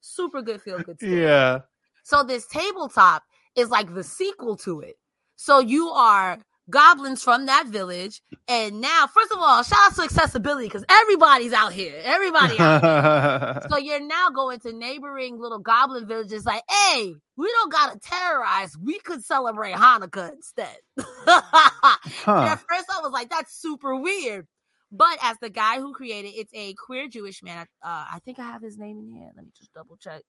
super 0.00 0.42
good 0.42 0.62
feel 0.62 0.78
good 0.78 0.98
story. 0.98 1.22
Yeah. 1.22 1.60
So 2.04 2.22
this 2.22 2.46
tabletop 2.46 3.22
is 3.56 3.70
like 3.70 3.92
the 3.94 4.04
sequel 4.04 4.56
to 4.58 4.80
it. 4.80 4.96
So 5.36 5.58
you 5.58 5.88
are 5.88 6.38
goblins 6.70 7.22
from 7.22 7.46
that 7.46 7.66
village. 7.66 8.22
And 8.48 8.80
now, 8.80 9.06
first 9.12 9.32
of 9.32 9.38
all, 9.38 9.62
shout 9.62 9.78
out 9.86 9.94
to 9.96 10.02
accessibility 10.02 10.66
because 10.66 10.84
everybody's 10.88 11.52
out 11.52 11.72
here. 11.72 12.00
Everybody 12.02 12.56
out 12.58 12.82
here. 12.82 13.62
so 13.70 13.76
you're 13.78 14.04
now 14.04 14.30
going 14.30 14.60
to 14.60 14.72
neighboring 14.72 15.38
little 15.38 15.58
goblin 15.58 16.06
villages 16.06 16.44
like, 16.44 16.62
hey, 16.68 17.14
we 17.36 17.48
don't 17.48 17.72
gotta 17.72 17.98
terrorize. 17.98 18.76
We 18.78 18.98
could 19.00 19.24
celebrate 19.24 19.74
Hanukkah 19.74 20.32
instead. 20.32 20.76
huh. 20.98 21.96
At 22.26 22.56
first 22.68 22.86
I 22.90 23.00
was 23.02 23.12
like, 23.12 23.30
that's 23.30 23.54
super 23.54 23.96
weird. 23.96 24.46
But 24.92 25.18
as 25.22 25.36
the 25.40 25.50
guy 25.50 25.78
who 25.78 25.92
created 25.92 26.32
it's 26.34 26.52
a 26.54 26.74
queer 26.74 27.08
Jewish 27.08 27.42
man. 27.42 27.66
Uh, 27.82 28.04
I 28.12 28.18
think 28.24 28.38
I 28.38 28.44
have 28.44 28.62
his 28.62 28.76
name 28.76 28.98
in 28.98 29.08
here. 29.08 29.30
Let 29.36 29.44
me 29.44 29.52
just 29.56 29.72
double 29.72 29.96
check. 29.96 30.22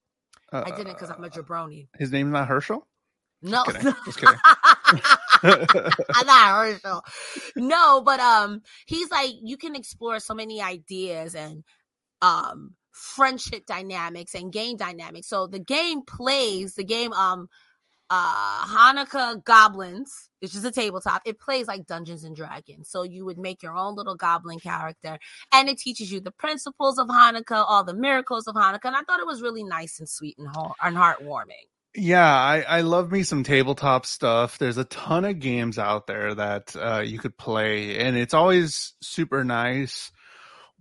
Uh, 0.51 0.63
I 0.65 0.71
didn't 0.71 0.93
because 0.93 1.09
I'm 1.09 1.23
a 1.23 1.29
jabroni. 1.29 1.87
His 1.97 2.11
name's 2.11 2.31
not 2.31 2.47
Herschel? 2.47 2.87
No. 3.41 3.63
Just 3.65 3.77
kidding. 3.79 3.95
Just 4.05 4.19
kidding. 4.19 4.39
Not 6.25 6.55
Herschel. 6.55 7.03
No, 7.55 8.01
but 8.01 8.19
um, 8.19 8.61
he's 8.85 9.09
like 9.09 9.31
you 9.41 9.57
can 9.57 9.75
explore 9.75 10.19
so 10.19 10.33
many 10.33 10.61
ideas 10.61 11.35
and 11.35 11.63
um 12.21 12.75
friendship 12.91 13.65
dynamics 13.65 14.35
and 14.35 14.51
game 14.53 14.77
dynamics. 14.77 15.27
So 15.27 15.47
the 15.47 15.59
game 15.59 16.03
plays 16.03 16.75
the 16.75 16.83
game 16.83 17.13
um 17.13 17.47
uh 18.11 18.65
Hanukkah 18.67 19.43
Goblins, 19.43 20.29
which 20.39 20.53
is 20.53 20.63
a 20.65 20.71
tabletop. 20.71 21.23
It 21.25 21.39
plays 21.39 21.67
like 21.67 21.87
Dungeons 21.87 22.23
and 22.23 22.35
Dragons. 22.35 22.89
So 22.89 23.01
you 23.03 23.25
would 23.25 23.39
make 23.39 23.63
your 23.63 23.75
own 23.75 23.95
little 23.95 24.15
goblin 24.15 24.59
character 24.59 25.17
and 25.51 25.69
it 25.69 25.79
teaches 25.79 26.11
you 26.11 26.19
the 26.19 26.31
principles 26.31 26.99
of 26.99 27.07
Hanukkah, 27.07 27.65
all 27.67 27.83
the 27.83 27.93
miracles 27.95 28.47
of 28.47 28.55
Hanukkah. 28.55 28.85
And 28.85 28.95
I 28.95 29.01
thought 29.01 29.19
it 29.21 29.25
was 29.25 29.41
really 29.41 29.63
nice 29.63 29.99
and 29.99 30.07
sweet 30.09 30.37
and, 30.37 30.49
heart- 30.49 30.75
and 30.83 30.95
heartwarming. 30.95 31.65
Yeah, 31.93 32.25
I, 32.25 32.61
I 32.61 32.81
love 32.81 33.11
me 33.11 33.23
some 33.23 33.43
tabletop 33.43 34.05
stuff. 34.05 34.57
There's 34.57 34.77
a 34.77 34.85
ton 34.85 35.25
of 35.25 35.39
games 35.39 35.77
out 35.77 36.07
there 36.07 36.33
that 36.33 36.75
uh, 36.75 37.01
you 37.05 37.19
could 37.19 37.37
play, 37.37 37.99
and 37.99 38.15
it's 38.15 38.33
always 38.33 38.93
super 39.01 39.43
nice 39.43 40.11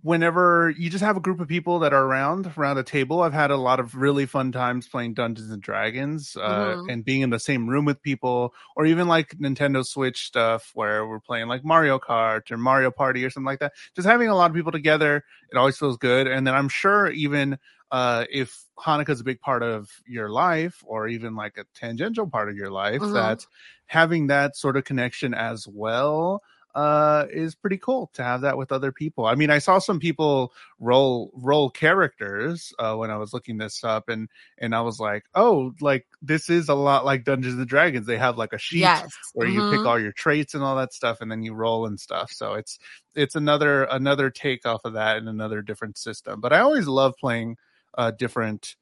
whenever 0.03 0.73
you 0.77 0.89
just 0.89 1.03
have 1.03 1.17
a 1.17 1.21
group 1.21 1.39
of 1.39 1.47
people 1.47 1.79
that 1.79 1.93
are 1.93 2.03
around 2.03 2.51
around 2.57 2.77
a 2.77 2.83
table 2.83 3.21
i've 3.21 3.33
had 3.33 3.51
a 3.51 3.57
lot 3.57 3.79
of 3.79 3.95
really 3.95 4.25
fun 4.25 4.51
times 4.51 4.87
playing 4.87 5.13
dungeons 5.13 5.51
and 5.51 5.61
dragons 5.61 6.35
uh, 6.39 6.49
mm-hmm. 6.49 6.89
and 6.89 7.05
being 7.05 7.21
in 7.21 7.29
the 7.29 7.39
same 7.39 7.67
room 7.67 7.85
with 7.85 8.01
people 8.01 8.53
or 8.75 8.85
even 8.85 9.07
like 9.07 9.29
nintendo 9.37 9.85
switch 9.85 10.25
stuff 10.25 10.71
where 10.73 11.07
we're 11.07 11.19
playing 11.19 11.47
like 11.47 11.63
mario 11.63 11.99
kart 11.99 12.49
or 12.51 12.57
mario 12.57 12.89
party 12.89 13.23
or 13.23 13.29
something 13.29 13.45
like 13.45 13.59
that 13.59 13.73
just 13.95 14.07
having 14.07 14.27
a 14.27 14.35
lot 14.35 14.49
of 14.49 14.55
people 14.55 14.71
together 14.71 15.23
it 15.51 15.57
always 15.57 15.77
feels 15.77 15.97
good 15.97 16.27
and 16.27 16.47
then 16.47 16.55
i'm 16.55 16.69
sure 16.69 17.09
even 17.11 17.57
uh, 17.91 18.25
if 18.31 18.65
Hanukkah 18.79 19.09
is 19.09 19.21
a 19.21 19.25
big 19.25 19.41
part 19.41 19.63
of 19.63 19.89
your 20.07 20.29
life, 20.29 20.83
or 20.85 21.07
even 21.07 21.35
like 21.35 21.57
a 21.57 21.65
tangential 21.75 22.27
part 22.27 22.49
of 22.49 22.55
your 22.55 22.71
life, 22.71 23.01
mm-hmm. 23.01 23.13
that 23.13 23.45
having 23.85 24.27
that 24.27 24.55
sort 24.55 24.77
of 24.77 24.85
connection 24.85 25.33
as 25.33 25.67
well 25.67 26.41
uh 26.75 27.25
is 27.31 27.55
pretty 27.55 27.77
cool 27.77 28.09
to 28.13 28.23
have 28.23 28.41
that 28.41 28.57
with 28.57 28.71
other 28.71 28.91
people. 28.91 29.25
I 29.25 29.35
mean, 29.35 29.49
I 29.49 29.57
saw 29.57 29.79
some 29.79 29.99
people 29.99 30.53
roll 30.79 31.31
roll 31.35 31.69
characters 31.69 32.73
uh 32.79 32.95
when 32.95 33.11
I 33.11 33.17
was 33.17 33.33
looking 33.33 33.57
this 33.57 33.83
up 33.83 34.09
and 34.09 34.29
and 34.57 34.73
I 34.73 34.81
was 34.81 34.99
like, 34.99 35.25
"Oh, 35.35 35.73
like 35.81 36.05
this 36.21 36.49
is 36.49 36.69
a 36.69 36.73
lot 36.73 37.05
like 37.05 37.25
Dungeons 37.25 37.55
and 37.55 37.67
Dragons. 37.67 38.07
They 38.07 38.17
have 38.17 38.37
like 38.37 38.53
a 38.53 38.57
sheet 38.57 38.79
yes. 38.79 39.11
where 39.33 39.47
mm-hmm. 39.47 39.59
you 39.59 39.69
pick 39.69 39.79
mm-hmm. 39.79 39.87
all 39.87 39.99
your 39.99 40.13
traits 40.13 40.53
and 40.53 40.63
all 40.63 40.77
that 40.77 40.93
stuff 40.93 41.17
and 41.21 41.31
then 41.31 41.43
you 41.43 41.53
roll 41.53 41.85
and 41.85 41.99
stuff." 41.99 42.31
So 42.31 42.53
it's 42.53 42.79
it's 43.15 43.35
another 43.35 43.83
another 43.83 44.29
take 44.29 44.65
off 44.65 44.85
of 44.85 44.93
that 44.93 45.17
and 45.17 45.27
another 45.27 45.61
different 45.61 45.97
system. 45.97 46.39
But 46.39 46.53
I 46.53 46.59
always 46.59 46.87
love 46.87 47.15
playing 47.19 47.57
uh 47.97 48.11
different 48.11 48.75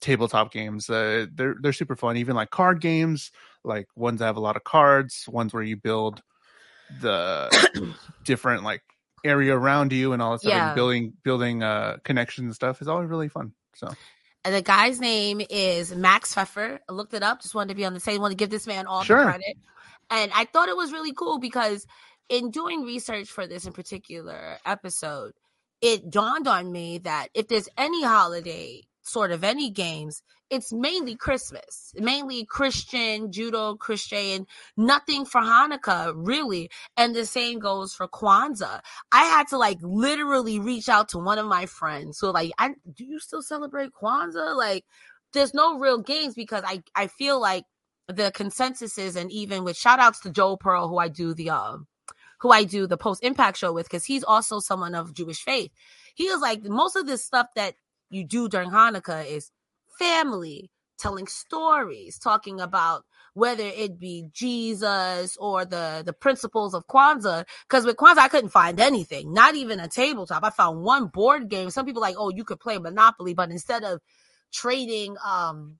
tabletop 0.00 0.52
games. 0.52 0.90
Uh, 0.90 1.26
they're 1.32 1.56
they're 1.60 1.72
super 1.72 1.96
fun. 1.96 2.16
Even 2.16 2.36
like 2.36 2.50
card 2.50 2.80
games, 2.80 3.30
like 3.64 3.86
ones 3.96 4.18
that 4.18 4.26
have 4.26 4.36
a 4.36 4.40
lot 4.40 4.56
of 4.56 4.64
cards, 4.64 5.24
ones 5.28 5.54
where 5.54 5.62
you 5.62 5.76
build 5.76 6.22
the 7.00 7.94
different 8.24 8.64
like 8.64 8.82
area 9.24 9.56
around 9.56 9.92
you 9.92 10.12
and 10.12 10.20
all 10.20 10.32
that 10.32 10.40
stuff 10.40 10.50
yeah. 10.50 10.68
and 10.68 10.74
building 10.74 11.12
building 11.22 11.62
uh 11.62 11.96
connections 12.04 12.46
and 12.46 12.54
stuff 12.54 12.82
is 12.82 12.88
always 12.88 13.08
really 13.08 13.28
fun 13.28 13.52
so 13.74 13.88
and 14.44 14.54
the 14.54 14.62
guy's 14.62 15.00
name 15.00 15.40
is 15.48 15.94
max 15.94 16.34
pfeffer 16.34 16.80
i 16.88 16.92
looked 16.92 17.14
it 17.14 17.22
up 17.22 17.40
just 17.40 17.54
wanted 17.54 17.68
to 17.68 17.74
be 17.74 17.84
on 17.84 17.94
the 17.94 18.00
same 18.00 18.20
want 18.20 18.32
to 18.32 18.36
give 18.36 18.50
this 18.50 18.66
man 18.66 18.86
all 18.86 19.04
sure. 19.04 19.18
the 19.18 19.24
credit 19.24 19.56
and 20.10 20.32
i 20.34 20.44
thought 20.44 20.68
it 20.68 20.76
was 20.76 20.92
really 20.92 21.12
cool 21.12 21.38
because 21.38 21.86
in 22.28 22.50
doing 22.50 22.82
research 22.82 23.30
for 23.30 23.46
this 23.46 23.64
in 23.64 23.72
particular 23.72 24.58
episode 24.66 25.32
it 25.82 26.10
dawned 26.10 26.46
on 26.48 26.70
me 26.72 26.98
that 26.98 27.28
if 27.34 27.48
there's 27.48 27.68
any 27.76 28.04
holiday 28.04 28.82
sort 29.02 29.32
of 29.32 29.42
any 29.42 29.68
games, 29.68 30.22
it's 30.48 30.72
mainly 30.72 31.16
Christmas, 31.16 31.92
mainly 31.96 32.44
Christian, 32.44 33.32
Judeo 33.32 33.76
Christian, 33.78 34.46
nothing 34.76 35.24
for 35.24 35.40
Hanukkah, 35.40 36.12
really. 36.14 36.70
And 36.96 37.14
the 37.14 37.26
same 37.26 37.58
goes 37.58 37.94
for 37.94 38.06
Kwanzaa. 38.06 38.80
I 39.10 39.24
had 39.24 39.48
to 39.48 39.58
like 39.58 39.78
literally 39.82 40.60
reach 40.60 40.88
out 40.88 41.08
to 41.10 41.18
one 41.18 41.38
of 41.38 41.46
my 41.46 41.66
friends 41.66 42.18
who 42.20 42.30
like, 42.30 42.52
I, 42.58 42.74
do 42.94 43.04
you 43.04 43.18
still 43.18 43.42
celebrate 43.42 43.90
Kwanzaa? 43.92 44.56
Like, 44.56 44.84
there's 45.32 45.54
no 45.54 45.78
real 45.78 45.98
games 45.98 46.34
because 46.34 46.62
I, 46.64 46.82
I 46.94 47.06
feel 47.08 47.40
like 47.40 47.64
the 48.06 48.30
consensus 48.32 48.98
is, 48.98 49.16
and 49.16 49.32
even 49.32 49.64
with 49.64 49.76
shout 49.76 49.98
outs 49.98 50.20
to 50.20 50.30
Joe 50.30 50.56
Pearl, 50.56 50.88
who 50.88 50.98
I 50.98 51.08
do 51.08 51.34
the, 51.34 51.50
um, 51.50 51.86
who 52.42 52.50
I 52.50 52.64
do 52.64 52.86
the 52.86 52.96
post 52.96 53.22
impact 53.22 53.56
show 53.56 53.72
with, 53.72 53.86
because 53.86 54.04
he's 54.04 54.24
also 54.24 54.58
someone 54.58 54.94
of 54.94 55.14
Jewish 55.14 55.42
faith. 55.42 55.70
He 56.14 56.28
was 56.28 56.40
like, 56.40 56.64
most 56.64 56.96
of 56.96 57.06
this 57.06 57.24
stuff 57.24 57.46
that 57.54 57.74
you 58.10 58.24
do 58.24 58.48
during 58.48 58.70
Hanukkah 58.70 59.24
is 59.24 59.50
family, 59.98 60.70
telling 60.98 61.26
stories, 61.28 62.18
talking 62.18 62.60
about 62.60 63.04
whether 63.34 63.62
it 63.64 63.98
be 63.98 64.26
Jesus 64.32 65.36
or 65.38 65.64
the 65.64 66.02
the 66.04 66.12
principles 66.12 66.74
of 66.74 66.86
Kwanzaa. 66.86 67.46
Because 67.66 67.86
with 67.86 67.96
Kwanzaa, 67.96 68.18
I 68.18 68.28
couldn't 68.28 68.50
find 68.50 68.78
anything, 68.78 69.32
not 69.32 69.54
even 69.54 69.80
a 69.80 69.88
tabletop. 69.88 70.44
I 70.44 70.50
found 70.50 70.82
one 70.82 71.06
board 71.06 71.48
game. 71.48 71.70
Some 71.70 71.86
people 71.86 72.02
like, 72.02 72.16
oh, 72.18 72.28
you 72.28 72.44
could 72.44 72.60
play 72.60 72.76
Monopoly, 72.78 73.34
but 73.34 73.50
instead 73.50 73.84
of 73.84 74.00
trading 74.52 75.16
um 75.24 75.78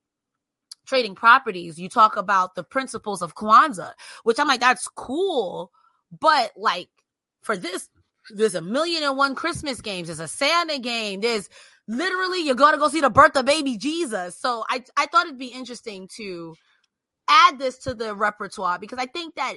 trading 0.87 1.15
properties, 1.15 1.79
you 1.79 1.89
talk 1.89 2.17
about 2.17 2.55
the 2.55 2.65
principles 2.65 3.21
of 3.21 3.35
Kwanzaa, 3.35 3.93
which 4.23 4.39
I'm 4.39 4.49
like, 4.49 4.61
that's 4.61 4.89
cool, 4.89 5.71
but 6.19 6.53
like 6.57 6.89
for 7.43 7.57
this 7.57 7.89
there's 8.31 8.55
a 8.55 8.63
million 8.63 9.03
and 9.03 9.17
one 9.17 9.35
Christmas 9.35 9.81
games. 9.81 10.09
There's 10.09 10.21
a 10.21 10.29
Santa 10.29 10.79
game. 10.79 11.21
There's 11.21 11.49
literally 11.89 12.45
you're 12.45 12.55
going 12.55 12.73
to 12.73 12.79
go 12.79 12.89
see 12.89 13.01
the 13.01 13.11
birth 13.11 13.37
of 13.37 13.45
baby 13.45 13.77
Jesus. 13.77 14.39
So 14.39 14.65
I 14.69 14.85
I 14.97 15.07
thought 15.07 15.27
it'd 15.27 15.39
be 15.39 15.47
interesting 15.47 16.09
to 16.17 16.55
add 17.29 17.59
this 17.59 17.79
to 17.79 17.95
the 17.95 18.15
repertoire 18.15 18.79
because 18.79 18.99
I 18.99 19.07
think 19.07 19.35
that 19.37 19.57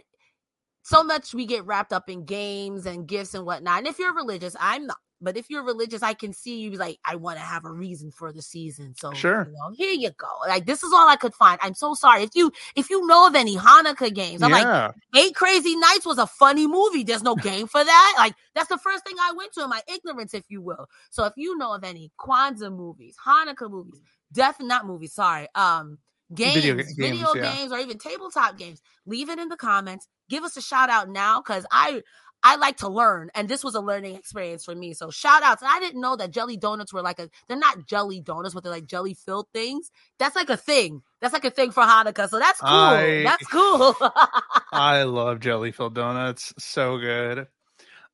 so 0.83 1.03
much 1.03 1.33
we 1.33 1.45
get 1.45 1.65
wrapped 1.65 1.93
up 1.93 2.09
in 2.09 2.25
games 2.25 2.85
and 2.85 3.07
gifts 3.07 3.33
and 3.33 3.45
whatnot. 3.45 3.79
And 3.79 3.87
if 3.87 3.99
you're 3.99 4.13
religious, 4.13 4.55
I'm 4.59 4.87
not. 4.87 4.97
But 5.21 5.37
if 5.37 5.49
you're 5.49 5.63
religious, 5.63 6.03
I 6.03 6.13
can 6.13 6.33
see 6.33 6.59
you 6.59 6.71
like, 6.71 6.99
I 7.05 7.15
want 7.15 7.37
to 7.37 7.43
have 7.43 7.65
a 7.65 7.71
reason 7.71 8.11
for 8.11 8.33
the 8.33 8.41
season. 8.41 8.93
So 8.97 9.13
sure, 9.13 9.47
you 9.49 9.53
know, 9.53 9.73
here 9.75 9.91
you 9.91 10.11
go. 10.17 10.27
Like 10.47 10.65
this 10.65 10.83
is 10.83 10.91
all 10.93 11.07
I 11.07 11.15
could 11.15 11.33
find. 11.33 11.57
I'm 11.61 11.73
so 11.73 11.93
sorry 11.93 12.23
if 12.23 12.31
you 12.35 12.51
if 12.75 12.89
you 12.89 13.05
know 13.07 13.27
of 13.27 13.35
any 13.35 13.55
Hanukkah 13.55 14.13
games. 14.13 14.41
I'm 14.41 14.51
yeah. 14.51 14.91
like, 15.13 15.23
Eight 15.23 15.35
Crazy 15.35 15.75
Nights 15.75 16.05
was 16.05 16.17
a 16.17 16.27
funny 16.27 16.67
movie. 16.67 17.03
There's 17.03 17.23
no 17.23 17.35
game 17.49 17.67
for 17.67 17.83
that. 17.83 18.15
Like 18.17 18.35
that's 18.53 18.69
the 18.69 18.77
first 18.77 19.05
thing 19.05 19.15
I 19.19 19.33
went 19.35 19.53
to 19.53 19.63
in 19.63 19.69
my 19.69 19.81
ignorance, 19.91 20.33
if 20.33 20.43
you 20.49 20.61
will. 20.61 20.87
So 21.09 21.23
if 21.25 21.33
you 21.37 21.57
know 21.57 21.73
of 21.73 21.83
any 21.83 22.11
Kwanzaa 22.19 22.75
movies, 22.75 23.15
Hanukkah 23.25 23.69
movies, 23.69 24.01
death 24.33 24.57
not 24.59 24.85
movies, 24.85 25.13
sorry, 25.13 25.47
um, 25.55 25.97
games, 26.33 26.55
video, 26.55 26.75
games, 26.75 26.93
video 26.93 27.33
yeah. 27.35 27.55
games, 27.55 27.71
or 27.71 27.79
even 27.79 27.97
tabletop 27.97 28.57
games, 28.57 28.81
leave 29.05 29.29
it 29.29 29.39
in 29.39 29.49
the 29.49 29.57
comments. 29.57 30.07
Give 30.29 30.43
us 30.43 30.57
a 30.57 30.61
shout 30.61 30.89
out 30.89 31.09
now 31.09 31.41
because 31.41 31.65
I 31.71 32.01
I 32.43 32.57
like 32.57 32.77
to 32.77 32.89
learn, 32.89 33.31
and 33.33 33.49
this 33.49 33.63
was 33.63 33.75
a 33.75 33.81
learning 33.81 34.15
experience 34.15 34.65
for 34.65 34.75
me. 34.75 34.93
So 34.93 35.09
shout 35.09 35.41
outs. 35.43 35.63
I 35.65 35.79
didn't 35.79 36.01
know 36.01 36.15
that 36.15 36.31
jelly 36.31 36.57
donuts 36.57 36.93
were 36.93 37.01
like 37.01 37.19
a 37.19 37.29
they're 37.47 37.57
not 37.57 37.87
jelly 37.87 38.21
donuts, 38.21 38.53
but 38.53 38.63
they're 38.63 38.71
like 38.71 38.85
jelly 38.85 39.15
filled 39.15 39.47
things. 39.51 39.89
That's 40.19 40.35
like 40.35 40.49
a 40.49 40.57
thing. 40.57 41.01
That's 41.21 41.33
like 41.33 41.45
a 41.45 41.49
thing 41.49 41.71
for 41.71 41.83
Hanukkah. 41.83 42.29
So 42.29 42.37
that's 42.37 42.59
cool. 42.59 42.69
I, 42.69 43.23
that's 43.23 43.47
cool. 43.47 43.95
I 44.71 45.03
love 45.03 45.39
jelly 45.39 45.71
filled 45.71 45.95
donuts. 45.95 46.53
So 46.59 46.97
good. 46.97 47.47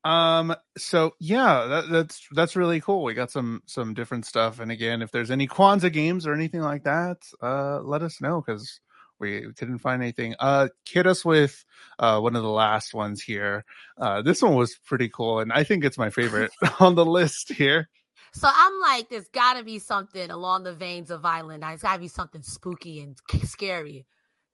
Um, 0.03 0.55
so 0.77 1.13
yeah, 1.19 1.65
that, 1.65 1.89
that's 1.89 2.27
that's 2.31 2.55
really 2.55 2.81
cool. 2.81 3.03
We 3.03 3.13
got 3.13 3.31
some 3.31 3.61
some 3.65 3.93
different 3.93 4.25
stuff. 4.25 4.59
And 4.59 4.71
again, 4.71 5.01
if 5.01 5.11
there's 5.11 5.31
any 5.31 5.47
Kwanzaa 5.47 5.93
games 5.93 6.25
or 6.25 6.33
anything 6.33 6.61
like 6.61 6.83
that, 6.83 7.17
uh 7.41 7.81
let 7.81 8.01
us 8.01 8.21
know 8.21 8.41
because 8.41 8.79
we 9.21 9.53
couldn't 9.53 9.79
find 9.79 10.01
anything. 10.01 10.35
Uh, 10.39 10.67
hit 10.89 11.07
us 11.07 11.23
with 11.23 11.63
uh, 11.99 12.19
one 12.19 12.35
of 12.35 12.43
the 12.43 12.49
last 12.49 12.93
ones 12.93 13.21
here. 13.21 13.63
Uh, 13.97 14.21
this 14.21 14.41
one 14.41 14.55
was 14.55 14.75
pretty 14.85 15.07
cool, 15.07 15.39
and 15.39 15.53
I 15.53 15.63
think 15.63 15.85
it's 15.85 15.97
my 15.97 16.09
favorite 16.09 16.51
on 16.79 16.95
the 16.95 17.05
list 17.05 17.53
here. 17.53 17.89
So 18.33 18.49
I'm 18.51 18.79
like, 18.81 19.09
there's 19.09 19.27
got 19.29 19.57
to 19.57 19.63
be 19.63 19.79
something 19.79 20.29
along 20.29 20.63
the 20.63 20.73
veins 20.73 21.11
of 21.11 21.21
Violent 21.21 21.61
Night. 21.61 21.73
It's 21.73 21.83
got 21.83 21.95
to 21.95 21.99
be 21.99 22.07
something 22.07 22.41
spooky 22.41 23.01
and 23.01 23.17
scary. 23.43 24.05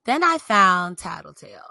Then 0.05 0.23
I 0.23 0.37
found 0.39 0.97
Tattletail. 0.97 1.61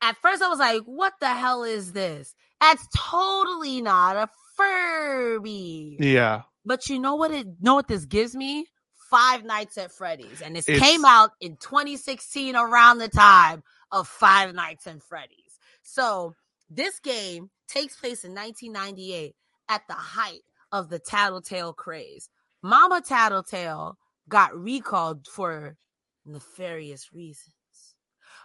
At 0.00 0.16
first, 0.16 0.42
I 0.42 0.48
was 0.48 0.58
like, 0.58 0.82
what 0.84 1.12
the 1.20 1.28
hell 1.28 1.64
is 1.64 1.92
this? 1.92 2.34
That's 2.60 2.86
totally 2.96 3.82
not 3.82 4.16
a 4.16 4.28
Furby. 4.56 5.98
Yeah. 6.00 6.42
But 6.64 6.88
you 6.88 6.98
know 6.98 7.16
what 7.16 7.30
it 7.30 7.46
know 7.60 7.74
what 7.74 7.88
this 7.88 8.04
gives 8.04 8.34
me? 8.34 8.66
Five 9.12 9.44
Nights 9.44 9.76
at 9.76 9.92
Freddy's, 9.92 10.40
and 10.40 10.56
this 10.56 10.66
it's... 10.66 10.80
came 10.80 11.04
out 11.04 11.32
in 11.38 11.56
2016 11.56 12.56
around 12.56 12.96
the 12.96 13.08
time 13.08 13.62
of 13.90 14.08
Five 14.08 14.54
Nights 14.54 14.86
at 14.86 15.02
Freddy's. 15.02 15.58
So 15.82 16.34
this 16.70 16.98
game 16.98 17.50
takes 17.68 17.94
place 17.94 18.24
in 18.24 18.34
1998 18.34 19.34
at 19.68 19.82
the 19.86 19.92
height 19.92 20.40
of 20.72 20.88
the 20.88 20.98
Tattletail 20.98 21.76
craze. 21.76 22.30
Mama 22.62 23.02
Tattletail 23.06 23.96
got 24.30 24.58
recalled 24.58 25.26
for 25.26 25.76
nefarious 26.24 27.12
reasons. 27.12 27.52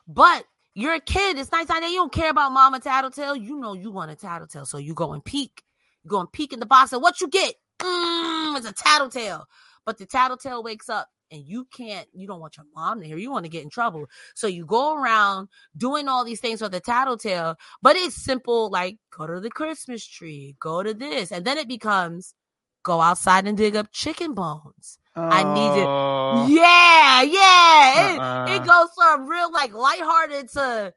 But 0.06 0.44
you're 0.74 0.96
a 0.96 1.00
kid. 1.00 1.38
It's 1.38 1.50
1998. 1.50 1.92
You 1.92 2.00
don't 2.00 2.12
care 2.12 2.30
about 2.30 2.52
Mama 2.52 2.82
Tattletail. 2.82 3.42
You 3.42 3.58
know 3.58 3.74
you 3.74 3.90
want 3.90 4.12
a 4.12 4.16
Tattletail. 4.16 4.68
So 4.68 4.80
you 4.80 4.94
go 4.94 5.14
and 5.14 5.24
peek. 5.24 5.64
You 6.04 6.10
go 6.10 6.20
and 6.20 6.32
peek 6.32 6.52
in 6.52 6.60
the 6.60 6.66
box 6.66 6.92
and 6.92 7.02
what 7.02 7.22
you 7.22 7.30
get? 7.30 7.56
Mm, 7.80 8.58
it's 8.58 8.68
a 8.68 8.74
Tattletail. 8.74 9.46
But 9.88 9.98
the 9.98 10.06
tattletail 10.06 10.64
wakes 10.66 10.90
up 10.90 11.08
and 11.32 11.44
you 11.46 11.66
can't, 11.66 12.08
you 12.14 12.28
don't 12.28 12.42
want 12.42 12.58
your 12.58 12.66
mom 12.76 13.00
to 13.00 13.08
hear. 13.08 13.18
You 13.18 13.32
want 13.32 13.46
to 13.46 13.50
get 13.50 13.64
in 13.64 13.70
trouble. 13.70 14.06
So 14.36 14.46
you 14.46 14.66
go 14.66 14.96
around 14.96 15.48
doing 15.78 16.10
all 16.10 16.26
these 16.26 16.42
things 16.42 16.60
for 16.60 16.68
the 16.68 16.82
tattletail, 16.82 17.56
but 17.82 17.96
it's 17.96 18.16
simple 18.16 18.70
like 18.70 18.98
go 19.18 19.26
to 19.26 19.40
the 19.40 19.50
Christmas 19.50 20.06
tree, 20.06 20.58
go 20.60 20.84
to 20.84 20.94
this. 20.94 21.32
And 21.32 21.46
then 21.46 21.58
it 21.58 21.70
becomes 21.70 22.36
go 22.84 23.00
outside 23.00 23.48
and 23.48 23.58
dig 23.58 23.78
up 23.78 23.88
chicken 23.94 24.34
bones. 24.34 25.00
Oh. 25.16 25.22
I 25.22 25.44
need 25.54 25.82
it. 25.82 25.88
Oh. 25.88 26.48
Yeah, 26.50 27.22
yeah. 27.24 28.18
Uh-uh. 28.20 28.46
It, 28.50 28.62
it 28.62 28.68
goes 28.68 28.90
from 28.96 29.28
real 29.28 29.52
like 29.52 29.74
lighthearted 29.74 30.50
to 30.50 30.94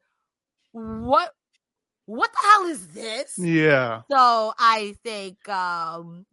what 0.73 1.33
what 2.07 2.31
the 2.33 2.49
hell 2.49 2.65
is 2.67 2.89
this? 2.89 3.39
Yeah. 3.39 4.03
So 4.11 4.53
I 4.59 4.97
think 5.05 5.49
um 5.49 6.27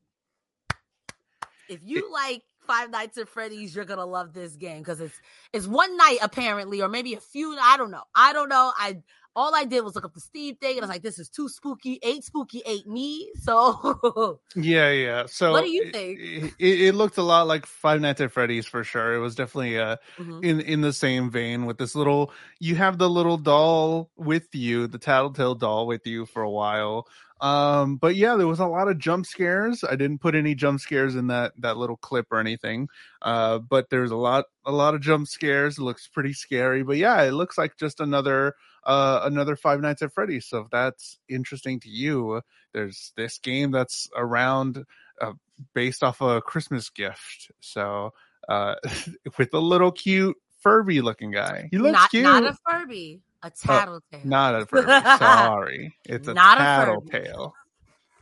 if 1.70 1.82
you 1.84 2.08
it, 2.08 2.12
like 2.12 2.44
Five 2.68 2.92
Nights 2.92 3.18
at 3.18 3.30
Freddy's, 3.30 3.76
you're 3.76 3.86
gonna 3.86 4.06
love 4.06 4.34
this 4.34 4.56
game 4.56 4.80
because 4.80 5.02
it's 5.02 5.20
it's 5.54 5.68
one 5.68 5.96
night 5.98 6.20
apparently, 6.22 6.82
or 6.82 6.90
maybe 6.90 7.14
a 7.14 7.20
few. 7.20 7.58
I 7.60 7.78
don't 7.78 7.92
know. 7.92 8.04
I 8.14 8.34
don't 8.34 8.50
know. 8.50 8.72
I 8.78 9.02
all 9.38 9.54
I 9.54 9.66
did 9.66 9.84
was 9.84 9.94
look 9.94 10.04
up 10.04 10.16
the 10.16 10.20
Steve 10.20 10.58
thing, 10.60 10.78
and 10.78 10.80
I 10.80 10.88
was 10.88 10.90
like, 10.90 11.04
"This 11.04 11.20
is 11.20 11.30
too 11.30 11.48
spooky. 11.48 12.00
Ain't 12.02 12.26
spooky, 12.26 12.64
ain't 12.66 12.88
me." 12.88 13.32
So 13.48 14.42
yeah, 14.56 14.92
yeah. 14.92 15.26
So 15.28 15.52
what 15.52 15.64
do 15.64 15.70
you 15.70 15.92
think? 15.92 16.20
It, 16.20 16.54
it, 16.60 16.82
it, 16.82 16.96
looked 16.96 17.18
a 17.18 17.24
lot 17.24 17.48
like 17.48 17.66
Five 17.66 18.02
Nights 18.02 18.20
at 18.20 18.32
Freddy's 18.32 18.66
for 18.66 18.84
sure. 18.84 19.14
It 19.14 19.20
was 19.20 19.36
definitely 19.36 19.80
uh 19.80 19.98
mm-hmm. 20.18 20.44
in 20.44 20.60
in 20.62 20.82
the 20.82 20.92
same 20.92 21.30
vein 21.30 21.66
with 21.66 21.78
this 21.78 21.96
little. 21.96 22.34
You 22.60 22.76
have 22.76 22.98
the 22.98 23.10
little 23.10 23.38
doll 23.38 24.10
with 24.18 24.54
you, 24.54 24.88
the 24.88 25.00
Tattletail 25.00 25.58
doll 25.58 25.88
with 25.88 26.06
you 26.06 26.26
for 26.26 26.42
a 26.42 26.50
while. 26.50 27.08
Um, 27.40 27.98
but 27.98 28.16
yeah, 28.16 28.36
there 28.36 28.48
was 28.48 28.60
a 28.60 28.66
lot 28.66 28.88
of 28.88 28.98
jump 28.98 29.26
scares. 29.26 29.84
I 29.84 29.96
didn't 29.96 30.20
put 30.20 30.36
any 30.36 30.56
jump 30.56 30.82
scares 30.82 31.16
in 31.16 31.28
that 31.28 31.54
that 31.60 31.78
little 31.78 31.98
clip 31.98 32.28
or 32.32 32.40
anything. 32.40 32.90
Uh, 33.22 33.60
but 33.60 33.90
there's 33.90 34.12
a 34.12 34.16
lot 34.16 34.46
a 34.66 34.72
lot 34.72 34.96
of 34.96 35.02
jump 35.02 35.28
scares. 35.28 35.78
It 35.78 35.84
looks 35.84 36.08
pretty 36.08 36.34
scary. 36.34 36.84
But 36.84 36.98
yeah, 36.98 37.22
it 37.24 37.32
looks 37.32 37.58
like 37.58 37.78
just 37.78 38.00
another 38.00 38.56
uh 38.88 39.22
another 39.24 39.56
Five 39.56 39.82
Nights 39.82 40.02
at 40.02 40.14
Freddy's. 40.14 40.48
So 40.48 40.60
if 40.60 40.70
that's 40.72 41.20
interesting 41.30 41.80
to 41.82 41.90
you, 41.90 42.42
there's 42.74 43.14
this 43.16 43.38
game 43.38 43.72
that's 43.72 44.10
around 44.16 44.84
uh, 45.22 45.34
based 45.74 46.04
off 46.04 46.22
a 46.22 46.42
Christmas 46.42 46.90
gift. 46.90 47.52
So 47.60 48.14
uh 48.50 48.76
with 49.38 49.54
a 49.54 49.60
little 49.60 49.92
cute 49.92 50.36
Furby 50.62 51.02
looking 51.02 51.32
guy. 51.32 51.70
He 51.70 51.78
looks 51.78 51.94
not, 51.94 52.10
cute. 52.10 52.24
Not 52.24 52.44
a 52.44 52.58
Furby. 52.68 53.22
A 53.44 53.52
tattletail. 53.52 54.02
Oh, 54.14 54.20
not 54.24 54.56
a 54.56 54.66
Furby. 54.66 54.88
Sorry. 55.20 55.96
It's 56.06 56.28
a 56.28 56.34
not 56.34 56.58
tattletail. 56.58 57.50
A 57.50 57.54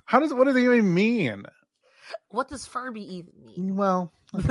How 0.04 0.20
does 0.20 0.34
what 0.34 0.46
does 0.46 0.56
it 0.56 0.62
even 0.62 0.94
mean? 0.94 1.46
What 2.30 2.50
does 2.50 2.68
Furby 2.68 3.02
even 3.16 3.34
mean? 3.46 3.76
Well, 3.76 4.12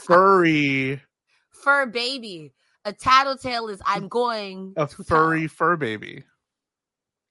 furry. 0.00 1.00
Fur 1.50 1.86
baby. 1.86 2.52
A 2.84 2.92
tattletail 2.92 3.70
is 3.70 3.80
I'm 3.84 4.08
going 4.08 4.74
a 4.76 4.86
furry 4.86 5.42
tell. 5.42 5.48
fur 5.48 5.76
baby. 5.76 6.24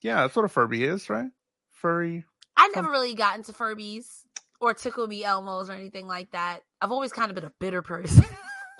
Yeah, 0.01 0.21
that's 0.21 0.35
what 0.35 0.45
a 0.45 0.49
Furby 0.49 0.83
is, 0.83 1.09
right? 1.09 1.29
Furry. 1.71 2.25
I 2.57 2.69
never 2.75 2.89
really 2.89 3.13
got 3.13 3.37
into 3.37 3.53
Furbies 3.53 4.05
or 4.59 4.73
Tickle 4.73 5.07
Me 5.07 5.23
Elmos 5.23 5.69
or 5.69 5.73
anything 5.73 6.07
like 6.07 6.31
that. 6.31 6.61
I've 6.81 6.91
always 6.91 7.11
kind 7.11 7.29
of 7.29 7.35
been 7.35 7.45
a 7.45 7.53
bitter 7.59 7.81
person. 7.81 8.25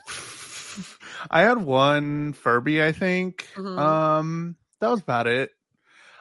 I 1.32 1.42
had 1.42 1.60
one 1.60 2.34
Furby, 2.34 2.84
I 2.84 2.92
think. 2.92 3.48
Mm-hmm. 3.56 3.78
Um, 3.78 4.56
that 4.80 4.90
was 4.90 5.02
about 5.02 5.28
it. 5.28 5.52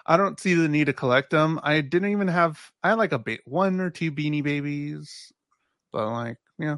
I 0.06 0.16
don't 0.16 0.40
see 0.40 0.54
the 0.54 0.68
need 0.68 0.86
to 0.86 0.92
collect 0.92 1.30
them. 1.30 1.60
I 1.62 1.80
didn't 1.80 2.10
even 2.10 2.28
have. 2.28 2.58
I 2.82 2.90
had 2.90 2.98
like 2.98 3.12
a 3.12 3.18
ba- 3.18 3.38
one 3.44 3.80
or 3.80 3.90
two 3.90 4.10
Beanie 4.10 4.42
Babies, 4.42 5.32
but 5.92 6.10
like, 6.10 6.38
yeah, 6.58 6.76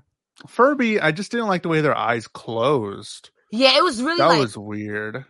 Furby. 0.49 1.01
I 1.01 1.13
just 1.13 1.31
didn't 1.31 1.47
like 1.47 1.63
the 1.63 1.69
way 1.69 1.81
their 1.81 1.97
eyes 1.97 2.29
closed. 2.29 3.31
Yeah, 3.53 3.77
it 3.77 3.85
was 3.85 4.03
really 4.03 4.19
that 4.19 4.27
like, 4.27 4.41
was 4.41 4.57
weird. 4.57 5.25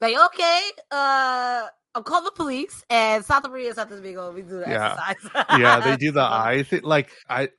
Like, 0.00 0.16
okay, 0.16 0.60
uh, 0.90 1.66
I'll 1.94 2.02
call 2.02 2.24
the 2.24 2.32
police 2.32 2.84
and 2.88 3.24
South 3.24 3.44
Korea, 3.44 3.70
is 3.70 3.76
not 3.76 3.90
South 3.90 4.00
Korea, 4.00 4.30
we 4.30 4.42
do 4.42 4.60
the 4.60 4.64
yeah. 4.66 4.98
exercise. 5.08 5.46
yeah, 5.58 5.80
they 5.80 5.96
do 5.96 6.10
the 6.10 6.22
eye 6.22 6.64
thing. 6.64 6.82
Like, 6.82 7.10
I. 7.28 7.50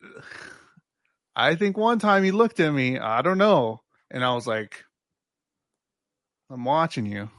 I 1.36 1.56
think 1.56 1.78
one 1.78 2.00
time 2.00 2.26
he 2.26 2.32
looked 2.32 2.60
at 2.60 2.74
me, 2.74 3.00
I 3.00 3.22
don't 3.22 3.38
know, 3.38 3.80
and 4.12 4.26
I 4.26 4.34
was 4.34 4.46
like, 4.46 4.84
I'm 6.50 6.66
watching 6.66 7.06
you. 7.06 7.30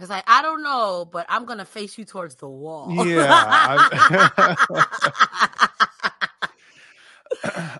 It's 0.00 0.10
like, 0.10 0.24
I 0.26 0.42
don't 0.42 0.62
know, 0.62 1.08
but 1.10 1.26
I'm 1.28 1.44
going 1.44 1.58
to 1.58 1.64
face 1.64 1.96
you 1.96 2.04
towards 2.04 2.34
the 2.34 2.48
wall. 2.48 3.06
Yeah. 3.06 3.88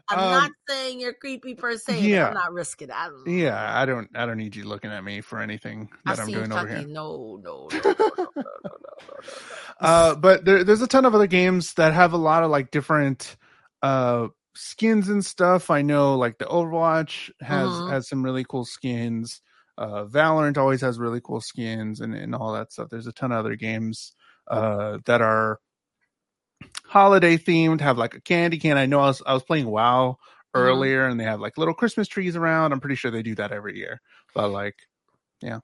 I'm 0.09 0.19
um, 0.19 0.31
not 0.31 0.51
saying 0.69 1.01
you're 1.01 1.15
creepy 1.15 1.55
per 1.55 1.77
se. 1.77 2.01
Yeah, 2.01 2.29
I'm 2.29 2.35
not 2.35 2.53
risking 2.53 2.89
it. 2.89 2.95
I 2.95 3.09
don't, 3.09 3.27
yeah, 3.27 3.81
I 3.81 3.85
don't. 3.87 4.09
I 4.15 4.27
don't 4.27 4.39
need 4.39 4.57
you 4.57 4.65
looking 4.65 4.91
at 4.91 5.03
me 5.05 5.21
for 5.21 5.41
anything 5.41 5.89
that 6.05 6.19
i 6.19 6.23
am 6.23 6.29
doing 6.31 6.53
over 6.53 6.67
here. 6.67 6.87
No, 6.87 7.41
no, 7.43 7.69
no, 7.73 7.81
no, 7.85 7.95
no, 8.17 8.27
no, 8.37 8.45
no, 9.81 10.17
but 10.17 10.45
there, 10.45 10.65
there's 10.65 10.83
a 10.83 10.87
ton 10.87 11.05
of 11.05 11.15
other 11.15 11.27
games 11.27 11.75
that 11.75 11.93
have 11.93 12.13
a 12.13 12.19
lot 12.19 12.43
of 12.43 12.51
like 12.51 12.71
different 12.71 13.37
uh 13.83 14.29
skins 14.55 15.09
and 15.09 15.25
stuff. 15.25 15.71
I 15.71 15.83
know 15.83 16.17
like 16.17 16.39
the 16.39 16.47
Overwatch 16.47 17.31
has 17.41 17.69
mm-hmm. 17.69 17.91
has 17.91 18.09
some 18.09 18.23
really 18.23 18.45
cool 18.45 18.65
skins. 18.65 19.41
Uh, 19.77 20.05
Valorant 20.05 20.57
always 20.57 20.81
has 20.83 20.99
really 20.99 21.21
cool 21.21 21.41
skins 21.41 22.01
and, 22.01 22.15
and 22.15 22.35
all 22.35 22.53
that 22.53 22.73
stuff. 22.73 22.89
There's 22.91 23.09
a 23.09 23.13
ton 23.13 23.33
of 23.33 23.39
other 23.39 23.57
games 23.57 24.13
uh, 24.49 24.99
that 25.07 25.21
are 25.21 25.59
holiday 26.87 27.37
themed, 27.37 27.81
have 27.81 27.99
like 27.99 28.15
a 28.15 28.21
candy 28.21 28.59
can. 28.59 28.77
I 28.77 28.87
know 28.87 29.01
I 29.01 29.07
was 29.07 29.23
I 29.27 29.35
was 29.35 29.43
playing 29.43 29.67
WoW 29.67 30.19
mm-hmm. 30.55 30.61
earlier, 30.61 31.03
mm-hmm. 31.03 31.13
and 31.13 31.21
they 31.21 31.25
have 31.25 31.41
like 31.41 31.59
little 31.59 31.75
Christmas 31.75 32.09
trees 32.09 32.37
around. 32.37 32.73
I'm 32.73 32.81
pretty 32.81 32.97
sure 32.97 33.11
they 33.11 33.23
do 33.23 33.35
that 33.37 33.53
every 33.53 33.77
year. 33.77 34.01
But 34.35 34.49
like, 34.49 34.77
yeah. 35.41 35.61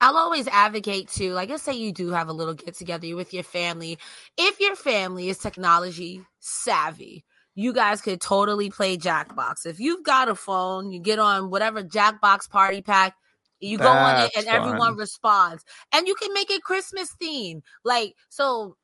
I'll 0.00 0.16
always 0.16 0.46
advocate 0.46 1.08
to, 1.14 1.32
like, 1.32 1.48
let's 1.48 1.64
say 1.64 1.72
you 1.72 1.92
do 1.92 2.10
have 2.10 2.28
a 2.28 2.32
little 2.32 2.54
get 2.54 2.74
together 2.74 3.16
with 3.16 3.34
your 3.34 3.42
family. 3.42 3.98
If 4.36 4.60
your 4.60 4.76
family 4.76 5.28
is 5.28 5.38
technology 5.38 6.22
savvy, 6.38 7.24
you 7.56 7.72
guys 7.72 8.00
could 8.00 8.20
totally 8.20 8.70
play 8.70 8.96
Jackbox. 8.96 9.66
If 9.66 9.80
you've 9.80 10.04
got 10.04 10.28
a 10.28 10.36
phone, 10.36 10.92
you 10.92 11.00
get 11.00 11.18
on 11.18 11.50
whatever 11.50 11.82
Jackbox 11.82 12.48
party 12.48 12.80
pack, 12.80 13.16
you 13.58 13.76
That's 13.76 13.88
go 13.88 13.92
on 13.92 14.24
it 14.26 14.30
and 14.36 14.46
fun. 14.46 14.54
everyone 14.54 14.96
responds. 14.96 15.64
And 15.92 16.06
you 16.06 16.14
can 16.14 16.32
make 16.32 16.52
it 16.52 16.62
Christmas 16.62 17.10
theme. 17.18 17.62
Like, 17.84 18.14
so 18.28 18.76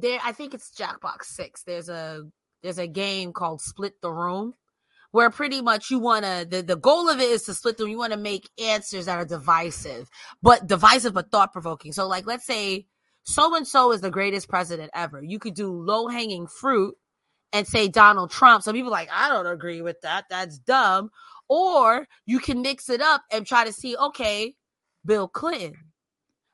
there 0.00 0.20
I 0.24 0.32
think 0.32 0.54
it's 0.54 0.70
Jackbox 0.70 1.24
6. 1.24 1.62
There's 1.64 1.88
a 1.88 2.24
there's 2.62 2.78
a 2.78 2.86
game 2.86 3.32
called 3.32 3.60
Split 3.60 4.00
the 4.02 4.12
Room 4.12 4.54
where 5.10 5.30
pretty 5.30 5.62
much 5.62 5.90
you 5.90 5.98
want 5.98 6.24
to 6.24 6.46
the, 6.48 6.62
the 6.62 6.76
goal 6.76 7.08
of 7.08 7.18
it 7.18 7.30
is 7.30 7.42
to 7.44 7.54
split 7.54 7.78
them 7.78 7.88
you 7.88 7.96
want 7.96 8.12
to 8.12 8.18
make 8.18 8.50
answers 8.62 9.06
that 9.06 9.16
are 9.16 9.24
divisive 9.24 10.06
but 10.42 10.66
divisive 10.66 11.14
but 11.14 11.30
thought 11.30 11.50
provoking 11.50 11.92
so 11.92 12.06
like 12.06 12.26
let's 12.26 12.44
say 12.44 12.84
so 13.28 13.54
and 13.54 13.66
so 13.66 13.92
is 13.92 14.00
the 14.00 14.10
greatest 14.10 14.48
president 14.48 14.90
ever. 14.94 15.22
You 15.22 15.38
could 15.38 15.52
do 15.52 15.70
low 15.70 16.08
hanging 16.08 16.46
fruit 16.46 16.94
and 17.52 17.66
say 17.66 17.86
donald 17.86 18.30
trump. 18.30 18.62
So 18.62 18.72
people 18.72 18.90
like 18.90 19.10
i 19.12 19.28
don't 19.28 19.46
agree 19.46 19.82
with 19.82 20.00
that. 20.00 20.24
That's 20.30 20.58
dumb. 20.58 21.10
Or 21.50 22.06
you 22.24 22.38
can 22.40 22.62
mix 22.62 22.88
it 22.88 23.02
up 23.02 23.22
and 23.30 23.46
try 23.46 23.64
to 23.64 23.72
see 23.72 23.96
okay 23.96 24.54
bill 25.04 25.28
clinton 25.28 25.74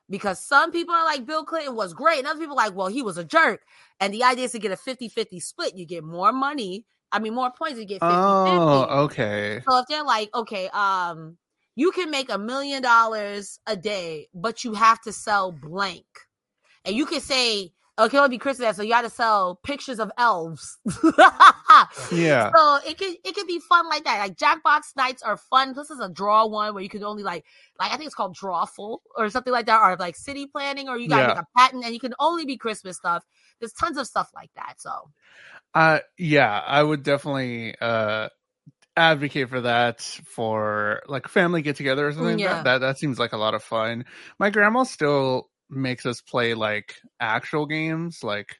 because 0.09 0.39
some 0.43 0.71
people 0.71 0.93
are 0.93 1.05
like 1.05 1.25
Bill 1.25 1.45
Clinton 1.45 1.75
was 1.75 1.93
great, 1.93 2.19
and 2.19 2.27
other 2.27 2.39
people 2.39 2.59
are 2.59 2.65
like, 2.67 2.75
well, 2.75 2.87
he 2.87 3.01
was 3.01 3.17
a 3.17 3.23
jerk. 3.23 3.61
And 3.99 4.13
the 4.13 4.23
idea 4.23 4.45
is 4.45 4.51
to 4.51 4.59
get 4.59 4.71
a 4.71 4.77
50 4.77 5.09
50 5.09 5.39
split. 5.39 5.75
You 5.75 5.85
get 5.85 6.03
more 6.03 6.31
money 6.31 6.85
I 7.15 7.19
mean, 7.19 7.33
more 7.33 7.49
points, 7.49 7.79
you 7.79 7.85
get 7.85 8.01
50 8.01 8.05
Oh, 8.05 9.03
okay. 9.05 9.61
So 9.67 9.77
if 9.79 9.85
they're 9.87 10.03
like, 10.03 10.29
okay, 10.35 10.67
um, 10.69 11.37
you 11.75 11.91
can 11.91 12.11
make 12.11 12.29
a 12.29 12.37
million 12.37 12.81
dollars 12.81 13.59
a 13.65 13.77
day, 13.77 14.27
but 14.33 14.65
you 14.65 14.73
have 14.73 15.01
to 15.03 15.13
sell 15.13 15.53
blank. 15.53 16.05
And 16.83 16.93
you 16.93 17.05
can 17.05 17.21
say, 17.21 17.71
okay, 17.97 18.17
it'll 18.17 18.29
be 18.29 18.37
Christmas, 18.37 18.75
so 18.75 18.83
you 18.83 18.89
got 18.89 19.01
to 19.01 19.09
sell 19.09 19.59
pictures 19.63 19.99
of 19.99 20.11
elves. 20.17 20.77
yeah. 22.11 22.51
So 22.55 22.79
it 22.85 22.97
could 22.97 23.15
it 23.23 23.35
could 23.35 23.47
be 23.47 23.59
fun 23.59 23.87
like 23.87 24.03
that. 24.03 24.19
Like 24.19 24.35
Jackbox 24.35 24.95
nights 24.95 25.23
are 25.23 25.37
fun. 25.37 25.73
This 25.73 25.89
is 25.89 25.99
a 25.99 26.09
draw 26.09 26.45
one 26.45 26.73
where 26.73 26.83
you 26.83 26.89
can 26.89 27.03
only 27.03 27.23
like 27.23 27.45
like 27.79 27.91
I 27.91 27.97
think 27.97 28.07
it's 28.07 28.15
called 28.15 28.35
Drawful 28.35 28.99
or 29.15 29.29
something 29.29 29.53
like 29.53 29.67
that, 29.67 29.81
or 29.81 29.95
like 29.97 30.15
city 30.15 30.47
planning, 30.47 30.89
or 30.89 30.97
you 30.97 31.07
got 31.07 31.21
yeah. 31.21 31.27
like 31.29 31.37
a 31.37 31.47
patent 31.57 31.85
and 31.85 31.93
you 31.93 31.99
can 31.99 32.13
only 32.19 32.45
be 32.45 32.57
Christmas 32.57 32.97
stuff. 32.97 33.23
There's 33.59 33.73
tons 33.73 33.97
of 33.97 34.07
stuff 34.07 34.29
like 34.35 34.51
that. 34.55 34.75
So 34.79 34.91
uh, 35.73 35.99
yeah, 36.17 36.61
I 36.65 36.81
would 36.81 37.03
definitely 37.03 37.75
uh 37.79 38.29
advocate 38.97 39.49
for 39.49 39.61
that 39.61 40.01
for 40.01 41.01
like 41.07 41.27
family 41.27 41.61
get 41.61 41.75
together 41.75 42.07
or 42.07 42.13
something. 42.13 42.39
Yeah. 42.39 42.55
That, 42.55 42.63
that 42.63 42.77
that 42.79 42.97
seems 42.97 43.19
like 43.19 43.33
a 43.33 43.37
lot 43.37 43.53
of 43.53 43.63
fun. 43.63 44.05
My 44.39 44.49
grandma 44.49 44.83
still 44.83 45.49
makes 45.69 46.05
us 46.05 46.21
play 46.21 46.53
like 46.53 46.95
actual 47.19 47.65
games, 47.65 48.19
like 48.23 48.57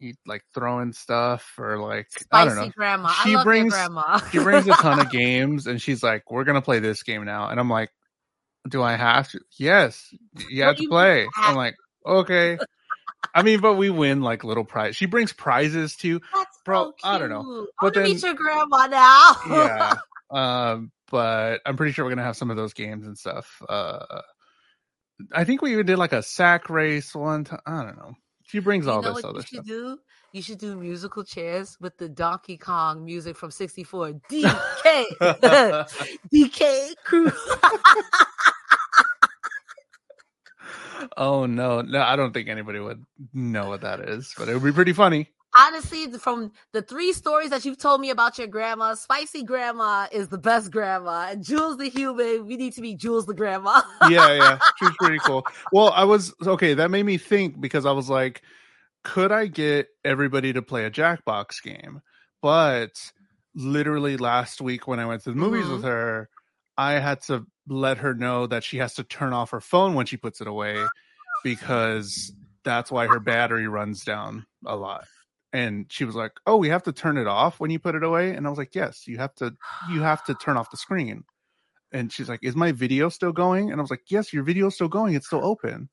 eat 0.00 0.16
like 0.26 0.42
throwing 0.54 0.92
stuff 0.92 1.54
or 1.58 1.78
like 1.78 2.06
Spicy 2.10 2.28
I 2.32 2.44
don't 2.44 2.56
know. 2.56 2.72
Grandma, 2.76 3.08
she 3.08 3.36
brings 3.42 3.72
grandma. 3.72 4.18
she 4.30 4.38
brings 4.38 4.66
a 4.66 4.72
ton 4.72 5.00
of 5.00 5.10
games, 5.10 5.66
and 5.66 5.80
she's 5.80 6.02
like, 6.02 6.30
"We're 6.30 6.44
gonna 6.44 6.62
play 6.62 6.78
this 6.78 7.02
game 7.02 7.24
now," 7.24 7.48
and 7.48 7.58
I'm 7.58 7.70
like, 7.70 7.90
"Do 8.68 8.82
I 8.82 8.96
have 8.96 9.30
to?" 9.30 9.40
Yes, 9.58 10.12
you 10.48 10.62
have 10.62 10.76
to 10.76 10.88
play. 10.88 11.28
I'm 11.36 11.56
like, 11.56 11.76
okay. 12.06 12.58
I 13.34 13.42
mean, 13.42 13.60
but 13.60 13.74
we 13.74 13.90
win 13.90 14.22
like 14.22 14.44
little 14.44 14.64
prize. 14.64 14.96
She 14.96 15.06
brings 15.06 15.32
prizes 15.32 15.96
too. 15.96 16.20
That's 16.34 16.58
Bro, 16.64 16.92
so 16.98 17.08
I 17.08 17.18
don't 17.18 17.30
know. 17.30 17.66
I 17.80 17.86
but 17.86 17.94
then, 17.94 18.04
meet 18.04 18.22
your 18.22 18.34
grandma 18.34 18.86
now. 18.86 19.36
yeah. 19.48 19.94
Um, 20.30 20.92
but 21.10 21.62
I'm 21.64 21.78
pretty 21.78 21.92
sure 21.92 22.04
we're 22.04 22.10
gonna 22.10 22.22
have 22.22 22.36
some 22.36 22.50
of 22.50 22.58
those 22.58 22.74
games 22.74 23.06
and 23.06 23.16
stuff. 23.16 23.62
Uh, 23.66 24.20
I 25.32 25.44
think 25.44 25.62
we 25.62 25.72
even 25.72 25.86
did 25.86 25.98
like 25.98 26.12
a 26.12 26.22
sack 26.22 26.70
race 26.70 27.14
one 27.14 27.44
time. 27.44 27.60
I 27.66 27.82
don't 27.82 27.96
know. 27.96 28.14
She 28.44 28.60
brings 28.60 28.86
you 28.86 28.92
all 28.92 29.02
this 29.02 29.24
other 29.24 29.40
You 29.40 29.42
stuff. 29.42 29.66
Do? 29.66 29.98
You 30.32 30.42
should 30.42 30.58
do 30.58 30.76
musical 30.76 31.24
chairs 31.24 31.76
with 31.80 31.96
the 31.96 32.08
Donkey 32.08 32.56
Kong 32.56 33.04
music 33.04 33.36
from 33.36 33.50
'64. 33.50 34.12
DK, 34.30 35.04
DK 36.32 36.94
crew 37.04 37.32
oh 41.16 41.46
no, 41.46 41.80
no, 41.82 42.00
I 42.00 42.16
don't 42.16 42.32
think 42.32 42.48
anybody 42.48 42.78
would 42.78 43.04
know 43.32 43.68
what 43.68 43.82
that 43.82 44.00
is, 44.00 44.32
but 44.36 44.48
it 44.48 44.54
would 44.54 44.64
be 44.64 44.72
pretty 44.72 44.92
funny. 44.92 45.28
Honestly, 45.56 46.06
from 46.18 46.52
the 46.72 46.82
three 46.82 47.12
stories 47.12 47.50
that 47.50 47.64
you've 47.64 47.78
told 47.78 48.00
me 48.00 48.10
about 48.10 48.38
your 48.38 48.46
grandma, 48.46 48.94
Spicy 48.94 49.42
Grandma 49.42 50.06
is 50.12 50.28
the 50.28 50.38
best 50.38 50.70
grandma, 50.70 51.28
and 51.30 51.42
Jules 51.42 51.78
the 51.78 51.88
human, 51.88 52.46
we 52.46 52.56
need 52.56 52.74
to 52.74 52.82
be 52.82 52.94
Jules 52.94 53.26
the 53.26 53.34
grandma. 53.34 53.80
yeah, 54.08 54.32
yeah, 54.34 54.58
she's 54.78 54.94
pretty 54.98 55.18
cool. 55.18 55.44
Well, 55.72 55.90
I 55.90 56.04
was 56.04 56.34
okay. 56.42 56.74
That 56.74 56.90
made 56.90 57.04
me 57.04 57.16
think 57.16 57.60
because 57.60 57.86
I 57.86 57.92
was 57.92 58.10
like, 58.10 58.42
could 59.04 59.32
I 59.32 59.46
get 59.46 59.88
everybody 60.04 60.52
to 60.52 60.62
play 60.62 60.84
a 60.84 60.90
Jackbox 60.90 61.62
game? 61.62 62.02
But 62.42 63.10
literally 63.54 64.16
last 64.16 64.60
week 64.60 64.86
when 64.86 65.00
I 65.00 65.06
went 65.06 65.24
to 65.24 65.30
the 65.30 65.36
movies 65.36 65.64
mm-hmm. 65.64 65.74
with 65.74 65.84
her, 65.84 66.28
I 66.76 66.92
had 66.94 67.22
to 67.22 67.46
let 67.66 67.98
her 67.98 68.14
know 68.14 68.46
that 68.46 68.64
she 68.64 68.78
has 68.78 68.94
to 68.94 69.04
turn 69.04 69.32
off 69.32 69.50
her 69.50 69.60
phone 69.60 69.94
when 69.94 70.06
she 70.06 70.16
puts 70.16 70.40
it 70.40 70.46
away 70.46 70.78
because 71.42 72.32
that's 72.64 72.90
why 72.90 73.06
her 73.06 73.20
battery 73.20 73.66
runs 73.66 74.04
down 74.04 74.46
a 74.66 74.76
lot. 74.76 75.06
And 75.52 75.86
she 75.88 76.04
was 76.04 76.14
like, 76.14 76.32
"Oh, 76.46 76.56
we 76.56 76.68
have 76.68 76.82
to 76.84 76.92
turn 76.92 77.16
it 77.16 77.26
off 77.26 77.58
when 77.58 77.70
you 77.70 77.78
put 77.78 77.94
it 77.94 78.02
away." 78.02 78.34
And 78.34 78.46
I 78.46 78.50
was 78.50 78.58
like, 78.58 78.74
"Yes, 78.74 79.06
you 79.06 79.18
have 79.18 79.34
to 79.36 79.54
you 79.90 80.02
have 80.02 80.24
to 80.24 80.34
turn 80.34 80.56
off 80.56 80.70
the 80.70 80.76
screen." 80.76 81.24
And 81.90 82.12
she's 82.12 82.28
like, 82.28 82.40
"Is 82.42 82.54
my 82.54 82.72
video 82.72 83.08
still 83.08 83.32
going?" 83.32 83.70
And 83.70 83.80
I 83.80 83.82
was 83.82 83.90
like, 83.90 84.10
"Yes, 84.10 84.32
your 84.32 84.42
video's 84.42 84.74
still 84.74 84.88
going. 84.88 85.14
It's 85.14 85.26
still 85.26 85.44
open." 85.44 85.88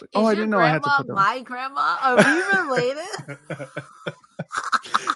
Like, 0.00 0.10
oh, 0.14 0.26
I 0.26 0.34
didn't 0.34 0.50
know 0.50 0.58
I 0.58 0.68
had 0.68 0.82
to 0.82 0.90
put. 0.96 1.08
My 1.08 1.40
grandma? 1.42 1.96
Are 2.02 2.16
we 2.16 2.58
related? 2.58 3.04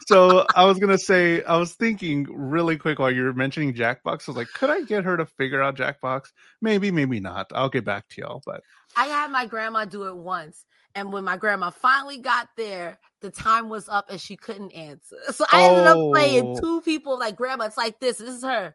so 0.06 0.46
I 0.54 0.64
was 0.64 0.78
gonna 0.78 0.98
say, 0.98 1.42
I 1.42 1.56
was 1.56 1.74
thinking 1.74 2.26
really 2.30 2.76
quick 2.76 2.98
while 2.98 3.10
you 3.10 3.24
were 3.24 3.32
mentioning 3.32 3.74
Jackbox. 3.74 4.28
I 4.28 4.30
was 4.30 4.36
like, 4.36 4.48
could 4.54 4.70
I 4.70 4.82
get 4.82 5.04
her 5.04 5.16
to 5.16 5.26
figure 5.26 5.60
out 5.62 5.76
Jackbox? 5.76 6.32
Maybe, 6.62 6.90
maybe 6.90 7.18
not. 7.20 7.50
I'll 7.54 7.68
get 7.68 7.84
back 7.84 8.08
to 8.10 8.20
y'all. 8.20 8.42
But 8.44 8.62
I 8.96 9.06
had 9.06 9.30
my 9.30 9.46
grandma 9.46 9.84
do 9.84 10.04
it 10.04 10.16
once, 10.16 10.64
and 10.94 11.12
when 11.12 11.24
my 11.24 11.36
grandma 11.36 11.70
finally 11.70 12.18
got 12.18 12.48
there, 12.56 12.98
the 13.20 13.30
time 13.30 13.68
was 13.68 13.88
up 13.88 14.10
and 14.10 14.20
she 14.20 14.36
couldn't 14.36 14.72
answer. 14.72 15.16
So 15.32 15.44
I 15.52 15.62
ended 15.64 15.86
oh. 15.86 16.08
up 16.08 16.14
playing 16.14 16.56
oh. 16.56 16.60
two 16.60 16.80
people. 16.80 17.18
Like, 17.18 17.36
grandma, 17.36 17.66
it's 17.66 17.76
like 17.76 18.00
this. 18.00 18.18
This 18.18 18.28
is 18.28 18.42
her. 18.42 18.74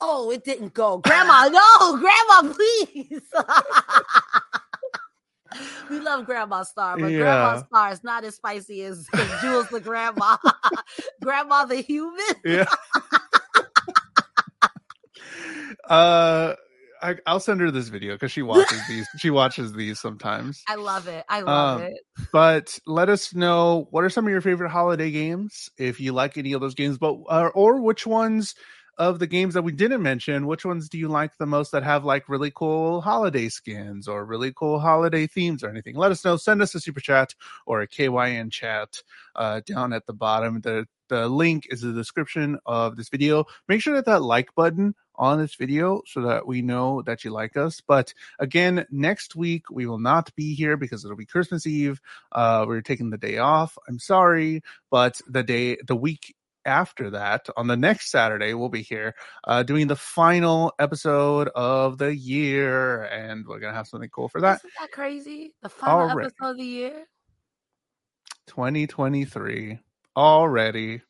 Oh, 0.00 0.30
it 0.30 0.44
didn't 0.44 0.72
go. 0.72 0.98
Grandma, 0.98 1.48
no, 1.52 1.98
grandma, 1.98 2.54
please. 2.54 3.20
we 5.90 6.00
love 6.00 6.24
Grandma 6.24 6.62
Starr, 6.62 6.96
but 6.98 7.10
yeah. 7.10 7.18
Grandma 7.18 7.62
Star 7.62 7.92
is 7.92 8.02
not 8.02 8.24
as 8.24 8.36
spicy 8.36 8.82
as, 8.82 9.06
as 9.12 9.40
Jules 9.42 9.68
the 9.68 9.80
grandma. 9.80 10.38
grandma 11.22 11.66
the 11.66 11.82
human. 11.82 12.16
yeah. 12.44 12.64
uh 15.88 16.54
I, 17.02 17.32
will 17.32 17.40
send 17.40 17.60
her 17.60 17.70
this 17.70 17.88
video 17.88 18.14
because 18.14 18.32
she 18.32 18.42
watches 18.42 18.80
these. 18.88 19.08
She 19.18 19.30
watches 19.30 19.72
these 19.72 19.98
sometimes. 19.98 20.62
I 20.68 20.76
love 20.76 21.08
it. 21.08 21.24
I 21.28 21.40
love 21.40 21.80
um, 21.80 21.86
it. 21.86 22.00
But 22.32 22.78
let 22.86 23.08
us 23.08 23.34
know 23.34 23.88
what 23.90 24.04
are 24.04 24.10
some 24.10 24.26
of 24.26 24.30
your 24.30 24.40
favorite 24.40 24.70
holiday 24.70 25.10
games 25.10 25.70
if 25.78 26.00
you 26.00 26.12
like 26.12 26.38
any 26.38 26.52
of 26.52 26.60
those 26.60 26.74
games, 26.74 26.98
but 26.98 27.16
uh, 27.28 27.50
or 27.54 27.80
which 27.80 28.06
ones 28.06 28.54
of 28.98 29.18
the 29.18 29.26
games 29.26 29.54
that 29.54 29.62
we 29.62 29.72
didn't 29.72 30.02
mention, 30.02 30.46
which 30.46 30.66
ones 30.66 30.88
do 30.88 30.98
you 30.98 31.08
like 31.08 31.36
the 31.38 31.46
most 31.46 31.72
that 31.72 31.82
have 31.82 32.04
like 32.04 32.28
really 32.28 32.50
cool 32.54 33.00
holiday 33.00 33.48
skins 33.48 34.06
or 34.06 34.26
really 34.26 34.52
cool 34.54 34.78
holiday 34.78 35.26
themes 35.26 35.64
or 35.64 35.70
anything? 35.70 35.96
Let 35.96 36.12
us 36.12 36.22
know. 36.22 36.36
Send 36.36 36.60
us 36.60 36.74
a 36.74 36.80
super 36.80 37.00
chat 37.00 37.34
or 37.64 37.80
a 37.80 37.88
KYN 37.88 38.50
chat 38.50 39.02
uh, 39.34 39.62
down 39.64 39.94
at 39.94 40.04
the 40.06 40.12
bottom. 40.12 40.60
The 40.60 40.86
the 41.10 41.28
link 41.28 41.66
is 41.70 41.82
in 41.82 41.92
the 41.92 42.00
description 42.00 42.58
of 42.64 42.96
this 42.96 43.08
video. 43.08 43.44
Make 43.68 43.82
sure 43.82 43.94
that 43.96 44.06
that 44.06 44.22
like 44.22 44.54
button 44.54 44.94
on 45.16 45.38
this 45.38 45.54
video 45.54 46.00
so 46.06 46.22
that 46.22 46.46
we 46.46 46.62
know 46.62 47.02
that 47.02 47.24
you 47.24 47.30
like 47.30 47.56
us. 47.56 47.82
But 47.86 48.14
again, 48.38 48.86
next 48.90 49.36
week 49.36 49.70
we 49.70 49.86
will 49.86 49.98
not 49.98 50.34
be 50.34 50.54
here 50.54 50.78
because 50.78 51.04
it'll 51.04 51.16
be 51.16 51.26
Christmas 51.26 51.66
Eve. 51.66 52.00
Uh, 52.32 52.64
we're 52.66 52.80
taking 52.80 53.10
the 53.10 53.18
day 53.18 53.36
off. 53.36 53.76
I'm 53.86 53.98
sorry, 53.98 54.62
but 54.90 55.20
the 55.28 55.42
day, 55.42 55.76
the 55.86 55.94
week 55.94 56.34
after 56.64 57.10
that, 57.10 57.48
on 57.56 57.66
the 57.66 57.76
next 57.76 58.10
Saturday, 58.10 58.54
we'll 58.54 58.68
be 58.70 58.82
here 58.82 59.14
uh, 59.44 59.62
doing 59.62 59.88
the 59.88 59.96
final 59.96 60.72
episode 60.78 61.48
of 61.48 61.98
the 61.98 62.14
year, 62.14 63.02
and 63.04 63.46
we're 63.46 63.60
gonna 63.60 63.74
have 63.74 63.88
something 63.88 64.10
cool 64.10 64.28
for 64.28 64.40
that. 64.40 64.60
Isn't 64.60 64.72
that 64.80 64.92
crazy? 64.92 65.54
The 65.62 65.68
final 65.68 66.10
already. 66.10 66.28
episode 66.28 66.50
of 66.50 66.56
the 66.56 66.64
year, 66.64 67.06
2023 68.46 69.78
already. 70.16 71.02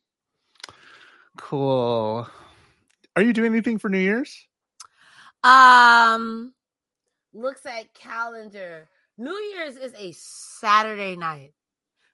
Cool. 1.37 2.27
Are 3.15 3.21
you 3.21 3.33
doing 3.33 3.51
anything 3.51 3.77
for 3.77 3.89
New 3.89 3.99
Year's? 3.99 4.47
Um, 5.43 6.53
looks 7.33 7.65
at 7.65 7.93
calendar. 7.93 8.87
New 9.17 9.35
Year's 9.55 9.75
is 9.75 9.93
a 9.97 10.11
Saturday 10.13 11.15
night. 11.15 11.53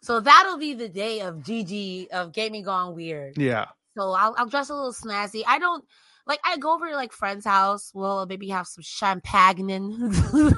So 0.02 0.20
that'll 0.20 0.58
be 0.58 0.74
the 0.74 0.90
day 0.90 1.22
of 1.22 1.38
GG 1.38 2.10
of 2.10 2.32
gaming 2.32 2.64
gone 2.64 2.96
weird. 2.96 3.38
Yeah. 3.38 3.66
So 3.98 4.12
I'll 4.12 4.36
I'll 4.38 4.48
dress 4.48 4.70
a 4.70 4.76
little 4.76 4.94
snazzy. 4.94 5.44
I 5.48 5.60
don't 5.60 5.84
like 6.26 6.40
I 6.46 6.58
go 6.58 6.74
over 6.74 6.90
to 6.90 6.96
like 6.96 7.12
friend's 7.12 7.46
house. 7.46 7.92
We'll 7.94 8.26
maybe 8.26 8.50
have 8.50 8.68
some 8.68 8.84
champagne, 8.84 9.68
cool. 10.14 10.54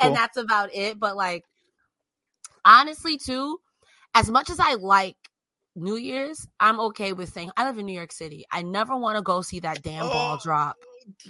and 0.00 0.16
that's 0.16 0.36
about 0.36 0.74
it. 0.74 0.98
But 0.98 1.16
like 1.16 1.44
honestly, 2.64 3.18
too, 3.18 3.60
as 4.14 4.30
much 4.30 4.50
as 4.50 4.60
I 4.60 4.74
like 4.74 5.16
New 5.76 5.96
Year's, 5.96 6.46
I'm 6.58 6.80
okay 6.80 7.12
with 7.12 7.32
saying 7.32 7.50
I 7.56 7.66
live 7.66 7.78
in 7.78 7.86
New 7.86 7.92
York 7.92 8.12
City. 8.12 8.44
I 8.50 8.62
never 8.62 8.96
want 8.96 9.16
to 9.16 9.22
go 9.22 9.42
see 9.42 9.60
that 9.60 9.82
damn 9.82 10.04
oh, 10.04 10.08
ball 10.10 10.38
drop. 10.38 10.76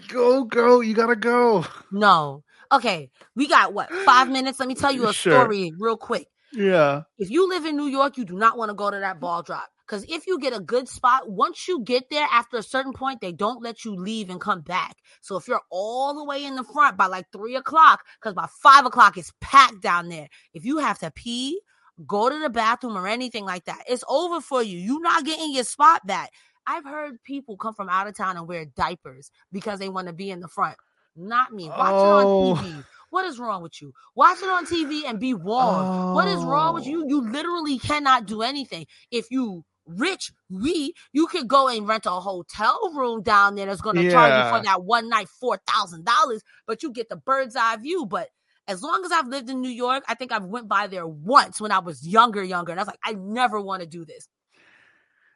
Go, 0.08 0.44
go, 0.44 0.80
you 0.80 0.94
gotta 0.94 1.16
go. 1.16 1.64
No. 1.92 2.42
Okay, 2.72 3.10
we 3.34 3.48
got 3.48 3.72
what 3.72 3.90
five 4.04 4.28
minutes? 4.30 4.58
Let 4.58 4.68
me 4.68 4.74
tell 4.74 4.92
you 4.92 5.06
a 5.06 5.12
sure. 5.12 5.32
story 5.32 5.72
real 5.78 5.96
quick. 5.96 6.28
Yeah. 6.52 7.02
If 7.18 7.30
you 7.30 7.48
live 7.48 7.66
in 7.66 7.76
New 7.76 7.86
York, 7.86 8.16
you 8.16 8.24
do 8.24 8.36
not 8.36 8.56
want 8.56 8.70
to 8.70 8.74
go 8.74 8.90
to 8.90 8.98
that 8.98 9.20
ball 9.20 9.42
drop. 9.42 9.68
Because 9.86 10.04
if 10.08 10.26
you 10.26 10.38
get 10.38 10.54
a 10.54 10.60
good 10.60 10.86
spot, 10.86 11.30
once 11.30 11.66
you 11.66 11.82
get 11.82 12.10
there, 12.10 12.26
after 12.30 12.58
a 12.58 12.62
certain 12.62 12.92
point, 12.92 13.22
they 13.22 13.32
don't 13.32 13.62
let 13.62 13.86
you 13.86 13.94
leave 13.94 14.28
and 14.28 14.38
come 14.38 14.60
back. 14.60 14.96
So 15.22 15.36
if 15.36 15.48
you're 15.48 15.62
all 15.70 16.14
the 16.14 16.24
way 16.24 16.44
in 16.44 16.56
the 16.56 16.64
front 16.64 16.98
by 16.98 17.06
like 17.06 17.26
three 17.32 17.56
o'clock, 17.56 18.04
because 18.20 18.34
by 18.34 18.48
five 18.62 18.84
o'clock 18.84 19.16
it's 19.16 19.32
packed 19.40 19.80
down 19.80 20.10
there. 20.10 20.28
If 20.52 20.66
you 20.66 20.78
have 20.78 20.98
to 20.98 21.10
pee, 21.10 21.60
go 22.06 22.28
to 22.28 22.38
the 22.38 22.50
bathroom 22.50 22.96
or 22.96 23.06
anything 23.06 23.44
like 23.44 23.64
that, 23.64 23.82
it's 23.88 24.04
over 24.08 24.40
for 24.40 24.62
you. 24.62 24.78
You're 24.78 25.02
not 25.02 25.24
getting 25.24 25.52
your 25.52 25.64
spot 25.64 26.06
back. 26.06 26.30
I've 26.66 26.84
heard 26.84 27.22
people 27.24 27.56
come 27.56 27.74
from 27.74 27.88
out 27.88 28.06
of 28.06 28.16
town 28.16 28.36
and 28.36 28.46
wear 28.46 28.66
diapers 28.66 29.30
because 29.50 29.78
they 29.78 29.88
want 29.88 30.06
to 30.08 30.12
be 30.12 30.30
in 30.30 30.40
the 30.40 30.48
front. 30.48 30.76
Not 31.16 31.52
me. 31.52 31.68
Watch 31.68 31.92
oh. 31.92 31.96
it 31.96 32.24
on 32.24 32.24
oh. 32.26 32.62
TV. 32.62 32.84
What 33.10 33.24
is 33.24 33.38
wrong 33.38 33.62
with 33.62 33.80
you? 33.80 33.92
Watch 34.14 34.38
it 34.42 34.48
on 34.48 34.66
TV 34.66 35.02
and 35.06 35.18
be 35.18 35.32
warm. 35.32 35.86
Oh. 35.86 36.14
What 36.14 36.28
is 36.28 36.44
wrong 36.44 36.74
with 36.74 36.86
you? 36.86 37.04
Oh. 37.04 37.08
You 37.08 37.20
literally 37.22 37.78
cannot 37.78 38.26
do 38.26 38.42
anything. 38.42 38.86
If 39.10 39.30
you 39.30 39.64
rich, 39.86 40.30
we 40.50 40.92
you 41.12 41.26
could 41.26 41.48
go 41.48 41.68
and 41.68 41.88
rent 41.88 42.04
a 42.06 42.10
hotel 42.10 42.92
room 42.94 43.22
down 43.22 43.54
there 43.54 43.66
that's 43.66 43.80
gonna 43.80 44.02
yeah. 44.02 44.10
charge 44.10 44.44
you 44.44 44.58
for 44.58 44.64
that 44.64 44.84
one 44.84 45.08
night 45.08 45.28
four 45.28 45.58
thousand 45.66 46.04
dollars, 46.04 46.42
but 46.66 46.82
you 46.82 46.92
get 46.92 47.08
the 47.08 47.16
bird's 47.16 47.56
eye 47.56 47.76
view. 47.76 48.06
But 48.06 48.28
as 48.68 48.82
long 48.82 49.02
as 49.04 49.10
I've 49.10 49.26
lived 49.26 49.48
in 49.48 49.62
New 49.62 49.70
York, 49.70 50.04
I 50.06 50.14
think 50.14 50.30
I've 50.30 50.44
went 50.44 50.68
by 50.68 50.86
there 50.86 51.06
once 51.06 51.60
when 51.60 51.72
I 51.72 51.78
was 51.78 52.06
younger, 52.06 52.44
younger, 52.44 52.70
and 52.70 52.78
I 52.78 52.82
was 52.82 52.88
like, 52.88 53.00
I 53.04 53.14
never 53.14 53.60
want 53.60 53.80
to 53.80 53.88
do 53.88 54.04
this. 54.04 54.28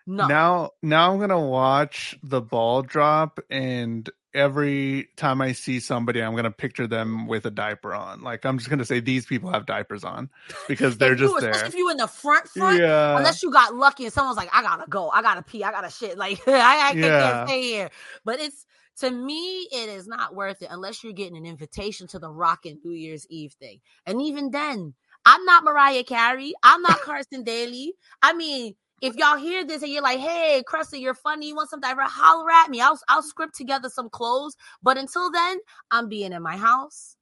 No. 0.07 0.27
Now, 0.27 0.71
now 0.83 1.13
I'm 1.13 1.21
gonna 1.21 1.41
watch 1.41 2.19
the 2.23 2.41
ball 2.41 2.83
drop, 2.83 3.41
and 3.51 4.09
every 4.35 5.09
time 5.17 5.41
I 5.41 5.53
see 5.53 5.81
somebody, 5.81 6.23
I'm 6.23 6.35
gonna 6.35 6.51
picture 6.51 6.87
them 6.87 7.27
with 7.27 7.47
a 7.47 7.51
diaper 7.51 7.95
on. 7.95 8.23
Like 8.23 8.45
I'm 8.45 8.59
just 8.59 8.69
gonna 8.69 8.85
say 8.85 9.01
these 9.01 9.27
people 9.27 9.51
have 9.51 9.65
diapers 9.65 10.05
on 10.05 10.29
because 10.69 10.99
they're 10.99 11.15
just 11.15 11.41
there. 11.41 11.51
Especially 11.51 11.69
if 11.69 11.75
you 11.77 11.91
in 11.91 11.97
the 11.97 12.09
front 12.09 12.49
front, 12.49 12.81
yeah. 12.81 13.17
Unless 13.17 13.43
you 13.43 13.51
got 13.51 13.75
lucky 13.75 14.05
and 14.05 14.13
someone's 14.13 14.37
like, 14.37 14.51
I 14.53 14.63
gotta 14.63 14.87
go, 14.89 15.09
I 15.09 15.23
gotta 15.23 15.43
pee, 15.43 15.65
I 15.65 15.71
gotta 15.71 15.91
shit. 15.91 16.19
Like 16.19 16.41
I, 16.49 16.91
I 16.91 16.95
can't 16.95 17.49
stay 17.49 17.63
here. 17.63 17.91
But 18.25 18.41
it's 18.41 18.67
to 18.99 19.11
me, 19.11 19.69
it 19.73 19.89
is 19.89 20.07
not 20.07 20.35
worth 20.35 20.63
it 20.63 20.69
unless 20.71 21.03
you're 21.03 21.13
getting 21.13 21.37
an 21.37 21.47
invitation 21.47 22.07
to 22.09 22.19
the 22.19 22.31
Rockin' 22.31 22.81
New 22.85 22.93
Year's 22.93 23.27
Eve 23.31 23.53
thing. 23.59 23.81
And 24.07 24.21
even 24.23 24.51
then, 24.51 24.95
I'm 25.25 25.45
not 25.45 25.65
Mariah 25.65 26.05
Carey. 26.05 26.55
I'm 26.63 26.83
not 26.83 27.01
Carson 27.03 27.45
Daly. 27.45 27.95
I 28.23 28.33
mean, 28.35 28.75
if 29.01 29.17
y'all 29.17 29.37
hear 29.37 29.65
this 29.65 29.83
and 29.83 29.91
you're 29.91 30.03
like, 30.03 30.21
hey, 30.21 30.63
Cresta, 30.69 31.01
you're 31.01 31.15
funny, 31.15 31.49
you 31.49 31.57
want 31.57 31.71
some 31.71 31.81
diver, 31.81 32.03
holler 32.03 32.51
at 32.51 32.71
me. 32.71 32.81
I'll 32.81 32.99
I'll 33.09 33.23
script 33.23 33.57
together 33.57 33.89
some 33.89 34.09
clothes. 34.09 34.57
But 34.83 34.99
until 34.99 35.31
then, 35.31 35.59
I'm 35.91 36.09
being 36.09 36.33
in 36.33 36.43
my 36.43 36.57
house 36.57 37.17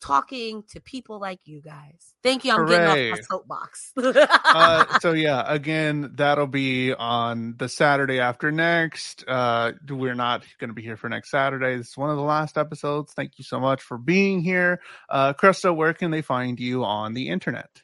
talking 0.00 0.62
to 0.70 0.80
people 0.80 1.18
like 1.18 1.40
you 1.44 1.60
guys. 1.60 2.14
Thank 2.22 2.44
you. 2.44 2.52
I'm 2.52 2.66
Hooray. 2.66 2.76
getting 2.76 3.12
off 3.12 3.18
my 3.18 3.22
soapbox. 3.22 3.92
uh, 3.96 4.98
so 5.00 5.12
yeah, 5.12 5.44
again, 5.46 6.12
that'll 6.14 6.46
be 6.46 6.92
on 6.92 7.54
the 7.56 7.68
Saturday 7.68 8.20
after 8.20 8.50
next. 8.50 9.24
Uh, 9.26 9.72
we're 9.88 10.14
not 10.14 10.44
going 10.58 10.68
to 10.68 10.74
be 10.74 10.82
here 10.82 10.96
for 10.96 11.08
next 11.08 11.30
Saturday. 11.30 11.76
This 11.76 11.88
is 11.88 11.96
one 11.96 12.10
of 12.10 12.16
the 12.16 12.22
last 12.22 12.58
episodes. 12.58 13.12
Thank 13.12 13.38
you 13.38 13.44
so 13.44 13.58
much 13.58 13.82
for 13.82 13.98
being 13.98 14.42
here. 14.42 14.80
Uh, 15.08 15.32
Cresta, 15.32 15.74
where 15.74 15.94
can 15.94 16.10
they 16.10 16.22
find 16.22 16.60
you 16.60 16.84
on 16.84 17.14
the 17.14 17.28
internet? 17.28 17.82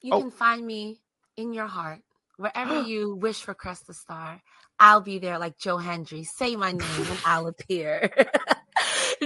You 0.00 0.12
oh. 0.12 0.20
can 0.22 0.30
find 0.30 0.66
me 0.66 1.00
in 1.36 1.52
your 1.52 1.66
heart 1.66 2.00
Wherever 2.36 2.82
you 2.86 3.16
wish 3.16 3.42
for 3.42 3.54
Cresta 3.54 3.94
Starr, 3.94 4.42
I'll 4.78 5.00
be 5.00 5.18
there 5.18 5.38
like 5.38 5.58
Joe 5.58 5.78
Hendry. 5.78 6.24
Say 6.24 6.56
my 6.56 6.72
name 6.72 6.82
and 6.82 7.18
I'll 7.24 7.46
appear. 7.46 8.10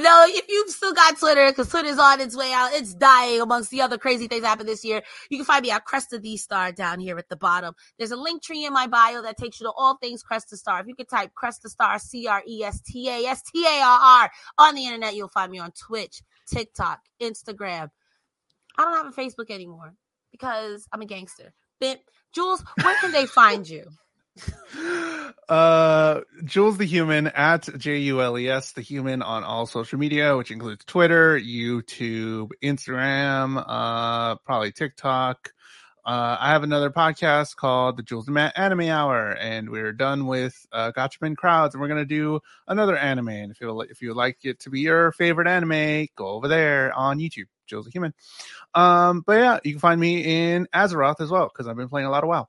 no, 0.03 0.25
if 0.29 0.45
you've 0.49 0.71
still 0.71 0.93
got 0.93 1.19
Twitter, 1.19 1.49
because 1.49 1.69
Twitter's 1.69 1.99
on 1.99 2.21
its 2.21 2.37
way 2.37 2.53
out, 2.53 2.73
it's 2.73 2.95
dying 2.95 3.41
amongst 3.41 3.71
the 3.71 3.81
other 3.81 3.99
crazy 3.99 4.29
things 4.29 4.43
that 4.43 4.49
happened 4.49 4.69
this 4.69 4.85
year. 4.85 5.03
You 5.31 5.39
can 5.39 5.45
find 5.45 5.63
me 5.63 5.71
at 5.71 5.87
Cresta 5.87 6.21
the 6.21 6.37
Star 6.37 6.73
down 6.73 7.01
here 7.01 7.19
at 7.19 7.29
the 7.29 7.37
bottom. 7.37 7.75
There's 7.99 8.11
a 8.11 8.17
link 8.17 8.43
tree 8.43 8.65
in 8.65 8.73
my 8.73 8.87
bio 8.87 9.23
that 9.23 9.37
takes 9.37 9.61
you 9.61 9.67
to 9.67 9.73
all 9.73 9.97
things 9.97 10.23
Cresta 10.23 10.57
Starr. 10.57 10.81
If 10.81 10.87
you 10.87 10.95
could 10.95 11.09
type 11.09 11.33
Cresta 11.41 11.69
Starr, 11.69 11.99
C 11.99 12.27
R 12.27 12.43
E 12.47 12.65
S 12.65 12.81
T 12.81 13.09
A 13.09 13.27
S 13.27 13.43
T 13.43 13.65
A 13.65 13.83
R 13.83 13.99
R 14.03 14.31
on 14.59 14.75
the 14.75 14.87
internet, 14.87 15.15
you'll 15.15 15.29
find 15.29 15.51
me 15.51 15.59
on 15.59 15.73
Twitch, 15.73 16.23
TikTok, 16.47 17.01
Instagram. 17.23 17.91
I 18.79 18.83
don't 18.83 18.95
have 18.95 19.07
a 19.07 19.21
Facebook 19.21 19.51
anymore 19.51 19.95
because 20.31 20.87
I'm 20.93 21.03
a 21.03 21.07
gangster. 21.07 21.53
But 21.81 22.01
Jules, 22.35 22.63
where 22.83 22.97
can 23.01 23.13
they 23.13 23.27
find 23.27 23.69
you? 23.69 23.85
uh 25.49 26.21
Jules 26.45 26.79
the 26.79 26.85
Human 26.85 27.27
at 27.27 27.69
J 27.79 27.99
U 27.99 28.21
L 28.21 28.39
E 28.39 28.49
S 28.49 28.73
the 28.73 28.83
Human 28.83 29.23
on 29.23 29.45
all 29.45 29.67
social 29.67 29.99
media, 29.99 30.37
which 30.37 30.51
includes 30.51 30.85
Twitter, 30.85 31.39
YouTube, 31.39 32.51
Instagram, 32.63 33.63
uh 33.67 34.37
probably 34.37 34.73
TikTok. 34.73 35.53
Uh, 36.05 36.37
I 36.41 36.53
have 36.53 36.63
another 36.63 36.91
podcast 36.91 37.57
called 37.57 37.99
the 37.99 38.03
Jules 38.03 38.27
Matt 38.27 38.59
Anime 38.59 38.89
Hour, 38.89 39.33
and 39.33 39.69
we're 39.69 39.93
done 39.93 40.27
with 40.27 40.67
uh, 40.73 40.93
Gatchaman 40.97 41.37
Crowds, 41.37 41.75
and 41.75 41.83
we're 41.83 41.89
gonna 41.89 42.07
do 42.07 42.41
another 42.67 42.97
anime. 42.97 43.29
And 43.29 43.53
if 43.53 43.61
you 43.61 43.81
if 43.83 44.01
you 44.01 44.15
like 44.15 44.39
it 44.45 44.61
to 44.61 44.71
be 44.71 44.81
your 44.81 45.13
favorite 45.13 45.47
anime, 45.47 46.09
go 46.17 46.29
over 46.29 46.49
there 46.49 46.93
on 46.95 47.19
YouTube. 47.19 47.47
Jules 47.67 47.85
the 47.85 47.91
human. 47.93 48.15
Um, 48.75 49.23
but 49.25 49.35
yeah, 49.35 49.59
you 49.63 49.73
can 49.73 49.81
find 49.81 50.01
me 50.01 50.53
in 50.53 50.67
Azeroth 50.75 51.21
as 51.21 51.31
well 51.31 51.49
because 51.49 51.69
I've 51.69 51.77
been 51.77 51.89
playing 51.89 52.07
a 52.07 52.11
lot 52.11 52.25
of 52.25 52.29
WoW. 52.29 52.49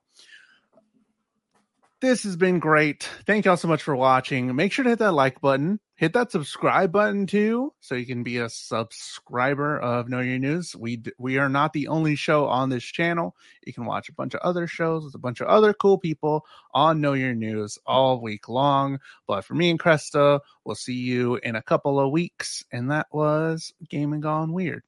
This 2.02 2.24
has 2.24 2.34
been 2.34 2.58
great. 2.58 3.08
Thank 3.26 3.44
y'all 3.44 3.56
so 3.56 3.68
much 3.68 3.84
for 3.84 3.94
watching. 3.94 4.52
Make 4.56 4.72
sure 4.72 4.82
to 4.82 4.90
hit 4.90 4.98
that 4.98 5.12
like 5.12 5.40
button. 5.40 5.78
Hit 5.94 6.14
that 6.14 6.32
subscribe 6.32 6.90
button 6.90 7.28
too, 7.28 7.72
so 7.78 7.94
you 7.94 8.06
can 8.06 8.24
be 8.24 8.38
a 8.38 8.48
subscriber 8.48 9.78
of 9.78 10.08
Know 10.08 10.18
Your 10.18 10.40
News. 10.40 10.74
We 10.74 11.00
we 11.16 11.38
are 11.38 11.48
not 11.48 11.72
the 11.72 11.86
only 11.86 12.16
show 12.16 12.46
on 12.46 12.70
this 12.70 12.82
channel. 12.82 13.36
You 13.64 13.72
can 13.72 13.84
watch 13.84 14.08
a 14.08 14.14
bunch 14.14 14.34
of 14.34 14.40
other 14.40 14.66
shows 14.66 15.04
with 15.04 15.14
a 15.14 15.18
bunch 15.18 15.40
of 15.40 15.46
other 15.46 15.72
cool 15.72 15.96
people 15.96 16.44
on 16.74 17.00
Know 17.00 17.12
Your 17.12 17.34
News 17.34 17.78
all 17.86 18.20
week 18.20 18.48
long. 18.48 18.98
But 19.28 19.44
for 19.44 19.54
me 19.54 19.70
and 19.70 19.78
Cresta, 19.78 20.40
we'll 20.64 20.74
see 20.74 20.96
you 20.96 21.36
in 21.44 21.54
a 21.54 21.62
couple 21.62 22.00
of 22.00 22.10
weeks. 22.10 22.64
And 22.72 22.90
that 22.90 23.06
was 23.12 23.72
Gaming 23.88 24.22
Gone 24.22 24.52
Weird. 24.52 24.82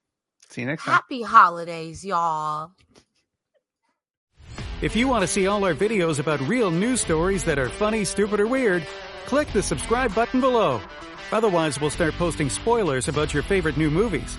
See 0.48 0.62
you 0.62 0.66
next 0.66 0.82
time. 0.82 0.94
Happy 0.94 1.22
holidays, 1.22 2.04
y'all. 2.04 2.72
If 4.84 4.94
you 4.94 5.08
want 5.08 5.22
to 5.22 5.26
see 5.26 5.46
all 5.46 5.64
our 5.64 5.72
videos 5.72 6.18
about 6.18 6.46
real 6.46 6.70
news 6.70 7.00
stories 7.00 7.42
that 7.44 7.58
are 7.58 7.70
funny, 7.70 8.04
stupid, 8.04 8.38
or 8.38 8.46
weird, 8.46 8.86
click 9.24 9.48
the 9.48 9.62
subscribe 9.62 10.14
button 10.14 10.42
below. 10.42 10.78
Otherwise, 11.32 11.80
we'll 11.80 11.88
start 11.88 12.12
posting 12.18 12.50
spoilers 12.50 13.08
about 13.08 13.32
your 13.32 13.42
favorite 13.42 13.78
new 13.78 13.90
movies. 13.90 14.36